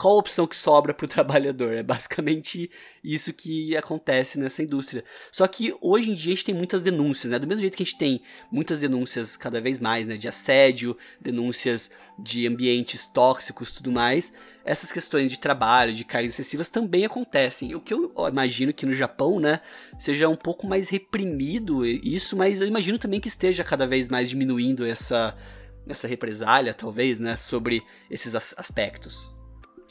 qual 0.00 0.14
a 0.14 0.18
opção 0.18 0.46
que 0.46 0.56
sobra 0.56 0.94
para 0.94 1.04
o 1.04 1.08
trabalhador? 1.08 1.74
É 1.74 1.82
basicamente 1.82 2.70
isso 3.04 3.34
que 3.34 3.76
acontece 3.76 4.38
nessa 4.38 4.62
indústria. 4.62 5.04
Só 5.30 5.46
que 5.46 5.74
hoje 5.78 6.10
em 6.10 6.14
dia 6.14 6.32
a 6.32 6.36
gente 6.36 6.46
tem 6.46 6.54
muitas 6.54 6.82
denúncias, 6.82 7.32
né? 7.32 7.38
Do 7.38 7.46
mesmo 7.46 7.60
jeito 7.60 7.76
que 7.76 7.82
a 7.82 7.86
gente 7.86 7.98
tem 7.98 8.22
muitas 8.50 8.80
denúncias 8.80 9.36
cada 9.36 9.60
vez 9.60 9.78
mais, 9.78 10.06
né? 10.06 10.16
De 10.16 10.26
assédio, 10.26 10.96
denúncias 11.20 11.90
de 12.18 12.46
ambientes 12.46 13.04
tóxicos 13.04 13.72
tudo 13.72 13.92
mais. 13.92 14.32
Essas 14.64 14.90
questões 14.90 15.30
de 15.30 15.38
trabalho, 15.38 15.92
de 15.92 16.04
cargas 16.04 16.32
excessivas 16.32 16.70
também 16.70 17.04
acontecem. 17.04 17.74
O 17.74 17.80
que 17.80 17.92
eu 17.92 18.10
imagino 18.26 18.72
que 18.72 18.86
no 18.86 18.94
Japão, 18.94 19.38
né, 19.38 19.60
seja 19.98 20.28
um 20.28 20.36
pouco 20.36 20.66
mais 20.66 20.88
reprimido 20.88 21.84
isso, 21.84 22.36
mas 22.36 22.60
eu 22.60 22.66
imagino 22.66 22.98
também 22.98 23.20
que 23.20 23.28
esteja 23.28 23.64
cada 23.64 23.86
vez 23.86 24.08
mais 24.08 24.30
diminuindo 24.30 24.86
essa, 24.86 25.36
essa 25.92 26.08
represália, 26.08 26.74
talvez, 26.74 27.20
né, 27.20 27.36
sobre 27.36 27.82
esses 28.10 28.34
aspectos. 28.34 29.34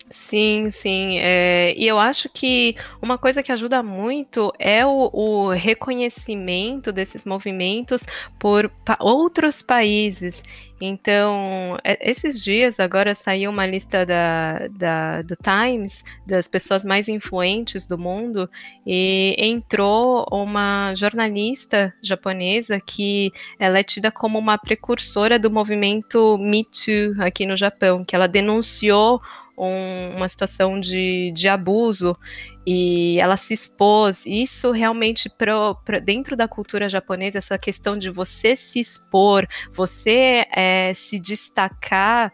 Sim, 0.09 0.71
sim. 0.71 1.19
É, 1.19 1.73
e 1.77 1.87
eu 1.87 1.99
acho 1.99 2.29
que 2.29 2.75
uma 3.01 3.17
coisa 3.17 3.43
que 3.43 3.51
ajuda 3.51 3.83
muito 3.83 4.51
é 4.57 4.85
o, 4.85 5.09
o 5.13 5.49
reconhecimento 5.51 6.91
desses 6.91 7.25
movimentos 7.25 8.05
por 8.39 8.69
pa 8.85 8.97
outros 8.99 9.61
países. 9.61 10.43
Então, 10.81 11.77
é, 11.83 12.09
esses 12.09 12.41
dias 12.41 12.79
agora 12.79 13.13
saiu 13.13 13.51
uma 13.51 13.65
lista 13.65 14.05
da, 14.05 14.67
da, 14.69 15.21
do 15.21 15.35
Times 15.35 16.03
das 16.25 16.47
pessoas 16.47 16.85
mais 16.85 17.09
influentes 17.09 17.85
do 17.85 17.97
mundo 17.97 18.49
e 18.85 19.35
entrou 19.37 20.25
uma 20.31 20.93
jornalista 20.95 21.93
japonesa 22.01 22.79
que 22.79 23.31
ela 23.59 23.79
é 23.79 23.83
tida 23.83 24.11
como 24.11 24.39
uma 24.39 24.57
precursora 24.57 25.37
do 25.37 25.51
movimento 25.51 26.37
Me 26.37 26.63
Too 26.63 27.21
aqui 27.21 27.45
no 27.45 27.57
Japão, 27.57 28.05
que 28.05 28.15
ela 28.15 28.27
denunciou 28.27 29.21
um, 29.59 30.15
uma 30.15 30.29
situação 30.29 30.79
de, 30.79 31.31
de 31.33 31.49
abuso 31.49 32.17
e 32.65 33.19
ela 33.19 33.35
se 33.35 33.53
expôs. 33.53 34.25
Isso 34.25 34.71
realmente 34.71 35.29
pro, 35.29 35.75
pro, 35.83 35.99
dentro 35.99 36.35
da 36.37 36.47
cultura 36.47 36.87
japonesa, 36.87 37.37
essa 37.37 37.57
questão 37.57 37.97
de 37.97 38.09
você 38.09 38.55
se 38.55 38.79
expor, 38.79 39.47
você 39.73 40.45
é, 40.55 40.93
se 40.93 41.19
destacar 41.19 42.31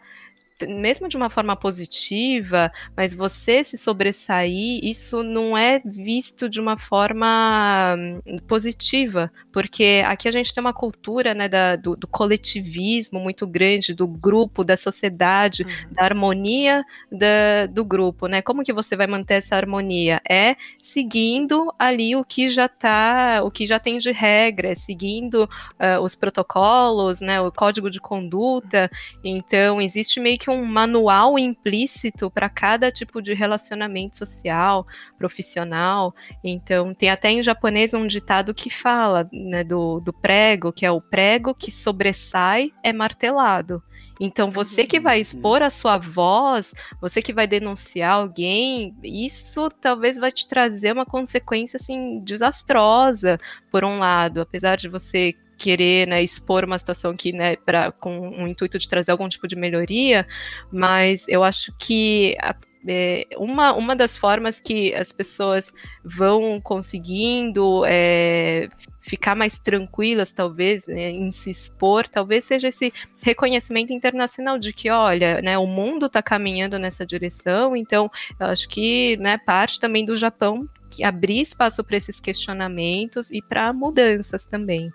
mesmo 0.64 1.08
de 1.08 1.16
uma 1.16 1.28
forma 1.28 1.54
positiva, 1.54 2.72
mas 2.96 3.14
você 3.14 3.62
se 3.62 3.76
sobressair, 3.76 4.80
isso 4.82 5.22
não 5.22 5.56
é 5.56 5.80
visto 5.84 6.48
de 6.48 6.60
uma 6.60 6.78
forma 6.78 7.94
hum, 7.98 8.38
positiva, 8.46 9.30
porque 9.52 10.02
aqui 10.06 10.28
a 10.28 10.32
gente 10.32 10.54
tem 10.54 10.60
uma 10.60 10.72
cultura 10.72 11.34
né, 11.34 11.48
da, 11.48 11.76
do, 11.76 11.96
do, 11.96 12.06
coletivismo 12.06 13.20
muito 13.20 13.46
grande, 13.46 13.94
do 13.94 14.06
grupo, 14.06 14.64
da 14.64 14.76
sociedade, 14.76 15.62
uhum. 15.62 15.92
da 15.92 16.04
harmonia 16.04 16.84
da, 17.10 17.66
do 17.66 17.84
grupo, 17.84 18.26
né? 18.26 18.40
Como 18.40 18.62
que 18.62 18.72
você 18.72 18.96
vai 18.96 19.06
manter 19.06 19.34
essa 19.34 19.56
harmonia? 19.56 20.20
É 20.28 20.56
seguindo 20.78 21.72
ali 21.78 22.16
o 22.16 22.24
que 22.24 22.48
já 22.48 22.68
tá, 22.68 23.40
o 23.44 23.50
que 23.50 23.66
já 23.66 23.78
tem 23.78 23.98
de 23.98 24.12
regra, 24.12 24.70
é 24.70 24.74
seguindo 24.74 25.44
uh, 25.44 26.00
os 26.02 26.14
protocolos, 26.14 27.20
né? 27.20 27.40
O 27.40 27.52
código 27.52 27.90
de 27.90 28.00
conduta. 28.00 28.90
Então 29.24 29.80
existe 29.80 30.20
meio 30.20 30.38
que 30.38 30.45
que 30.46 30.50
um 30.50 30.64
manual 30.64 31.36
implícito 31.36 32.30
para 32.30 32.48
cada 32.48 32.92
tipo 32.92 33.20
de 33.20 33.34
relacionamento 33.34 34.16
social, 34.16 34.86
profissional. 35.18 36.14
Então, 36.44 36.94
tem 36.94 37.10
até 37.10 37.32
em 37.32 37.42
japonês 37.42 37.92
um 37.94 38.06
ditado 38.06 38.54
que 38.54 38.70
fala 38.70 39.28
né, 39.32 39.64
do, 39.64 39.98
do 39.98 40.12
prego, 40.12 40.72
que 40.72 40.86
é 40.86 40.90
o 40.90 41.00
prego 41.00 41.52
que 41.52 41.72
sobressai 41.72 42.70
é 42.80 42.92
martelado. 42.92 43.82
Então, 44.20 44.50
você 44.50 44.86
que 44.86 45.00
vai 45.00 45.16
uhum. 45.16 45.22
expor 45.22 45.62
a 45.62 45.68
sua 45.68 45.98
voz, 45.98 46.72
você 47.00 47.20
que 47.20 47.32
vai 47.32 47.46
denunciar 47.46 48.12
alguém, 48.12 48.96
isso 49.02 49.68
talvez 49.80 50.16
vai 50.16 50.30
te 50.30 50.46
trazer 50.46 50.92
uma 50.92 51.04
consequência 51.04 51.76
assim 51.76 52.20
desastrosa, 52.20 53.38
por 53.70 53.84
um 53.84 53.98
lado, 53.98 54.40
apesar 54.40 54.76
de 54.76 54.88
você 54.88 55.34
querer 55.56 56.06
né, 56.06 56.22
expor 56.22 56.64
uma 56.64 56.78
situação 56.78 57.16
que, 57.16 57.32
né, 57.32 57.56
com 57.98 58.28
o 58.28 58.46
intuito 58.46 58.78
de 58.78 58.88
trazer 58.88 59.10
algum 59.10 59.28
tipo 59.28 59.46
de 59.46 59.56
melhoria, 59.56 60.26
mas 60.70 61.26
eu 61.28 61.42
acho 61.42 61.72
que 61.78 62.36
a, 62.40 62.54
é, 62.88 63.26
uma, 63.36 63.72
uma 63.72 63.96
das 63.96 64.16
formas 64.16 64.60
que 64.60 64.94
as 64.94 65.12
pessoas 65.12 65.72
vão 66.04 66.60
conseguindo 66.60 67.84
é, 67.86 68.68
ficar 69.00 69.34
mais 69.34 69.58
tranquilas, 69.58 70.32
talvez, 70.32 70.86
né, 70.86 71.10
em 71.10 71.32
se 71.32 71.50
expor, 71.50 72.06
talvez 72.08 72.44
seja 72.44 72.68
esse 72.68 72.92
reconhecimento 73.20 73.92
internacional 73.92 74.58
de 74.58 74.72
que, 74.72 74.90
olha, 74.90 75.42
né, 75.42 75.58
o 75.58 75.66
mundo 75.66 76.06
está 76.06 76.22
caminhando 76.22 76.78
nessa 76.78 77.04
direção, 77.04 77.76
então 77.76 78.10
eu 78.38 78.46
acho 78.46 78.68
que 78.68 79.16
né, 79.16 79.38
parte 79.38 79.80
também 79.80 80.04
do 80.04 80.16
Japão 80.16 80.68
abrir 81.02 81.40
espaço 81.40 81.82
para 81.84 81.96
esses 81.96 82.20
questionamentos 82.20 83.30
e 83.30 83.42
para 83.42 83.72
mudanças 83.72 84.46
também. 84.46 84.90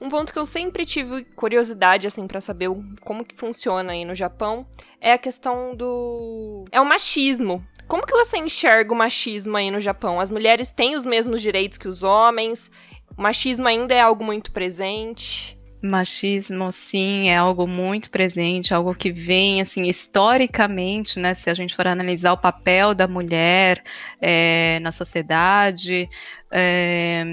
Um 0.00 0.08
ponto 0.08 0.32
que 0.32 0.38
eu 0.38 0.44
sempre 0.44 0.84
tive 0.84 1.24
curiosidade, 1.34 2.06
assim, 2.06 2.26
para 2.26 2.40
saber 2.40 2.68
como 3.00 3.24
que 3.24 3.36
funciona 3.36 3.92
aí 3.92 4.04
no 4.04 4.14
Japão 4.14 4.66
é 5.00 5.12
a 5.12 5.18
questão 5.18 5.74
do. 5.74 6.66
É 6.70 6.80
o 6.80 6.84
machismo. 6.84 7.64
Como 7.88 8.04
que 8.04 8.12
você 8.12 8.36
enxerga 8.36 8.92
o 8.92 8.96
machismo 8.96 9.56
aí 9.56 9.70
no 9.70 9.80
Japão? 9.80 10.20
As 10.20 10.30
mulheres 10.30 10.72
têm 10.72 10.96
os 10.96 11.06
mesmos 11.06 11.40
direitos 11.40 11.78
que 11.78 11.88
os 11.88 12.02
homens? 12.02 12.70
O 13.16 13.22
machismo 13.22 13.66
ainda 13.66 13.94
é 13.94 14.00
algo 14.00 14.24
muito 14.24 14.50
presente? 14.50 15.56
Machismo, 15.82 16.72
sim, 16.72 17.28
é 17.28 17.36
algo 17.36 17.66
muito 17.66 18.10
presente, 18.10 18.74
algo 18.74 18.94
que 18.94 19.12
vem, 19.12 19.60
assim, 19.60 19.84
historicamente, 19.84 21.20
né? 21.20 21.32
Se 21.32 21.48
a 21.48 21.54
gente 21.54 21.76
for 21.76 21.86
analisar 21.86 22.32
o 22.32 22.38
papel 22.38 22.94
da 22.94 23.06
mulher 23.06 23.84
é, 24.20 24.80
na 24.80 24.90
sociedade, 24.90 26.08
é, 26.50 27.24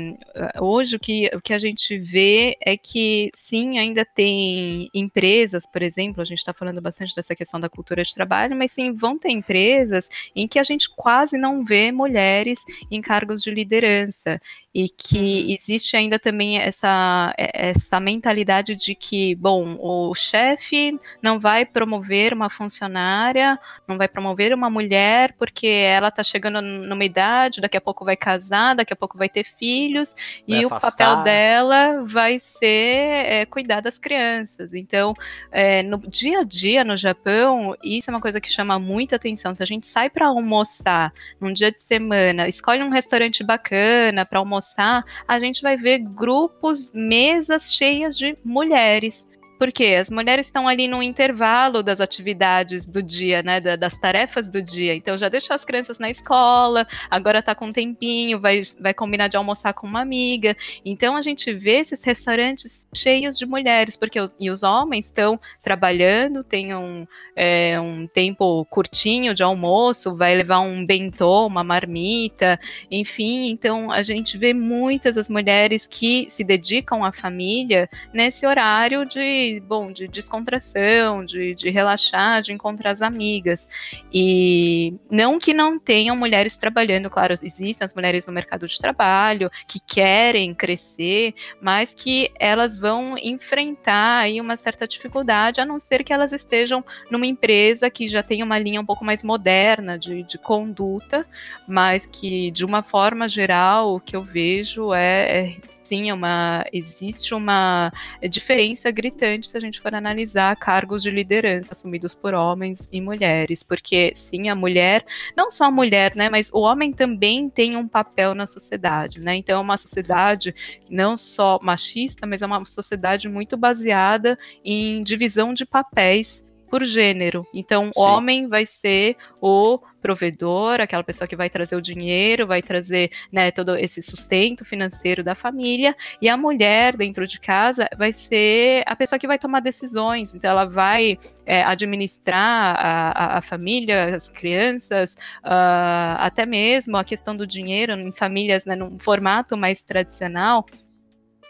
hoje 0.59 0.95
o 0.95 0.99
que, 0.99 1.29
o 1.33 1.41
que 1.41 1.53
a 1.53 1.59
gente 1.59 1.97
vê 1.97 2.57
é 2.59 2.75
que 2.75 3.29
sim, 3.35 3.77
ainda 3.77 4.03
tem 4.03 4.89
empresas, 4.93 5.65
por 5.65 5.81
exemplo, 5.81 6.21
a 6.21 6.25
gente 6.25 6.39
está 6.39 6.53
falando 6.53 6.81
bastante 6.81 7.15
dessa 7.15 7.35
questão 7.35 7.59
da 7.59 7.69
cultura 7.69 8.03
de 8.03 8.13
trabalho, 8.13 8.55
mas 8.55 8.71
sim 8.71 8.91
vão 8.91 9.17
ter 9.17 9.29
empresas 9.29 10.09
em 10.35 10.47
que 10.47 10.57
a 10.57 10.63
gente 10.63 10.89
quase 10.89 11.37
não 11.37 11.63
vê 11.63 11.91
mulheres 11.91 12.63
em 12.89 13.01
cargos 13.01 13.41
de 13.41 13.51
liderança 13.51 14.41
e 14.73 14.89
que 14.89 15.17
uhum. 15.17 15.53
existe 15.53 15.95
ainda 15.95 16.17
também 16.17 16.57
essa, 16.57 17.33
essa 17.37 17.99
mentalidade 17.99 18.75
de 18.75 18.95
que, 18.95 19.35
bom, 19.35 19.77
o 19.79 20.15
chefe 20.15 20.99
não 21.21 21.39
vai 21.39 21.63
promover 21.63 22.33
uma 22.33 22.49
funcionária, 22.49 23.59
não 23.87 23.97
vai 23.97 24.07
promover 24.07 24.53
uma 24.53 24.69
mulher 24.71 25.33
porque 25.37 25.67
ela 25.67 26.07
está 26.07 26.23
chegando 26.23 26.59
numa 26.61 27.05
idade, 27.05 27.61
daqui 27.61 27.77
a 27.77 27.81
pouco 27.81 28.03
vai 28.03 28.17
casar, 28.17 28.75
daqui 28.75 28.91
a 28.91 28.95
pouco 28.95 29.02
vai 29.15 29.29
ter 29.29 29.45
filhos 29.45 30.15
vai 30.47 30.59
e 30.59 30.65
afastar. 30.65 30.77
o 30.77 30.91
papel 30.91 31.23
dela 31.23 32.03
vai 32.03 32.39
ser 32.39 33.25
é, 33.25 33.45
cuidar 33.45 33.81
das 33.81 33.97
crianças. 33.97 34.73
Então, 34.73 35.13
é, 35.51 35.83
no 35.83 35.97
dia 35.97 36.39
a 36.39 36.43
dia 36.43 36.83
no 36.83 36.95
Japão, 36.95 37.75
isso 37.83 38.09
é 38.09 38.13
uma 38.13 38.21
coisa 38.21 38.39
que 38.39 38.49
chama 38.49 38.79
muita 38.79 39.15
atenção. 39.15 39.53
Se 39.53 39.61
a 39.61 39.65
gente 39.65 39.85
sai 39.85 40.09
para 40.09 40.27
almoçar 40.27 41.13
num 41.39 41.51
dia 41.51 41.71
de 41.71 41.81
semana, 41.81 42.47
escolhe 42.47 42.83
um 42.83 42.89
restaurante 42.89 43.43
bacana 43.43 44.25
para 44.25 44.39
almoçar, 44.39 45.03
a 45.27 45.39
gente 45.39 45.61
vai 45.61 45.75
ver 45.75 45.99
grupos, 45.99 46.91
mesas 46.93 47.73
cheias 47.73 48.17
de 48.17 48.37
mulheres 48.43 49.27
porque 49.63 49.95
as 49.97 50.09
mulheres 50.09 50.47
estão 50.47 50.67
ali 50.67 50.89
no 50.89 51.01
intervalo 51.01 51.81
das 51.81 52.01
atividades 52.01 52.85
do 52.85 53.01
dia, 53.01 53.41
né, 53.41 53.61
das 53.61 53.97
tarefas 53.97 54.49
do 54.49 54.61
dia. 54.61 54.93
Então 54.93 55.17
já 55.17 55.29
deixou 55.29 55.53
as 55.53 55.63
crianças 55.63 55.97
na 55.97 56.09
escola, 56.09 56.85
agora 57.09 57.39
está 57.39 57.55
com 57.55 57.67
um 57.67 57.71
tempinho, 57.71 58.41
vai, 58.41 58.61
vai 58.77 58.93
combinar 58.93 59.29
de 59.29 59.37
almoçar 59.37 59.71
com 59.73 59.87
uma 59.87 60.01
amiga. 60.01 60.53
Então 60.83 61.15
a 61.15 61.21
gente 61.21 61.53
vê 61.53 61.77
esses 61.77 62.03
restaurantes 62.03 62.85
cheios 62.93 63.37
de 63.37 63.45
mulheres, 63.45 63.95
porque 63.95 64.19
os, 64.19 64.35
e 64.37 64.49
os 64.49 64.63
homens 64.63 65.05
estão 65.05 65.39
trabalhando, 65.61 66.43
tem 66.43 66.75
um, 66.75 67.07
é, 67.33 67.79
um 67.79 68.05
tempo 68.05 68.65
curtinho 68.65 69.33
de 69.33 69.43
almoço, 69.43 70.13
vai 70.13 70.35
levar 70.35 70.59
um 70.59 70.85
bentô, 70.85 71.47
uma 71.47 71.63
marmita, 71.63 72.59
enfim. 72.91 73.49
Então 73.49 73.89
a 73.89 74.03
gente 74.03 74.37
vê 74.37 74.53
muitas 74.53 75.17
as 75.17 75.29
mulheres 75.29 75.87
que 75.87 76.29
se 76.29 76.43
dedicam 76.43 77.05
à 77.05 77.13
família 77.13 77.89
nesse 78.13 78.45
horário 78.45 79.05
de 79.05 79.52
bom, 79.59 79.91
de 79.91 80.07
descontração, 80.07 81.23
de, 81.23 81.55
de 81.55 81.69
relaxar, 81.69 82.41
de 82.41 82.53
encontrar 82.53 82.91
as 82.91 83.01
amigas. 83.01 83.67
E 84.11 84.95
não 85.09 85.39
que 85.39 85.53
não 85.53 85.79
tenham 85.79 86.15
mulheres 86.15 86.57
trabalhando, 86.57 87.09
claro, 87.09 87.33
existem 87.33 87.83
as 87.83 87.93
mulheres 87.93 88.27
no 88.27 88.33
mercado 88.33 88.67
de 88.67 88.77
trabalho 88.77 89.49
que 89.67 89.79
querem 89.79 90.53
crescer, 90.53 91.33
mas 91.61 91.93
que 91.93 92.31
elas 92.39 92.77
vão 92.77 93.17
enfrentar 93.17 94.19
aí 94.19 94.39
uma 94.39 94.55
certa 94.55 94.87
dificuldade, 94.87 95.61
a 95.61 95.65
não 95.65 95.79
ser 95.79 96.03
que 96.03 96.13
elas 96.13 96.33
estejam 96.33 96.83
numa 97.09 97.25
empresa 97.25 97.89
que 97.89 98.07
já 98.07 98.23
tem 98.23 98.43
uma 98.43 98.57
linha 98.59 98.81
um 98.81 98.85
pouco 98.85 99.05
mais 99.05 99.23
moderna 99.23 99.97
de, 99.97 100.23
de 100.23 100.37
conduta, 100.37 101.25
mas 101.67 102.05
que 102.05 102.51
de 102.51 102.65
uma 102.65 102.83
forma 102.83 103.27
geral 103.27 103.95
o 103.95 103.99
que 103.99 104.15
eu 104.15 104.23
vejo 104.23 104.93
é, 104.93 105.39
é 105.39 105.57
sim, 105.93 106.09
é 106.09 106.13
uma, 106.13 106.65
existe 106.73 107.35
uma 107.35 107.91
diferença 108.27 108.89
gritante 108.89 109.47
se 109.47 109.55
a 109.55 109.59
gente 109.59 109.79
for 109.79 109.93
analisar 109.93 110.55
cargos 110.55 111.03
de 111.03 111.11
liderança 111.11 111.73
assumidos 111.73 112.15
por 112.15 112.33
homens 112.33 112.89
e 112.91 112.99
mulheres, 112.99 113.61
porque 113.61 114.11
sim, 114.15 114.49
a 114.49 114.55
mulher, 114.55 115.05
não 115.37 115.51
só 115.51 115.65
a 115.65 115.71
mulher, 115.71 116.15
né, 116.15 116.29
mas 116.31 116.49
o 116.51 116.61
homem 116.61 116.91
também 116.91 117.47
tem 117.47 117.77
um 117.77 117.87
papel 117.87 118.33
na 118.33 118.47
sociedade, 118.47 119.19
né? 119.19 119.35
Então 119.35 119.59
é 119.59 119.61
uma 119.61 119.77
sociedade 119.77 120.55
não 120.89 121.15
só 121.15 121.59
machista, 121.61 122.25
mas 122.25 122.41
é 122.41 122.45
uma 122.47 122.65
sociedade 122.65 123.29
muito 123.29 123.55
baseada 123.55 124.37
em 124.65 125.03
divisão 125.03 125.53
de 125.53 125.63
papéis 125.65 126.43
por 126.73 126.83
gênero. 126.83 127.45
Então, 127.53 127.91
Sim. 127.93 128.01
homem 128.01 128.47
vai 128.47 128.65
ser 128.65 129.15
o 129.39 129.77
provedor, 130.01 130.81
aquela 130.81 131.03
pessoa 131.03 131.27
que 131.27 131.35
vai 131.35 131.47
trazer 131.47 131.75
o 131.75 131.81
dinheiro, 131.81 132.47
vai 132.47 132.63
trazer 132.63 133.11
né, 133.31 133.51
todo 133.51 133.75
esse 133.75 134.01
sustento 134.01 134.65
financeiro 134.65 135.23
da 135.23 135.35
família, 135.35 135.95
e 136.19 136.27
a 136.27 136.35
mulher 136.35 136.97
dentro 136.97 137.27
de 137.27 137.39
casa 137.39 137.87
vai 137.95 138.11
ser 138.11 138.81
a 138.87 138.95
pessoa 138.95 139.19
que 139.19 139.27
vai 139.27 139.37
tomar 139.37 139.59
decisões, 139.59 140.33
então 140.33 140.49
ela 140.49 140.65
vai 140.65 141.15
é, 141.45 141.61
administrar 141.61 142.75
a, 142.75 143.37
a, 143.37 143.41
família, 143.43 144.05
as 144.05 144.27
crianças, 144.27 145.13
uh, 145.45 146.17
até 146.17 146.43
mesmo 146.43 146.97
a 146.97 147.03
questão 147.03 147.37
do 147.37 147.45
dinheiro 147.45 147.93
em 147.93 148.11
famílias 148.11 148.65
né, 148.65 148.75
num 148.75 148.97
formato 148.97 149.55
mais 149.55 149.83
tradicional, 149.83 150.65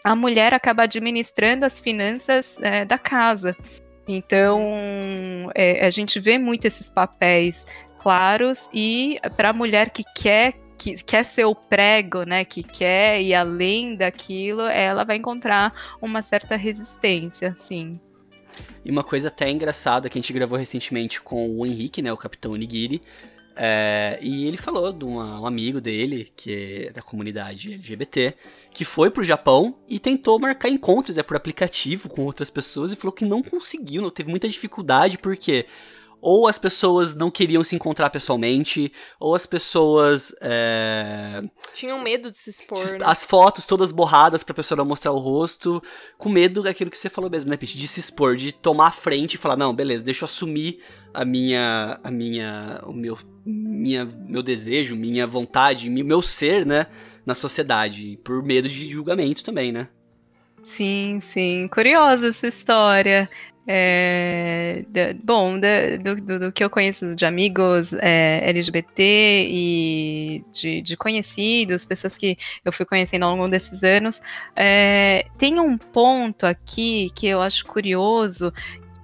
a 0.04 0.14
mulher 0.14 0.52
acaba 0.52 0.82
administrando 0.82 1.64
as 1.64 1.80
finanças 1.80 2.58
é, 2.60 2.84
da 2.84 2.98
casa. 2.98 3.56
Então, 4.06 5.50
é, 5.54 5.86
a 5.86 5.90
gente 5.90 6.20
vê 6.20 6.38
muito 6.38 6.66
esses 6.66 6.90
papéis 6.90 7.66
claros 7.98 8.68
e 8.72 9.18
para 9.36 9.50
a 9.50 9.52
mulher 9.52 9.90
que 9.90 10.04
quer 10.14 10.54
que 10.76 10.96
quer 11.02 11.24
ser 11.24 11.44
o 11.44 11.54
prego, 11.54 12.24
né, 12.24 12.44
que 12.44 12.62
quer 12.62 13.22
ir 13.22 13.32
além 13.32 13.96
daquilo, 13.96 14.62
ela 14.62 15.04
vai 15.04 15.16
encontrar 15.16 15.72
uma 16.02 16.20
certa 16.20 16.56
resistência, 16.56 17.54
sim. 17.56 17.98
E 18.84 18.90
uma 18.90 19.02
coisa 19.02 19.28
até 19.28 19.50
engraçada 19.50 20.08
que 20.08 20.18
a 20.18 20.20
gente 20.20 20.32
gravou 20.32 20.58
recentemente 20.58 21.22
com 21.22 21.48
o 21.48 21.64
Henrique, 21.64 22.02
né, 22.02 22.12
o 22.12 22.16
Capitão 22.16 22.52
Onigiri, 22.52 23.00
é, 23.56 24.18
e 24.20 24.46
ele 24.46 24.56
falou 24.56 24.92
de 24.92 25.04
uma, 25.04 25.40
um 25.40 25.46
amigo 25.46 25.80
dele, 25.80 26.32
que 26.36 26.86
é 26.88 26.92
da 26.92 27.02
comunidade 27.02 27.74
LGBT, 27.74 28.34
que 28.70 28.84
foi 28.84 29.10
pro 29.10 29.22
Japão 29.22 29.76
e 29.88 29.98
tentou 29.98 30.38
marcar 30.38 30.68
encontros 30.68 31.16
é, 31.16 31.22
por 31.22 31.36
aplicativo 31.36 32.08
com 32.08 32.22
outras 32.22 32.50
pessoas 32.50 32.90
e 32.90 32.96
falou 32.96 33.12
que 33.12 33.24
não 33.24 33.42
conseguiu, 33.42 34.02
não 34.02 34.10
teve 34.10 34.28
muita 34.28 34.48
dificuldade, 34.48 35.18
porque 35.18 35.66
ou 36.24 36.48
as 36.48 36.56
pessoas 36.56 37.14
não 37.14 37.30
queriam 37.30 37.62
se 37.62 37.76
encontrar 37.76 38.08
pessoalmente, 38.08 38.90
ou 39.20 39.34
as 39.34 39.44
pessoas. 39.44 40.34
É... 40.40 41.44
Tinham 41.74 42.00
medo 42.00 42.30
de 42.30 42.38
se 42.38 42.48
expor. 42.48 42.78
Né? 42.78 43.00
As 43.04 43.22
fotos 43.22 43.66
todas 43.66 43.92
borradas 43.92 44.42
pra 44.42 44.54
pessoa 44.54 44.78
não 44.78 44.86
mostrar 44.86 45.12
o 45.12 45.18
rosto, 45.18 45.82
com 46.16 46.30
medo 46.30 46.62
daquilo 46.62 46.90
que 46.90 46.96
você 46.96 47.10
falou 47.10 47.28
mesmo, 47.28 47.50
né, 47.50 47.58
Pete? 47.58 47.76
De 47.76 47.86
se 47.86 48.00
expor, 48.00 48.36
de 48.36 48.52
tomar 48.52 48.86
a 48.86 48.90
frente 48.90 49.34
e 49.34 49.38
falar: 49.38 49.54
não, 49.54 49.74
beleza, 49.74 50.02
deixa 50.02 50.24
eu 50.24 50.26
assumir 50.26 50.80
a 51.12 51.26
minha. 51.26 52.00
a 52.02 52.10
minha. 52.10 52.80
o 52.86 52.92
meu. 52.94 53.18
Minha, 53.44 54.06
meu 54.06 54.42
desejo, 54.42 54.96
minha 54.96 55.26
vontade, 55.26 55.90
meu 55.90 56.22
ser, 56.22 56.64
né? 56.64 56.86
Na 57.26 57.34
sociedade. 57.34 58.18
Por 58.24 58.42
medo 58.42 58.66
de 58.66 58.88
julgamento 58.88 59.44
também, 59.44 59.70
né? 59.70 59.88
Sim, 60.62 61.20
sim. 61.22 61.68
Curiosa 61.68 62.28
essa 62.28 62.48
história. 62.48 63.28
É, 63.66 64.84
de, 64.88 65.14
bom, 65.14 65.58
de, 65.58 65.96
do, 65.98 66.16
do, 66.16 66.38
do, 66.38 66.52
que 66.52 66.62
eu 66.62 66.68
conheço 66.68 67.14
de 67.14 67.24
amigos 67.24 67.94
é, 67.94 68.42
LGBT 68.50 69.02
e 69.48 70.44
de, 70.52 70.82
de, 70.82 70.96
conhecidos, 70.98 71.84
pessoas 71.84 72.14
que 72.14 72.36
eu 72.62 72.70
fui 72.70 72.84
conhecendo 72.84 73.24
ao 73.24 73.34
longo 73.34 73.48
desses 73.48 73.82
anos, 73.82 74.20
é, 74.54 75.26
tem 75.38 75.58
um 75.58 75.78
ponto 75.78 76.46
aqui 76.46 77.08
que 77.14 77.26
eu 77.26 77.40
acho 77.40 77.64
curioso, 77.64 78.52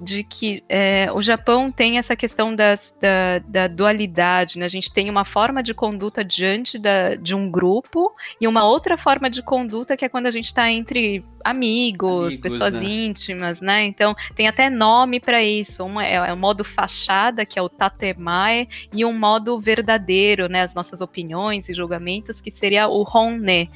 de 0.01 0.25
que 0.25 0.65
é, 0.69 1.09
o 1.13 1.21
Japão 1.21 1.71
tem 1.71 1.99
essa 1.99 2.17
questão 2.17 2.55
das, 2.55 2.95
da, 2.99 3.39
da, 3.41 3.69
dualidade, 3.69 4.59
né? 4.59 4.65
A 4.65 4.69
gente 4.69 4.91
tem 4.91 5.11
uma 5.11 5.27
forma 5.27 5.63
de 5.63 5.75
conduta 5.75 6.25
diante 6.25 6.79
da, 6.79 7.15
de 7.17 7.37
um 7.37 7.51
grupo 7.51 8.13
e 8.41 8.49
uma 8.49 8.65
outra 8.65 8.97
forma 8.97 9.29
de 9.29 9.43
conduta 9.43 9.97
que 9.97 10.05
é 10.05 10.09
quando 10.09 10.27
a 10.27 10.31
gente 10.31 10.47
está 10.47 10.71
entre 10.71 11.23
amigos, 11.45 12.27
amigos 12.27 12.41
pessoas 12.41 12.75
né? 12.75 12.85
íntimas, 12.85 13.61
né? 13.61 13.85
Então 13.85 14.15
tem 14.35 14.49
até 14.49 14.71
nome 14.71 15.21
para 15.21 15.43
isso. 15.43 15.85
Um 15.85 16.01
é, 16.01 16.15
é 16.15 16.33
o 16.33 16.37
modo 16.37 16.65
fachada, 16.65 17.45
que 17.45 17.59
é 17.59 17.63
o 17.63 17.69
tatemae, 17.69 18.69
e 18.93 19.05
um 19.05 19.13
modo 19.13 19.61
verdadeiro, 19.61 20.49
né? 20.49 20.63
As 20.63 20.75
nossas 20.75 21.03
opiniões 21.03 21.69
e 21.69 21.75
julgamentos, 21.75 22.41
que 22.41 22.51
seria 22.51 22.89
o 22.89 23.03
honne. 23.03 23.71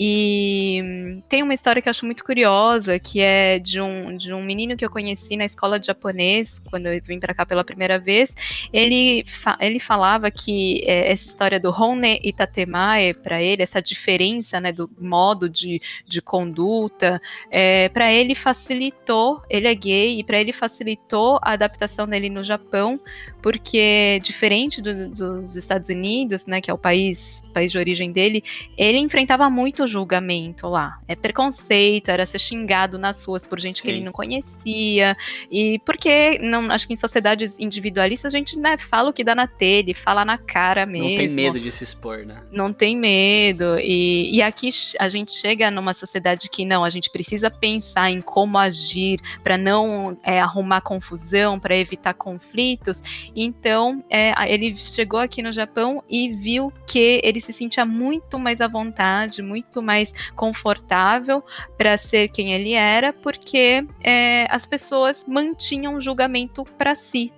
E 0.00 1.20
tem 1.28 1.42
uma 1.42 1.54
história 1.54 1.82
que 1.82 1.88
eu 1.88 1.90
acho 1.90 2.06
muito 2.06 2.24
curiosa, 2.24 2.98
que 2.98 3.20
é 3.20 3.58
de 3.58 3.80
um, 3.80 4.16
de 4.16 4.32
um 4.32 4.42
menino 4.42 4.76
que 4.76 4.84
eu 4.84 4.90
conheci 4.90 5.36
na 5.36 5.44
escola 5.44 5.78
de 5.78 5.88
japonês, 5.88 6.60
quando 6.70 6.86
eu 6.86 7.00
vim 7.02 7.18
para 7.18 7.34
cá 7.34 7.44
pela 7.44 7.64
primeira 7.64 7.98
vez. 7.98 8.34
Ele, 8.72 9.24
fa 9.26 9.56
ele 9.60 9.80
falava 9.80 10.30
que 10.30 10.82
é, 10.86 11.10
essa 11.10 11.26
história 11.26 11.58
do 11.58 11.70
Hone 11.70 12.20
Itatemae, 12.22 13.12
para 13.14 13.42
ele, 13.42 13.62
essa 13.62 13.82
diferença 13.82 14.60
né, 14.60 14.70
do 14.70 14.88
modo 15.00 15.48
de, 15.48 15.82
de 16.04 16.22
conduta, 16.22 17.20
é, 17.50 17.88
para 17.88 18.12
ele 18.12 18.34
facilitou, 18.34 19.42
ele 19.50 19.66
é 19.66 19.74
gay, 19.74 20.20
e 20.20 20.24
para 20.24 20.40
ele 20.40 20.52
facilitou 20.52 21.38
a 21.42 21.52
adaptação 21.52 22.06
dele 22.06 22.30
no 22.30 22.42
Japão, 22.42 23.00
porque 23.42 24.20
diferente 24.22 24.80
do, 24.80 25.08
dos 25.08 25.56
Estados 25.56 25.88
Unidos, 25.88 26.46
né, 26.46 26.60
que 26.60 26.70
é 26.70 26.74
o 26.74 26.78
país, 26.78 27.42
país 27.58 27.72
de 27.72 27.78
origem 27.78 28.12
dele, 28.12 28.44
ele 28.76 28.98
enfrentava 28.98 29.50
muito 29.50 29.86
julgamento 29.86 30.68
lá. 30.68 31.00
É 31.08 31.16
preconceito, 31.16 32.08
era 32.08 32.24
ser 32.24 32.38
xingado 32.38 32.96
nas 32.96 33.24
ruas 33.24 33.44
por 33.44 33.58
gente 33.58 33.80
Sim. 33.80 33.82
que 33.82 33.90
ele 33.90 34.04
não 34.04 34.12
conhecia. 34.12 35.16
E 35.50 35.80
porque 35.84 36.38
não, 36.40 36.70
acho 36.70 36.86
que 36.86 36.92
em 36.92 36.96
sociedades 36.96 37.58
individualistas 37.58 38.32
a 38.32 38.36
gente 38.36 38.56
né, 38.56 38.78
fala 38.78 39.10
o 39.10 39.12
que 39.12 39.24
dá 39.24 39.34
na 39.34 39.48
telha, 39.48 39.92
fala 39.94 40.24
na 40.24 40.38
cara 40.38 40.86
mesmo. 40.86 41.08
Não 41.08 41.16
tem 41.16 41.28
medo 41.28 41.58
de 41.58 41.72
se 41.72 41.82
expor, 41.82 42.24
né? 42.24 42.36
Não 42.52 42.72
tem 42.72 42.96
medo. 42.96 43.76
E, 43.80 44.36
e 44.36 44.40
aqui 44.40 44.70
a 45.00 45.08
gente 45.08 45.32
chega 45.32 45.68
numa 45.70 45.92
sociedade 45.92 46.48
que 46.48 46.64
não, 46.64 46.84
a 46.84 46.90
gente 46.90 47.10
precisa 47.10 47.50
pensar 47.50 48.10
em 48.10 48.20
como 48.20 48.56
agir 48.56 49.18
para 49.42 49.58
não 49.58 50.16
é, 50.22 50.40
arrumar 50.40 50.80
confusão, 50.82 51.58
para 51.58 51.76
evitar 51.76 52.14
conflitos. 52.14 53.02
Então, 53.34 54.04
é, 54.08 54.32
ele 54.52 54.76
chegou 54.76 55.18
aqui 55.18 55.42
no 55.42 55.50
Japão 55.50 56.04
e 56.08 56.30
viu 56.32 56.72
que 56.86 57.20
ele 57.24 57.40
se 57.52 57.58
sentia 57.58 57.84
muito 57.86 58.38
mais 58.38 58.60
à 58.60 58.68
vontade, 58.68 59.42
muito 59.42 59.82
mais 59.82 60.12
confortável 60.34 61.42
para 61.76 61.96
ser 61.96 62.28
quem 62.28 62.52
ele 62.52 62.72
era, 62.72 63.12
porque 63.12 63.84
é, 64.02 64.46
as 64.50 64.66
pessoas 64.66 65.24
mantinham 65.26 65.94
o 65.94 66.00
julgamento 66.00 66.64
para 66.76 66.94
si. 66.94 67.32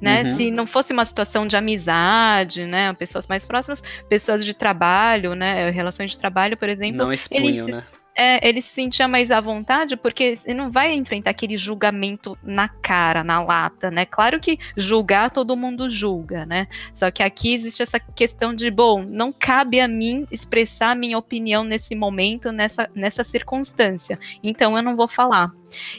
Né? 0.00 0.22
Uhum. 0.22 0.36
Se 0.36 0.50
não 0.50 0.66
fosse 0.66 0.92
uma 0.92 1.04
situação 1.04 1.46
de 1.46 1.56
amizade, 1.56 2.66
né? 2.66 2.92
Pessoas 2.94 3.28
mais 3.28 3.46
próximas, 3.46 3.84
pessoas 4.08 4.44
de 4.44 4.52
trabalho, 4.52 5.36
né? 5.36 5.70
Relações 5.70 6.10
de 6.10 6.18
trabalho, 6.18 6.56
por 6.56 6.68
exemplo. 6.68 6.96
Não 6.96 7.12
expunham, 7.12 7.66
né? 7.68 7.84
É, 8.16 8.46
ele 8.46 8.60
se 8.60 8.70
sentia 8.70 9.08
mais 9.08 9.30
à 9.30 9.40
vontade 9.40 9.96
porque 9.96 10.38
ele 10.44 10.54
não 10.54 10.70
vai 10.70 10.92
enfrentar 10.94 11.30
aquele 11.30 11.56
julgamento 11.56 12.36
na 12.42 12.68
cara, 12.68 13.24
na 13.24 13.42
lata, 13.42 13.90
né? 13.90 14.04
Claro 14.04 14.38
que 14.40 14.58
julgar 14.76 15.30
todo 15.30 15.56
mundo 15.56 15.88
julga, 15.88 16.44
né? 16.44 16.66
Só 16.92 17.10
que 17.10 17.22
aqui 17.22 17.54
existe 17.54 17.82
essa 17.82 17.98
questão 17.98 18.54
de, 18.54 18.70
bom, 18.70 19.02
não 19.02 19.32
cabe 19.32 19.80
a 19.80 19.88
mim 19.88 20.26
expressar 20.30 20.94
minha 20.94 21.18
opinião 21.18 21.64
nesse 21.64 21.94
momento, 21.94 22.52
nessa, 22.52 22.90
nessa 22.94 23.24
circunstância. 23.24 24.18
Então 24.42 24.76
eu 24.76 24.82
não 24.82 24.96
vou 24.96 25.08
falar. 25.08 25.50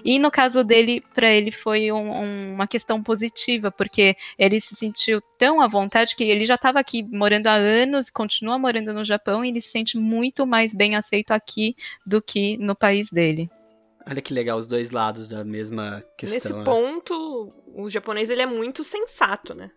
E 0.03 0.19
no 0.19 0.31
caso 0.31 0.63
dele, 0.63 1.03
para 1.13 1.31
ele 1.31 1.51
foi 1.51 1.91
um, 1.91 2.11
um, 2.11 2.53
uma 2.53 2.67
questão 2.67 3.01
positiva, 3.01 3.71
porque 3.71 4.15
ele 4.37 4.59
se 4.59 4.75
sentiu 4.75 5.21
tão 5.37 5.61
à 5.61 5.67
vontade 5.67 6.15
que 6.15 6.23
ele 6.23 6.45
já 6.45 6.55
estava 6.55 6.79
aqui 6.79 7.03
morando 7.03 7.47
há 7.47 7.53
anos, 7.53 8.09
continua 8.09 8.57
morando 8.57 8.93
no 8.93 9.03
Japão 9.03 9.43
e 9.43 9.49
ele 9.49 9.61
se 9.61 9.69
sente 9.69 9.97
muito 9.97 10.45
mais 10.45 10.73
bem 10.73 10.95
aceito 10.95 11.31
aqui 11.31 11.75
do 12.05 12.21
que 12.21 12.57
no 12.57 12.75
país 12.75 13.09
dele. 13.11 13.49
Olha 14.05 14.21
que 14.21 14.33
legal 14.33 14.57
os 14.57 14.67
dois 14.67 14.91
lados 14.91 15.29
da 15.29 15.45
mesma 15.45 16.03
questão. 16.17 16.35
Nesse 16.35 16.53
né? 16.53 16.63
ponto, 16.63 17.53
o 17.73 17.89
japonês 17.89 18.29
ele 18.29 18.41
é 18.41 18.45
muito 18.45 18.83
sensato, 18.83 19.53
né? 19.53 19.71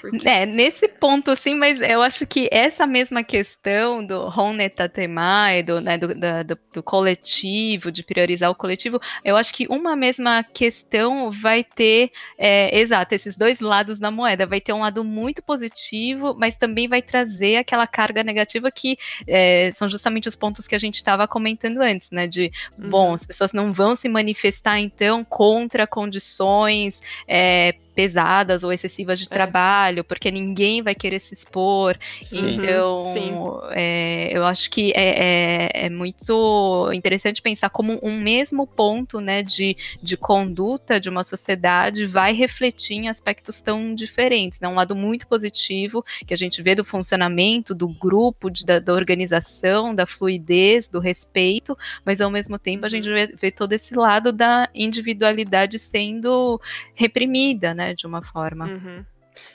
Porque... 0.00 0.28
É, 0.28 0.44
nesse 0.44 0.88
ponto 0.88 1.34
sim, 1.34 1.54
mas 1.54 1.80
eu 1.80 2.02
acho 2.02 2.26
que 2.26 2.48
essa 2.52 2.86
mesma 2.86 3.24
questão 3.24 4.04
do 4.04 4.28
Hone 4.28 4.68
Tatemae, 4.68 5.62
do, 5.62 5.80
né, 5.80 5.96
do, 5.96 6.08
do, 6.08 6.58
do, 6.74 6.82
coletivo, 6.82 7.90
de 7.90 8.02
priorizar 8.02 8.50
o 8.50 8.54
coletivo, 8.54 9.00
eu 9.24 9.36
acho 9.36 9.52
que 9.54 9.66
uma 9.68 9.96
mesma 9.96 10.44
questão 10.44 11.30
vai 11.30 11.64
ter, 11.64 12.10
é, 12.38 12.78
exato, 12.78 13.14
esses 13.14 13.36
dois 13.36 13.60
lados 13.60 13.98
da 13.98 14.10
moeda. 14.10 14.46
Vai 14.46 14.60
ter 14.60 14.72
um 14.72 14.80
lado 14.80 15.02
muito 15.02 15.42
positivo, 15.42 16.34
mas 16.38 16.56
também 16.56 16.86
vai 16.86 17.02
trazer 17.02 17.56
aquela 17.56 17.86
carga 17.86 18.22
negativa 18.22 18.70
que 18.70 18.98
é, 19.26 19.72
são 19.72 19.88
justamente 19.88 20.28
os 20.28 20.36
pontos 20.36 20.66
que 20.66 20.74
a 20.74 20.78
gente 20.78 20.96
estava 20.96 21.26
comentando 21.26 21.78
antes, 21.80 22.10
né? 22.10 22.26
De, 22.26 22.52
uhum. 22.78 22.90
bom, 22.90 23.14
as 23.14 23.26
pessoas 23.26 23.52
não 23.52 23.72
vão 23.72 23.94
se 23.94 24.08
manifestar 24.08 24.78
então 24.78 25.24
contra 25.24 25.86
condições 25.86 27.00
é, 27.26 27.74
pesadas 27.94 28.64
ou 28.64 28.72
excessivas 28.72 29.18
de 29.18 29.26
é. 29.26 29.28
trabalho, 29.28 30.04
porque 30.04 30.30
ninguém 30.30 30.82
vai 30.82 30.94
querer 30.94 31.20
se 31.20 31.32
expor. 31.32 31.96
Sim. 32.22 32.56
Então, 32.56 33.02
Sim. 33.02 33.32
É, 33.72 34.30
eu 34.32 34.44
acho 34.44 34.70
que 34.70 34.92
é, 34.94 35.70
é, 35.74 35.86
é, 35.86 35.90
muito 35.90 36.90
interessante 36.92 37.40
pensar 37.40 37.70
como 37.70 37.98
um 38.02 38.18
mesmo 38.18 38.66
ponto 38.66 39.20
né, 39.20 39.42
de, 39.42 39.76
de 40.02 40.16
conduta 40.16 40.98
de 40.98 41.08
uma 41.08 41.22
sociedade 41.22 42.04
vai 42.04 42.32
refletir 42.32 42.96
em 42.96 43.08
aspectos 43.08 43.60
tão 43.60 43.94
diferentes. 43.94 44.60
Né? 44.60 44.68
Um 44.68 44.74
lado 44.74 44.96
muito 44.96 45.26
positivo 45.26 46.04
que 46.26 46.34
a 46.34 46.36
gente 46.36 46.62
vê 46.62 46.74
do 46.74 46.84
funcionamento 46.84 47.74
do 47.74 47.88
grupo, 47.88 48.50
de, 48.50 48.64
da, 48.64 48.78
da, 48.78 48.92
organização, 48.92 49.94
da 49.94 50.06
fluidez, 50.06 50.88
do 50.88 50.98
respeito, 50.98 51.76
mas 52.04 52.20
ao 52.20 52.30
mesmo 52.30 52.58
tempo 52.58 52.86
a 52.86 52.88
gente 52.88 53.08
uhum. 53.08 53.14
vê, 53.14 53.26
vê 53.26 53.50
todo 53.50 53.72
esse 53.72 53.94
lado 53.94 54.32
da 54.32 54.68
individualidade 54.74 55.78
sendo 55.78 56.60
reprimida, 56.94 57.74
né? 57.74 57.83
Né, 57.84 57.94
de 57.94 58.06
uma 58.06 58.22
forma. 58.22 58.66
Uhum. 58.66 59.04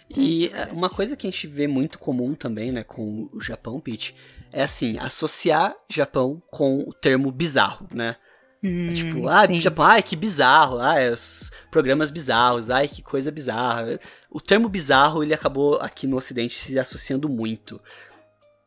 E 0.10 0.48
é 0.48 0.72
uma 0.72 0.90
coisa 0.90 1.16
que 1.16 1.28
a 1.28 1.32
gente 1.32 1.48
vê 1.48 1.68
muito 1.68 1.98
comum 2.00 2.34
também, 2.36 2.72
né, 2.72 2.84
com 2.84 3.30
o 3.32 3.40
Japão, 3.40 3.80
Pete, 3.80 4.16
é 4.52 4.64
assim, 4.64 4.98
associar 4.98 5.76
Japão 5.90 6.42
com 6.50 6.80
o 6.80 6.94
termo 6.94 7.32
bizarro, 7.32 7.88
né? 7.94 8.16
Hum, 8.62 8.92
tipo, 8.94 9.28
ah, 9.30 9.48
sim. 9.48 9.60
Japão, 9.60 9.86
ai, 9.86 10.04
que 10.04 10.18
bizarro, 10.18 10.80
ah, 10.80 10.96
os 11.14 11.50
programas 11.72 12.12
bizarros, 12.12 12.70
ai, 12.70 12.90
que 12.90 13.02
coisa 13.02 13.32
bizarra. 13.32 13.98
O 14.30 14.42
termo 14.42 14.68
bizarro, 14.68 15.24
ele 15.24 15.34
acabou 15.34 15.76
aqui 15.76 16.06
no 16.06 16.18
ocidente 16.18 16.56
se 16.56 16.78
associando 16.78 17.30
muito. 17.30 17.82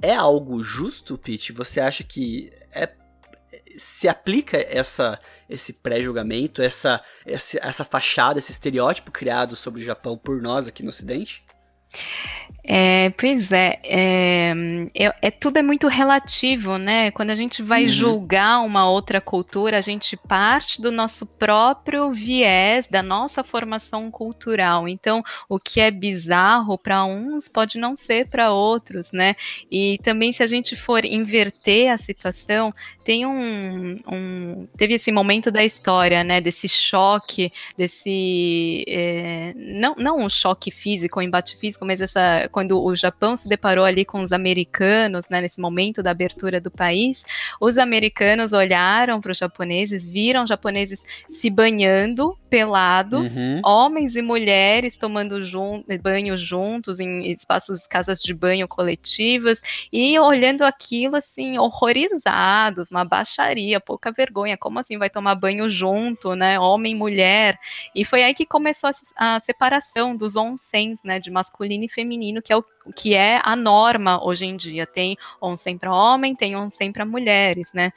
É 0.01 0.15
algo 0.15 0.63
justo, 0.63 1.19
Pete? 1.19 1.53
Você 1.53 1.79
acha 1.79 2.03
que 2.03 2.51
é 2.73 2.89
se 3.79 4.09
aplica 4.09 4.59
essa 4.59 5.19
esse 5.49 5.73
pré-julgamento, 5.75 6.63
essa, 6.63 7.03
essa, 7.27 7.59
essa 7.63 7.85
fachada, 7.85 8.39
esse 8.39 8.53
estereótipo 8.53 9.11
criado 9.11 9.55
sobre 9.55 9.81
o 9.83 9.85
Japão 9.85 10.17
por 10.17 10.41
nós 10.41 10.67
aqui 10.67 10.83
no 10.83 10.89
Ocidente? 10.89 11.45
É, 12.65 13.11
pois 13.11 13.51
é, 13.51 13.81
é, 13.83 14.55
é, 14.95 15.15
é, 15.21 15.31
tudo 15.33 15.57
é 15.57 15.63
muito 15.63 15.89
relativo, 15.89 16.79
né? 16.79 17.11
Quando 17.11 17.31
a 17.31 17.35
gente 17.35 17.61
vai 17.61 17.83
uhum. 17.83 17.89
julgar 17.89 18.61
uma 18.61 18.89
outra 18.89 19.21
cultura, 19.21 19.79
a 19.79 19.81
gente 19.81 20.17
parte 20.17 20.81
do 20.81 20.93
nosso 20.93 21.27
próprio 21.27 22.13
viés, 22.13 22.87
da 22.87 23.03
nossa 23.03 23.43
formação 23.43 24.13
cultural. 24.13 24.87
Então, 24.87 25.25
o 25.49 25.59
que 25.59 25.81
é 25.81 25.91
bizarro 25.91 26.79
para 26.79 27.05
uns 27.05 27.49
pode 27.49 27.79
não 27.79 27.97
ser 27.97 28.29
para 28.29 28.53
outros, 28.53 29.11
né? 29.11 29.35
E 29.69 29.99
também, 30.05 30.33
se 30.33 30.45
a 30.45 30.47
gente 30.47 30.77
for 30.77 31.05
inverter 31.05 31.91
a 31.93 31.99
situação, 31.99 32.73
tem 33.05 33.27
um, 33.27 33.99
um 34.07 34.69
teve 34.77 34.95
esse 34.95 35.11
momento 35.11 35.51
da 35.51 35.65
história, 35.65 36.23
né? 36.23 36.41
Desse 36.41 36.69
choque, 36.69 37.53
desse 37.77 38.85
é, 38.87 39.53
não, 39.57 39.97
não 39.99 40.19
um 40.19 40.29
choque 40.29 40.71
físico, 40.71 41.19
um 41.19 41.23
embate 41.23 41.57
físico, 41.57 41.82
mas 41.85 42.01
essa 42.01 42.49
quando 42.51 42.83
o 42.83 42.95
Japão 42.95 43.37
se 43.37 43.49
deparou 43.49 43.85
ali 43.85 44.05
com 44.05 44.21
os 44.21 44.33
americanos, 44.33 45.29
né, 45.29 45.41
nesse 45.41 45.61
momento 45.61 46.03
da 46.03 46.11
abertura 46.11 46.61
do 46.61 46.71
país, 46.71 47.25
os 47.61 47.79
americanos 47.79 48.53
olharam 48.53 49.21
para 49.21 49.33
os 49.33 49.39
japoneses, 49.39 50.07
viram 50.09 50.47
japoneses 50.47 51.03
se 51.29 51.51
banhando 51.51 52.37
pelados, 52.53 53.35
uhum. 53.35 53.63
homens 53.65 54.15
e 54.15 54.21
mulheres 54.21 54.99
tomando 54.99 55.43
jun 55.43 55.83
banho 56.03 56.37
juntos 56.37 57.01
em 57.01 57.31
espaços, 57.31 57.87
casas 57.87 58.21
de 58.21 58.35
banho 58.35 58.69
coletivas 58.69 59.63
e 59.91 60.19
olhando 60.19 60.61
aquilo 60.61 61.17
assim, 61.17 61.57
horrorizados, 61.57 62.91
uma 62.91 63.07
baixaria, 63.07 63.81
pouca 63.81 64.13
vergonha, 64.13 64.59
como 64.59 64.79
assim 64.79 64.99
vai 64.99 65.09
tomar 65.09 65.35
banho 65.35 65.67
junto, 65.67 66.35
né, 66.35 66.61
homem 66.61 66.93
e 66.93 66.95
mulher? 66.95 67.59
E 67.95 68.05
foi 68.05 68.23
aí 68.23 68.35
que 68.35 68.45
começou 68.45 68.91
a, 69.17 69.37
a 69.37 69.41
separação 69.41 70.15
dos 70.15 70.37
onsens, 70.37 71.03
né, 71.03 71.19
de 71.19 71.31
masculino 71.31 71.85
e 71.85 71.89
feminino, 71.89 72.43
que 72.43 72.53
é 72.53 72.57
o 72.57 72.63
que 72.97 73.15
é 73.15 73.41
a 73.43 73.55
norma 73.55 74.25
hoje 74.25 74.47
em 74.47 74.57
dia. 74.57 74.87
Tem 74.87 75.17
onsen 75.41 75.79
para 75.79 75.95
homem, 75.95 76.35
tem 76.35 76.57
onsen 76.57 76.93
para 76.93 77.05
mulheres, 77.05 77.73
né? 77.73 77.93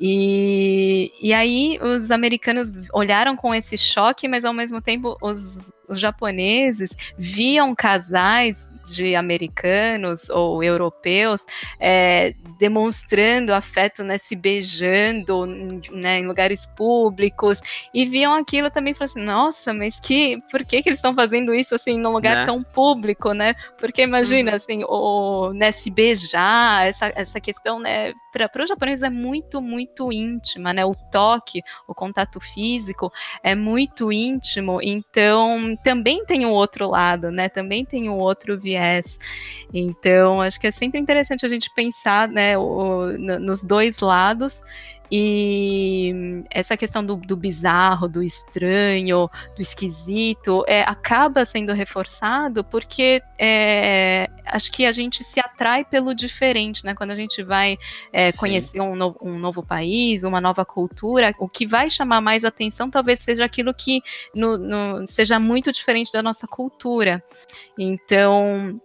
E, 0.00 1.12
e 1.20 1.32
aí 1.32 1.78
os 1.82 2.10
americanos 2.10 2.72
olharam 2.92 3.36
com 3.36 3.54
esse 3.54 3.76
choque, 3.76 4.28
mas 4.28 4.44
ao 4.44 4.52
mesmo 4.52 4.80
tempo 4.80 5.16
os, 5.20 5.72
os 5.88 5.98
japoneses 5.98 6.90
viam 7.16 7.74
casais 7.74 8.68
de 8.94 9.14
americanos 9.14 10.28
ou 10.30 10.62
europeus 10.62 11.44
é, 11.80 12.34
demonstrando 12.58 13.52
afeto, 13.52 14.02
né, 14.02 14.18
se 14.18 14.34
beijando 14.34 15.46
né, 15.46 16.18
em 16.18 16.26
lugares 16.26 16.66
públicos 16.66 17.60
e 17.92 18.04
viam 18.04 18.34
aquilo 18.34 18.70
também 18.70 18.92
e 18.92 18.94
falaram 18.94 19.12
assim, 19.12 19.24
nossa, 19.24 19.74
mas 19.74 19.98
que, 20.00 20.38
por 20.50 20.64
que, 20.64 20.82
que 20.82 20.88
eles 20.88 20.98
estão 20.98 21.14
fazendo 21.14 21.54
isso 21.54 21.74
assim 21.74 21.98
num 21.98 22.12
lugar 22.12 22.36
né? 22.36 22.46
tão 22.46 22.62
público, 22.62 23.32
né? 23.32 23.54
Porque 23.78 24.02
imagina 24.02 24.50
uhum. 24.52 24.56
assim, 24.56 24.84
o 24.84 25.52
né, 25.52 25.72
se 25.72 25.90
beijar, 25.90 26.86
essa, 26.86 27.12
essa 27.14 27.40
questão 27.40 27.78
né, 27.78 28.12
para 28.46 28.62
os 28.62 28.68
japoneses 28.68 29.02
é 29.02 29.08
muito, 29.08 29.62
muito 29.62 30.12
íntima, 30.12 30.74
né? 30.74 30.84
O 30.84 30.94
toque, 31.10 31.62
o 31.86 31.94
contato 31.94 32.38
físico 32.40 33.10
é 33.42 33.54
muito 33.54 34.12
íntimo, 34.12 34.80
então 34.82 35.74
também 35.82 36.24
tem 36.26 36.44
o 36.44 36.50
outro 36.50 36.90
lado, 36.90 37.30
né? 37.30 37.48
Também 37.48 37.86
tem 37.86 38.10
o 38.10 38.16
outro 38.16 38.60
viés. 38.60 39.18
Então, 39.72 40.42
acho 40.42 40.60
que 40.60 40.66
é 40.66 40.70
sempre 40.70 41.00
interessante 41.00 41.46
a 41.46 41.48
gente 41.48 41.72
pensar, 41.74 42.28
né, 42.28 42.56
o, 42.58 43.16
nos 43.18 43.64
dois 43.64 44.00
lados 44.00 44.62
e 45.10 46.44
essa 46.50 46.76
questão 46.76 47.04
do, 47.04 47.16
do 47.16 47.36
bizarro, 47.36 48.08
do 48.08 48.22
estranho, 48.22 49.28
do 49.56 49.62
esquisito, 49.62 50.64
é, 50.66 50.82
acaba 50.82 51.44
sendo 51.44 51.72
reforçado 51.72 52.62
porque 52.64 53.22
é, 53.38 54.28
acho 54.44 54.70
que 54.70 54.84
a 54.84 54.92
gente 54.92 55.24
se 55.24 55.40
atrai 55.40 55.84
pelo 55.84 56.14
diferente, 56.14 56.84
né? 56.84 56.94
Quando 56.94 57.10
a 57.10 57.14
gente 57.14 57.42
vai 57.42 57.78
é, 58.12 58.32
conhecer 58.32 58.80
um, 58.80 58.94
no, 58.94 59.16
um, 59.22 59.38
novo 59.38 59.62
país, 59.62 60.24
uma 60.24 60.40
nova 60.40 60.64
cultura, 60.64 61.34
o 61.38 61.48
que 61.48 61.66
vai 61.66 61.88
chamar 61.88 62.20
mais 62.20 62.44
atenção 62.44 62.90
talvez 62.90 63.20
seja 63.20 63.44
aquilo 63.44 63.72
que 63.72 64.02
no, 64.34 64.58
no, 64.58 65.06
seja 65.06 65.38
muito 65.38 65.72
diferente 65.72 66.12
da 66.12 66.22
nossa 66.22 66.46
cultura. 66.46 67.22
Então, 67.78 68.80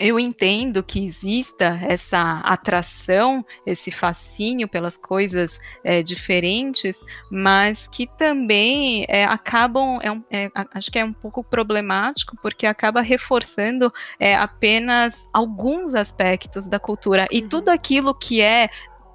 eu 0.00 0.18
entendo 0.20 0.82
que 0.82 1.04
exista 1.04 1.78
essa 1.88 2.40
atração, 2.44 3.44
esse 3.64 3.90
fascínio 3.90 4.68
pelas 4.68 4.96
coisas 4.96 5.58
é, 5.82 6.02
diferentes, 6.02 7.00
mas 7.30 7.88
que 7.88 8.06
também 8.06 9.06
é, 9.08 9.24
acabam, 9.24 9.98
é, 10.02 10.12
um, 10.12 10.22
é, 10.30 10.50
acho 10.74 10.90
que 10.90 10.98
é 10.98 11.04
um 11.04 11.12
pouco 11.12 11.42
problemático, 11.42 12.36
porque 12.42 12.66
acaba 12.66 13.00
reforçando 13.00 13.92
é, 14.18 14.36
apenas 14.36 15.24
alguns 15.32 15.94
aspectos 15.94 16.68
da 16.68 16.78
cultura 16.78 17.26
e 17.30 17.40
uhum. 17.40 17.48
tudo 17.48 17.70
aquilo 17.70 18.14
que 18.14 18.42
é 18.42 18.68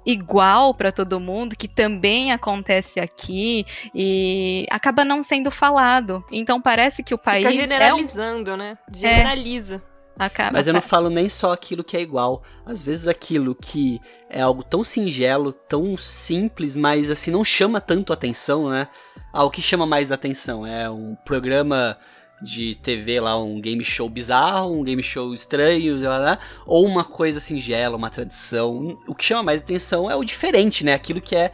igual 0.04 0.74
para 0.74 0.90
todo 0.90 1.20
mundo, 1.20 1.56
que 1.56 1.68
também 1.68 2.32
acontece 2.32 2.98
aqui 2.98 3.64
e 3.94 4.66
acaba 4.68 5.04
não 5.04 5.22
sendo 5.22 5.50
falado. 5.50 6.24
Então 6.30 6.60
parece 6.60 7.02
que 7.04 7.14
o 7.14 7.18
país 7.18 7.46
Fica 7.46 7.62
generalizando, 7.62 8.50
é 8.50 8.54
um... 8.54 8.56
né? 8.56 8.78
Generaliza. 8.92 9.82
Acaba 10.18 10.52
Mas 10.52 10.66
eu 10.66 10.74
não 10.74 10.82
falo 10.82 11.08
nem 11.08 11.28
só 11.28 11.52
aquilo 11.52 11.82
que 11.82 11.96
é 11.96 12.00
igual. 12.00 12.42
Às 12.64 12.82
vezes 12.82 13.08
aquilo 13.08 13.54
que 13.54 14.00
é 14.28 14.40
algo 14.42 14.62
tão 14.62 14.84
singelo, 14.84 15.52
tão 15.52 15.96
simples, 15.96 16.76
mas 16.76 17.10
assim 17.10 17.30
não 17.30 17.44
chama 17.44 17.80
tanto 17.80 18.12
atenção, 18.12 18.68
né? 18.68 18.88
Ah, 19.32 19.44
o 19.44 19.50
que 19.50 19.62
chama 19.62 19.86
mais 19.86 20.12
atenção 20.12 20.66
é 20.66 20.88
um 20.90 21.14
programa 21.24 21.96
de 22.42 22.74
TV 22.74 23.20
lá, 23.20 23.40
um 23.40 23.60
game 23.60 23.84
show 23.84 24.08
bizarro, 24.08 24.72
um 24.72 24.82
game 24.82 25.02
show 25.02 25.32
estranho, 25.32 26.00
lá, 26.02 26.18
lá, 26.18 26.38
ou 26.66 26.84
uma 26.86 27.04
coisa 27.04 27.40
singela, 27.40 27.96
uma 27.96 28.10
tradição. 28.10 28.98
O 29.06 29.14
que 29.14 29.24
chama 29.24 29.42
mais 29.42 29.62
atenção 29.62 30.10
é 30.10 30.16
o 30.16 30.24
diferente, 30.24 30.84
né? 30.84 30.92
Aquilo 30.92 31.20
que 31.20 31.36
é 31.36 31.52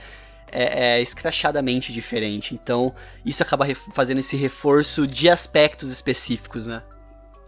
é, 0.51 0.97
é, 0.97 1.03
escrachadamente 1.03 1.93
diferente. 1.93 2.55
Então, 2.55 2.95
isso 3.25 3.43
acaba 3.43 3.67
fazendo 3.93 4.19
esse 4.19 4.37
reforço 4.37 5.07
de 5.07 5.29
aspectos 5.29 5.91
específicos, 5.91 6.67
né? 6.67 6.83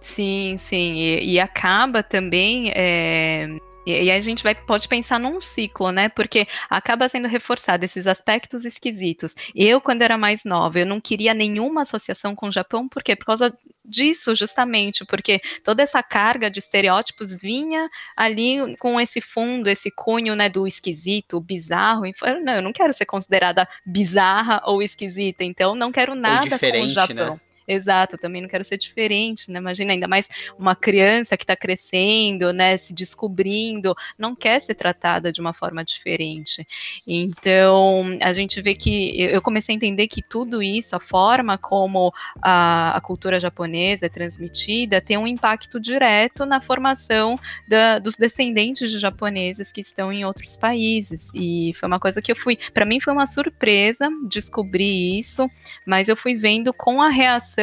Sim, 0.00 0.56
sim. 0.58 0.94
E, 0.96 1.32
e 1.34 1.40
acaba 1.40 2.02
também. 2.02 2.72
É... 2.74 3.48
E, 3.86 4.10
a 4.10 4.20
gente 4.20 4.42
vai, 4.42 4.54
pode 4.54 4.86
pensar 4.86 5.18
num 5.18 5.40
ciclo, 5.40 5.90
né? 5.90 6.08
Porque 6.08 6.46
acaba 6.68 7.08
sendo 7.08 7.26
reforçado 7.26 7.84
esses 7.84 8.06
aspectos 8.06 8.64
esquisitos. 8.64 9.34
Eu, 9.54 9.80
quando 9.80 10.02
era 10.02 10.18
mais 10.18 10.44
nova, 10.44 10.78
eu 10.78 10.86
não 10.86 11.00
queria 11.00 11.32
nenhuma 11.32 11.82
associação 11.82 12.34
com 12.34 12.48
o 12.48 12.52
Japão, 12.52 12.88
por 12.88 13.02
quê? 13.02 13.16
Por 13.16 13.24
causa 13.24 13.56
disso, 13.82 14.34
justamente, 14.34 15.04
porque 15.04 15.40
toda 15.64 15.82
essa 15.82 16.02
carga 16.02 16.50
de 16.50 16.60
estereótipos 16.60 17.34
vinha 17.34 17.88
ali 18.16 18.76
com 18.78 19.00
esse 19.00 19.20
fundo, 19.20 19.68
esse 19.68 19.90
cunho, 19.90 20.36
né, 20.36 20.48
do 20.48 20.66
esquisito, 20.66 21.40
bizarro. 21.40 22.06
E 22.06 22.12
não, 22.44 22.54
eu 22.54 22.62
não 22.62 22.72
quero 22.72 22.92
ser 22.92 23.06
considerada 23.06 23.66
bizarra 23.84 24.62
ou 24.66 24.82
esquisita, 24.82 25.42
então 25.42 25.74
não 25.74 25.90
quero 25.90 26.14
nada 26.14 26.58
com 26.58 26.82
o 26.82 26.88
Japão. 26.88 27.34
Né? 27.34 27.49
Exato, 27.72 28.18
também 28.18 28.42
não 28.42 28.48
quero 28.48 28.64
ser 28.64 28.76
diferente, 28.76 29.48
né? 29.48 29.60
Imagina 29.60 29.92
ainda 29.92 30.08
mais 30.08 30.28
uma 30.58 30.74
criança 30.74 31.36
que 31.36 31.44
está 31.44 31.54
crescendo, 31.54 32.52
né, 32.52 32.76
se 32.76 32.92
descobrindo, 32.92 33.94
não 34.18 34.34
quer 34.34 34.60
ser 34.60 34.74
tratada 34.74 35.30
de 35.30 35.40
uma 35.40 35.54
forma 35.54 35.84
diferente. 35.84 36.66
Então, 37.06 38.18
a 38.20 38.32
gente 38.32 38.60
vê 38.60 38.74
que 38.74 39.20
eu 39.20 39.40
comecei 39.40 39.72
a 39.72 39.76
entender 39.76 40.08
que 40.08 40.20
tudo 40.20 40.60
isso, 40.60 40.96
a 40.96 41.00
forma 41.00 41.56
como 41.56 42.12
a, 42.42 42.96
a 42.96 43.00
cultura 43.00 43.38
japonesa 43.38 44.06
é 44.06 44.08
transmitida, 44.08 45.00
tem 45.00 45.16
um 45.16 45.26
impacto 45.26 45.78
direto 45.78 46.44
na 46.44 46.60
formação 46.60 47.38
da, 47.68 48.00
dos 48.00 48.16
descendentes 48.16 48.90
de 48.90 48.98
japoneses 48.98 49.70
que 49.70 49.80
estão 49.80 50.12
em 50.12 50.24
outros 50.24 50.56
países. 50.56 51.30
E 51.34 51.72
foi 51.74 51.86
uma 51.86 52.00
coisa 52.00 52.20
que 52.20 52.32
eu 52.32 52.36
fui, 52.36 52.58
para 52.74 52.84
mim 52.84 52.98
foi 52.98 53.12
uma 53.12 53.26
surpresa 53.26 54.08
descobrir 54.26 55.20
isso, 55.20 55.48
mas 55.86 56.08
eu 56.08 56.16
fui 56.16 56.34
vendo 56.34 56.72
com 56.72 57.00
a 57.00 57.08
reação 57.10 57.59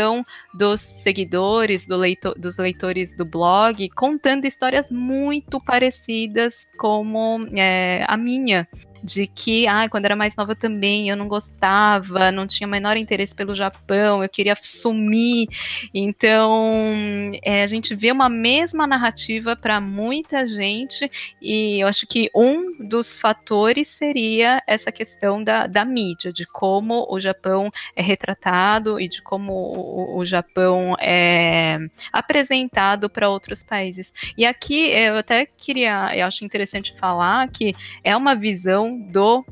dos 0.53 0.81
seguidores, 0.81 1.85
do 1.85 1.97
leitor, 1.97 2.33
dos 2.37 2.57
leitores 2.57 3.15
do 3.15 3.25
blog, 3.25 3.89
contando 3.89 4.45
histórias 4.45 4.91
muito 4.91 5.59
parecidas 5.63 6.67
como 6.77 7.39
é, 7.55 8.05
a 8.07 8.17
minha 8.17 8.67
de 9.03 9.27
que, 9.27 9.67
ah, 9.67 9.87
quando 9.89 10.05
era 10.05 10.15
mais 10.15 10.35
nova 10.35 10.55
também 10.55 11.09
eu 11.09 11.15
não 11.15 11.27
gostava, 11.27 12.31
não 12.31 12.47
tinha 12.47 12.67
menor 12.67 12.97
interesse 12.97 13.35
pelo 13.35 13.55
Japão, 13.55 14.23
eu 14.23 14.29
queria 14.29 14.55
sumir. 14.55 15.47
Então, 15.93 17.31
é, 17.43 17.63
a 17.63 17.67
gente 17.67 17.95
vê 17.95 18.11
uma 18.11 18.29
mesma 18.29 18.87
narrativa 18.87 19.55
para 19.55 19.79
muita 19.79 20.45
gente, 20.45 21.09
e 21.41 21.81
eu 21.81 21.87
acho 21.87 22.05
que 22.07 22.29
um 22.35 22.87
dos 22.87 23.17
fatores 23.17 23.87
seria 23.87 24.61
essa 24.67 24.91
questão 24.91 25.43
da, 25.43 25.67
da 25.67 25.85
mídia, 25.85 26.31
de 26.31 26.45
como 26.45 27.07
o 27.09 27.19
Japão 27.19 27.71
é 27.95 28.01
retratado 28.01 28.99
e 28.99 29.07
de 29.07 29.21
como 29.21 29.53
o, 29.53 30.17
o 30.19 30.25
Japão 30.25 30.95
é 30.99 31.77
apresentado 32.11 33.09
para 33.09 33.29
outros 33.29 33.63
países. 33.63 34.13
E 34.37 34.45
aqui 34.45 34.89
eu 34.89 35.17
até 35.17 35.45
queria, 35.45 36.15
eu 36.15 36.25
acho 36.25 36.45
interessante 36.45 36.93
falar 36.97 37.47
que 37.49 37.75
é 38.03 38.15
uma 38.15 38.35
visão 38.35 38.86
do 38.95 39.45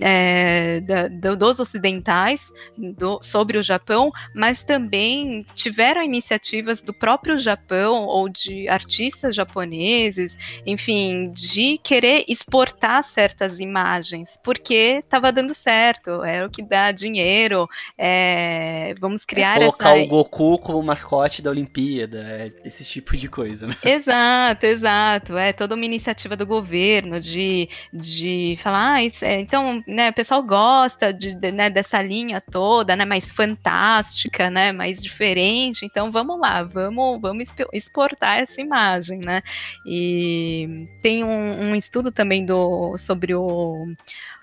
é, 0.00 0.80
da, 0.80 1.08
do, 1.08 1.36
dos 1.36 1.60
ocidentais 1.60 2.52
do, 2.76 3.20
sobre 3.22 3.58
o 3.58 3.62
Japão, 3.62 4.10
mas 4.34 4.64
também 4.64 5.46
tiveram 5.54 6.02
iniciativas 6.02 6.82
do 6.82 6.92
próprio 6.92 7.38
Japão 7.38 8.04
ou 8.04 8.28
de 8.28 8.68
artistas 8.68 9.34
japoneses, 9.34 10.36
enfim, 10.66 11.32
de 11.32 11.78
querer 11.82 12.24
exportar 12.28 13.02
certas 13.04 13.60
imagens, 13.60 14.38
porque 14.42 15.02
estava 15.04 15.30
dando 15.32 15.54
certo, 15.54 16.22
era 16.24 16.46
o 16.46 16.50
que 16.50 16.62
dá 16.62 16.90
dinheiro, 16.90 17.68
é, 17.96 18.94
vamos 19.00 19.24
criar 19.24 19.56
é 19.56 19.60
colocar 19.60 19.96
essa... 19.96 20.04
o 20.04 20.08
Goku 20.08 20.58
como 20.58 20.82
mascote 20.82 21.42
da 21.42 21.50
Olimpíada, 21.50 22.18
é, 22.18 22.52
esse 22.64 22.84
tipo 22.84 23.16
de 23.16 23.28
coisa, 23.28 23.66
né? 23.66 23.76
Exato, 23.84 24.66
exato, 24.66 25.36
é 25.36 25.52
toda 25.52 25.74
uma 25.74 25.84
iniciativa 25.84 26.36
do 26.36 26.46
governo 26.46 27.20
de, 27.20 27.68
de 27.92 28.56
falar, 28.60 28.94
ah, 28.94 29.04
é, 29.04 29.40
né, 29.86 30.10
o 30.10 30.12
pessoal 30.12 30.42
gosta 30.42 31.12
de, 31.12 31.34
de, 31.34 31.52
né, 31.52 31.70
dessa 31.70 32.00
linha 32.02 32.40
toda, 32.40 32.94
né, 32.96 33.04
mais 33.04 33.32
fantástica, 33.32 34.50
né, 34.50 34.72
mais 34.72 35.02
diferente. 35.02 35.84
Então 35.84 36.10
vamos 36.10 36.40
lá, 36.40 36.62
vamos, 36.62 37.20
vamos 37.20 37.52
exportar 37.72 38.38
essa 38.38 38.60
imagem, 38.60 39.20
né? 39.24 39.42
E 39.86 40.88
tem 41.02 41.24
um, 41.24 41.70
um 41.70 41.74
estudo 41.74 42.10
também 42.12 42.44
do 42.44 42.96
sobre 42.96 43.34
o 43.34 43.86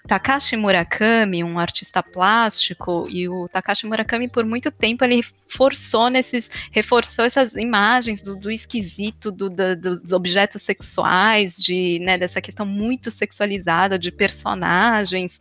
Takashi 0.10 0.58
Murakami, 0.58 1.44
um 1.44 1.60
artista 1.60 2.02
plástico, 2.02 3.08
e 3.08 3.30
o 3.30 3.48
Takashi 3.48 3.86
Murakami 3.86 4.28
por 4.28 4.44
muito 4.44 4.72
tempo 4.72 5.04
ele 5.06 5.22
forçou 5.48 6.10
nesses, 6.10 6.50
reforçou 6.72 7.26
essas 7.26 7.56
imagens 7.56 8.24
do, 8.24 8.36
do 8.36 8.50
esquisito, 8.50 9.32
do, 9.32 9.50
do, 9.50 9.76
dos 9.76 10.12
objetos 10.12 10.64
sexuais, 10.64 11.58
de, 11.58 12.00
né, 12.00 12.18
dessa 12.18 12.42
questão 12.42 12.66
muito 12.66 13.12
sexualizada 13.12 14.00
de 14.00 14.12
personagens. 14.12 15.40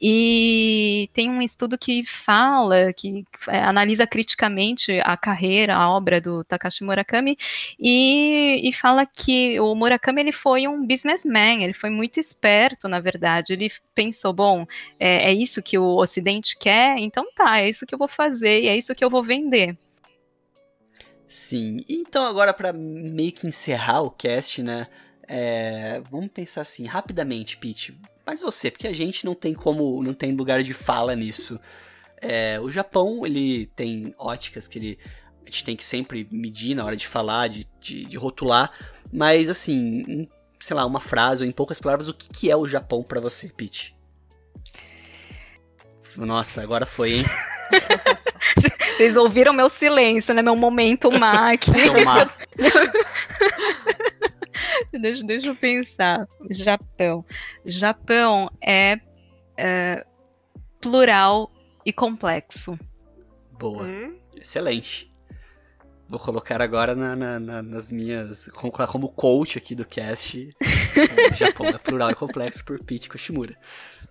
E 0.00 1.08
tem 1.14 1.30
um 1.30 1.40
estudo 1.40 1.78
que 1.78 2.04
fala, 2.04 2.92
que 2.92 3.24
é, 3.48 3.60
analisa 3.60 4.06
criticamente 4.06 5.00
a 5.02 5.16
carreira, 5.16 5.76
a 5.76 5.90
obra 5.90 6.20
do 6.20 6.44
Takashi 6.44 6.84
Murakami, 6.84 7.38
e, 7.78 8.68
e 8.68 8.72
fala 8.72 9.06
que 9.06 9.58
o 9.60 9.74
Murakami 9.74 10.20
ele 10.20 10.32
foi 10.32 10.68
um 10.68 10.86
businessman, 10.86 11.64
ele 11.64 11.74
foi 11.74 11.88
muito 11.88 12.20
esperto, 12.20 12.86
na 12.86 13.00
verdade. 13.00 13.52
Ele 13.54 13.70
pensou, 13.94 14.09
bom, 14.32 14.66
é, 14.98 15.30
é 15.30 15.34
isso 15.34 15.62
que 15.62 15.78
o 15.78 15.96
Ocidente 15.96 16.56
quer, 16.58 16.98
então 16.98 17.26
tá, 17.34 17.60
é 17.60 17.68
isso 17.68 17.86
que 17.86 17.94
eu 17.94 17.98
vou 17.98 18.08
fazer, 18.08 18.62
e 18.62 18.68
é 18.68 18.76
isso 18.76 18.94
que 18.94 19.04
eu 19.04 19.10
vou 19.10 19.22
vender. 19.22 19.76
Sim, 21.28 21.84
então 21.88 22.26
agora 22.26 22.52
para 22.52 22.72
meio 22.72 23.30
que 23.30 23.46
encerrar 23.46 24.02
o 24.02 24.10
cast, 24.10 24.62
né? 24.62 24.88
É, 25.28 26.02
vamos 26.10 26.32
pensar 26.32 26.62
assim, 26.62 26.86
rapidamente, 26.86 27.56
Pete. 27.56 27.96
Mas 28.26 28.40
você, 28.40 28.68
porque 28.68 28.88
a 28.88 28.92
gente 28.92 29.24
não 29.24 29.32
tem 29.32 29.54
como, 29.54 30.02
não 30.02 30.12
tem 30.12 30.34
lugar 30.34 30.60
de 30.60 30.74
fala 30.74 31.14
nisso. 31.14 31.60
É, 32.20 32.58
o 32.60 32.68
Japão, 32.68 33.24
ele 33.24 33.66
tem 33.66 34.12
óticas 34.18 34.66
que 34.66 34.76
ele, 34.76 34.98
a 35.42 35.44
gente 35.48 35.64
tem 35.64 35.76
que 35.76 35.86
sempre 35.86 36.26
medir 36.32 36.74
na 36.74 36.84
hora 36.84 36.96
de 36.96 37.06
falar, 37.06 37.48
de, 37.48 37.64
de, 37.78 38.04
de 38.04 38.16
rotular. 38.16 38.72
Mas 39.12 39.48
assim, 39.48 40.28
sei 40.58 40.76
lá, 40.76 40.84
uma 40.84 41.00
frase 41.00 41.44
ou 41.44 41.48
em 41.48 41.52
poucas 41.52 41.80
palavras, 41.80 42.08
o 42.08 42.14
que, 42.14 42.28
que 42.28 42.50
é 42.50 42.56
o 42.56 42.66
Japão 42.66 43.04
para 43.04 43.20
você, 43.20 43.48
Pete? 43.48 43.96
Nossa, 46.16 46.62
agora 46.62 46.86
foi, 46.86 47.14
hein? 47.14 47.24
Vocês 48.96 49.16
ouviram 49.16 49.52
meu 49.52 49.68
silêncio, 49.68 50.34
né? 50.34 50.42
Meu 50.42 50.56
momento 50.56 51.10
Max. 51.10 51.68
deixa, 54.92 55.24
deixa 55.24 55.46
eu 55.46 55.56
pensar. 55.56 56.26
Japão. 56.50 57.24
Japão 57.64 58.50
é, 58.62 58.98
é 59.56 60.04
plural 60.80 61.50
e 61.84 61.92
complexo. 61.92 62.78
Boa. 63.52 63.84
Hum? 63.84 64.18
Excelente. 64.36 65.09
Vou 66.10 66.18
colocar 66.18 66.60
agora 66.60 66.92
na, 66.92 67.14
na, 67.14 67.38
na, 67.38 67.62
nas 67.62 67.92
minhas. 67.92 68.48
Como, 68.48 68.72
como 68.72 69.08
coach 69.10 69.56
aqui 69.56 69.76
do 69.76 69.84
cast. 69.84 70.50
Japão 71.38 71.68
é 71.68 71.78
plural 71.78 72.10
e 72.10 72.16
complexo 72.16 72.64
por 72.64 72.82
Pete 72.82 73.08
Koshimura. 73.08 73.56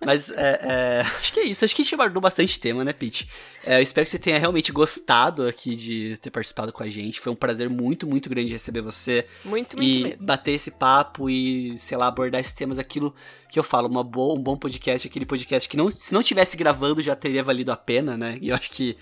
Mas 0.00 0.30
é, 0.30 0.60
é, 0.62 1.00
acho 1.20 1.30
que 1.30 1.40
é 1.40 1.44
isso. 1.44 1.62
Acho 1.62 1.76
que 1.76 1.82
a 1.82 1.84
gente 1.84 1.94
abordou 1.94 2.22
bastante 2.22 2.58
tema, 2.58 2.82
né, 2.82 2.94
Pete? 2.94 3.28
É, 3.62 3.76
eu 3.76 3.82
espero 3.82 4.06
que 4.06 4.10
você 4.10 4.18
tenha 4.18 4.38
realmente 4.38 4.72
gostado 4.72 5.46
aqui 5.46 5.76
de 5.76 6.16
ter 6.16 6.30
participado 6.30 6.72
com 6.72 6.82
a 6.82 6.88
gente. 6.88 7.20
Foi 7.20 7.30
um 7.30 7.36
prazer 7.36 7.68
muito, 7.68 8.06
muito 8.06 8.30
grande 8.30 8.50
receber 8.50 8.80
você. 8.80 9.26
Muito, 9.44 9.76
muito 9.76 9.82
e 9.82 10.04
mesmo. 10.04 10.24
bater 10.24 10.52
esse 10.52 10.70
papo 10.70 11.28
e, 11.28 11.78
sei 11.78 11.98
lá, 11.98 12.06
abordar 12.06 12.40
esses 12.40 12.54
temas. 12.54 12.78
Aquilo 12.78 13.14
que 13.50 13.58
eu 13.58 13.62
falo, 13.62 13.88
uma 13.88 14.02
boa, 14.02 14.38
um 14.38 14.42
bom 14.42 14.56
podcast, 14.56 15.06
aquele 15.06 15.26
podcast 15.26 15.68
que 15.68 15.76
não, 15.76 15.90
se 15.90 16.14
não 16.14 16.22
tivesse 16.22 16.56
gravando 16.56 17.02
já 17.02 17.14
teria 17.14 17.44
valido 17.44 17.70
a 17.70 17.76
pena, 17.76 18.16
né? 18.16 18.38
E 18.40 18.48
eu 18.48 18.56
acho 18.56 18.70
que 18.70 18.96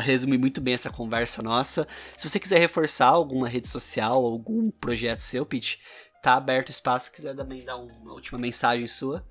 resume 0.00 0.38
muito 0.38 0.60
bem 0.60 0.74
essa 0.74 0.90
conversa 0.90 1.42
nossa. 1.42 1.86
Se 2.16 2.28
você 2.28 2.40
quiser 2.40 2.58
reforçar 2.58 3.08
alguma 3.08 3.48
rede 3.48 3.68
social, 3.68 4.24
algum 4.24 4.70
projeto 4.70 5.20
seu, 5.20 5.44
Pete, 5.46 5.80
tá 6.22 6.34
aberto 6.34 6.68
o 6.68 6.72
espaço. 6.72 7.06
Se 7.06 7.12
quiser 7.12 7.34
também 7.34 7.64
dar 7.64 7.76
uma 7.76 8.12
última 8.12 8.38
mensagem 8.38 8.86
sua. 8.86 9.24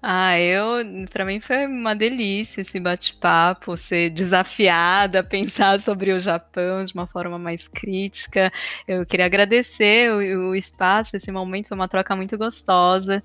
Ah, 0.00 0.38
eu, 0.38 1.08
para 1.10 1.24
mim 1.24 1.40
foi 1.40 1.66
uma 1.66 1.92
delícia 1.92 2.60
esse 2.60 2.78
bate-papo, 2.78 3.76
ser 3.76 4.10
desafiada 4.10 5.20
a 5.20 5.24
pensar 5.24 5.80
sobre 5.82 6.12
o 6.12 6.20
Japão 6.20 6.84
de 6.84 6.94
uma 6.94 7.06
forma 7.06 7.36
mais 7.36 7.66
crítica. 7.66 8.52
Eu 8.86 9.04
queria 9.04 9.26
agradecer 9.26 10.12
o, 10.12 10.50
o 10.50 10.54
espaço, 10.54 11.16
esse 11.16 11.32
momento 11.32 11.68
foi 11.68 11.76
uma 11.76 11.88
troca 11.88 12.14
muito 12.14 12.38
gostosa. 12.38 13.22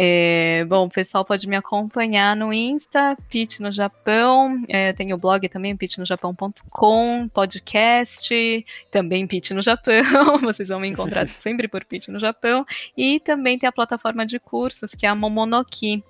É, 0.00 0.64
bom, 0.66 0.86
o 0.86 0.88
pessoal 0.88 1.24
pode 1.24 1.48
me 1.48 1.56
acompanhar 1.56 2.36
no 2.36 2.52
Insta, 2.52 3.16
Pit 3.28 3.60
no 3.60 3.72
Japão. 3.72 4.62
É, 4.68 4.92
tem 4.92 5.12
o 5.12 5.18
blog 5.18 5.48
também, 5.48 5.76
pitnojapão.com, 5.76 7.28
podcast, 7.34 8.64
também 8.92 9.26
Pit 9.26 9.52
no 9.52 9.60
Japão. 9.60 10.38
Vocês 10.40 10.68
vão 10.68 10.78
me 10.78 10.86
encontrar 10.86 11.26
sempre 11.40 11.66
por 11.66 11.84
Pit 11.84 12.12
no 12.12 12.20
Japão. 12.20 12.64
E 12.96 13.18
também 13.18 13.58
tem 13.58 13.68
a 13.68 13.72
plataforma 13.72 14.24
de 14.24 14.38
cursos, 14.38 14.94
que 14.94 15.04
é 15.04 15.08
a 15.08 15.16
Momonoki. 15.16 16.00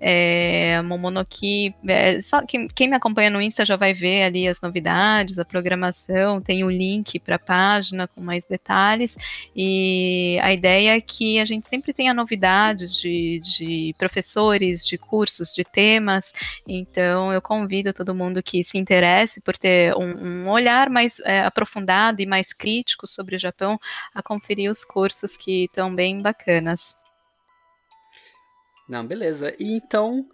É, 0.00 0.78
a 0.80 0.82
Momonoki, 0.82 1.72
é, 1.86 2.20
só 2.20 2.44
quem, 2.44 2.66
quem 2.66 2.88
me 2.88 2.96
acompanha 2.96 3.30
no 3.30 3.40
Insta 3.40 3.64
já 3.64 3.76
vai 3.76 3.94
ver 3.94 4.24
ali 4.24 4.48
as 4.48 4.60
novidades, 4.60 5.38
a 5.38 5.44
programação, 5.44 6.40
tem 6.40 6.64
o 6.64 6.70
link 6.70 7.20
para 7.20 7.36
a 7.36 7.38
página 7.38 8.08
com 8.08 8.20
mais 8.20 8.44
detalhes. 8.44 9.16
E 9.54 10.36
a 10.42 10.52
ideia 10.52 10.96
é 10.96 11.00
que 11.00 11.38
a 11.38 11.44
gente 11.44 11.68
sempre 11.68 11.92
tenha 11.92 12.12
novidades 12.12 12.96
de 12.96 13.35
de, 13.40 13.94
professores, 13.98 14.86
de 14.86 14.98
cursos, 14.98 15.52
de 15.54 15.64
temas. 15.64 16.32
Então, 16.66 17.32
eu 17.32 17.40
convido 17.40 17.92
todo 17.92 18.14
mundo 18.14 18.42
que 18.42 18.62
se 18.64 18.78
interesse 18.78 19.40
por 19.40 19.56
ter 19.56 19.94
um, 19.96 20.44
um 20.44 20.50
olhar 20.50 20.88
mais 20.90 21.20
é, 21.20 21.40
aprofundado 21.40 22.20
e 22.20 22.26
mais 22.26 22.52
crítico 22.52 23.06
sobre 23.06 23.36
o 23.36 23.38
Japão 23.38 23.78
a 24.14 24.22
conferir 24.22 24.70
os 24.70 24.84
cursos 24.84 25.36
que 25.36 25.64
estão 25.64 25.94
bem 25.94 26.20
bacanas. 26.20 26.96
Não, 28.88 29.04
beleza. 29.04 29.54
E 29.58 29.76
então, 29.76 30.28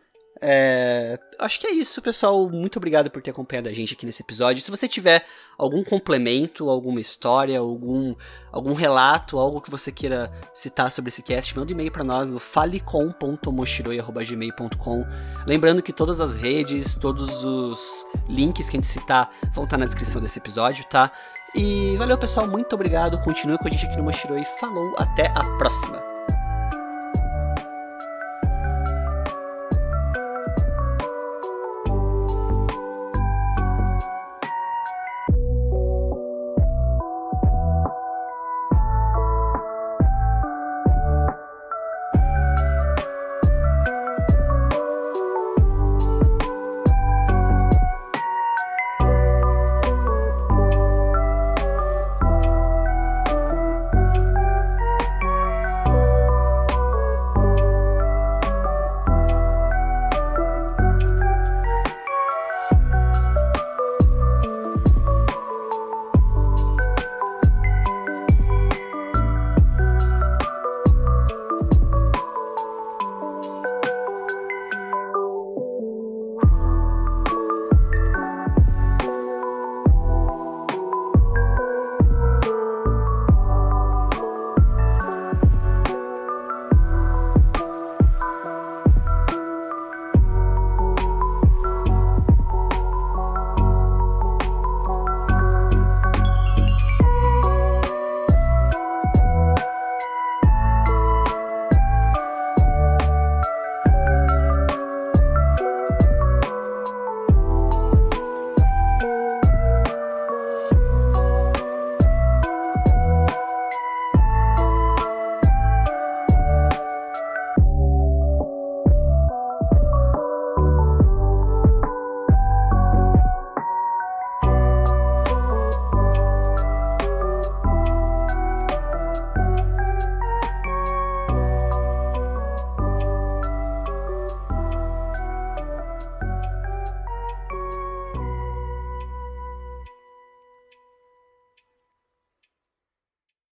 é, 0.45 1.21
acho 1.39 1.61
que 1.61 1.69
é 1.69 1.71
isso, 1.71 2.03
pessoal. 2.03 2.51
Muito 2.51 2.77
obrigado 2.77 3.09
por 3.09 3.23
ter 3.23 3.31
acompanhado 3.31 3.69
a 3.69 3.73
gente 3.73 3.95
aqui 3.95 4.05
nesse 4.05 4.23
episódio. 4.23 4.61
Se 4.61 4.73
você 4.73 4.89
tiver 4.89 5.25
algum 5.57 5.85
complemento, 5.85 6.69
alguma 6.69 7.01
história, 7.01 7.61
algum, 7.61 8.13
algum 8.51 8.73
relato, 8.73 9.39
algo 9.39 9.61
que 9.61 9.71
você 9.71 9.93
queira 9.93 10.33
citar 10.53 10.91
sobre 10.91 11.11
esse 11.11 11.23
cast, 11.23 11.57
manda 11.57 11.71
um 11.71 11.75
e-mail 11.75 11.93
para 11.93 12.03
nós 12.03 12.29
no 12.29 12.41
falecom.moshiroi.gmail.com. 12.41 15.07
Lembrando 15.47 15.81
que 15.81 15.93
todas 15.93 16.21
as 16.21 16.35
redes, 16.35 16.97
todos 16.97 17.45
os 17.45 18.05
links 18.29 18.69
que 18.69 18.77
a 18.77 18.81
gente 18.81 18.89
citar 18.89 19.31
vão 19.55 19.63
estar 19.63 19.79
na 19.79 19.87
descrição 19.87 20.21
desse 20.21 20.41
episódio, 20.41 20.85
tá? 20.87 21.13
E 21.55 21.97
valeu, 21.99 22.19
pessoal. 22.19 22.49
Muito 22.49 22.75
obrigado. 22.75 23.17
Continue 23.23 23.59
com 23.59 23.69
a 23.69 23.71
gente 23.71 23.87
aqui 23.87 23.97
no 23.97 24.03
Moshiroi. 24.03 24.45
Falou, 24.59 24.93
até 24.99 25.29
a 25.29 25.45
próxima. 25.59 26.12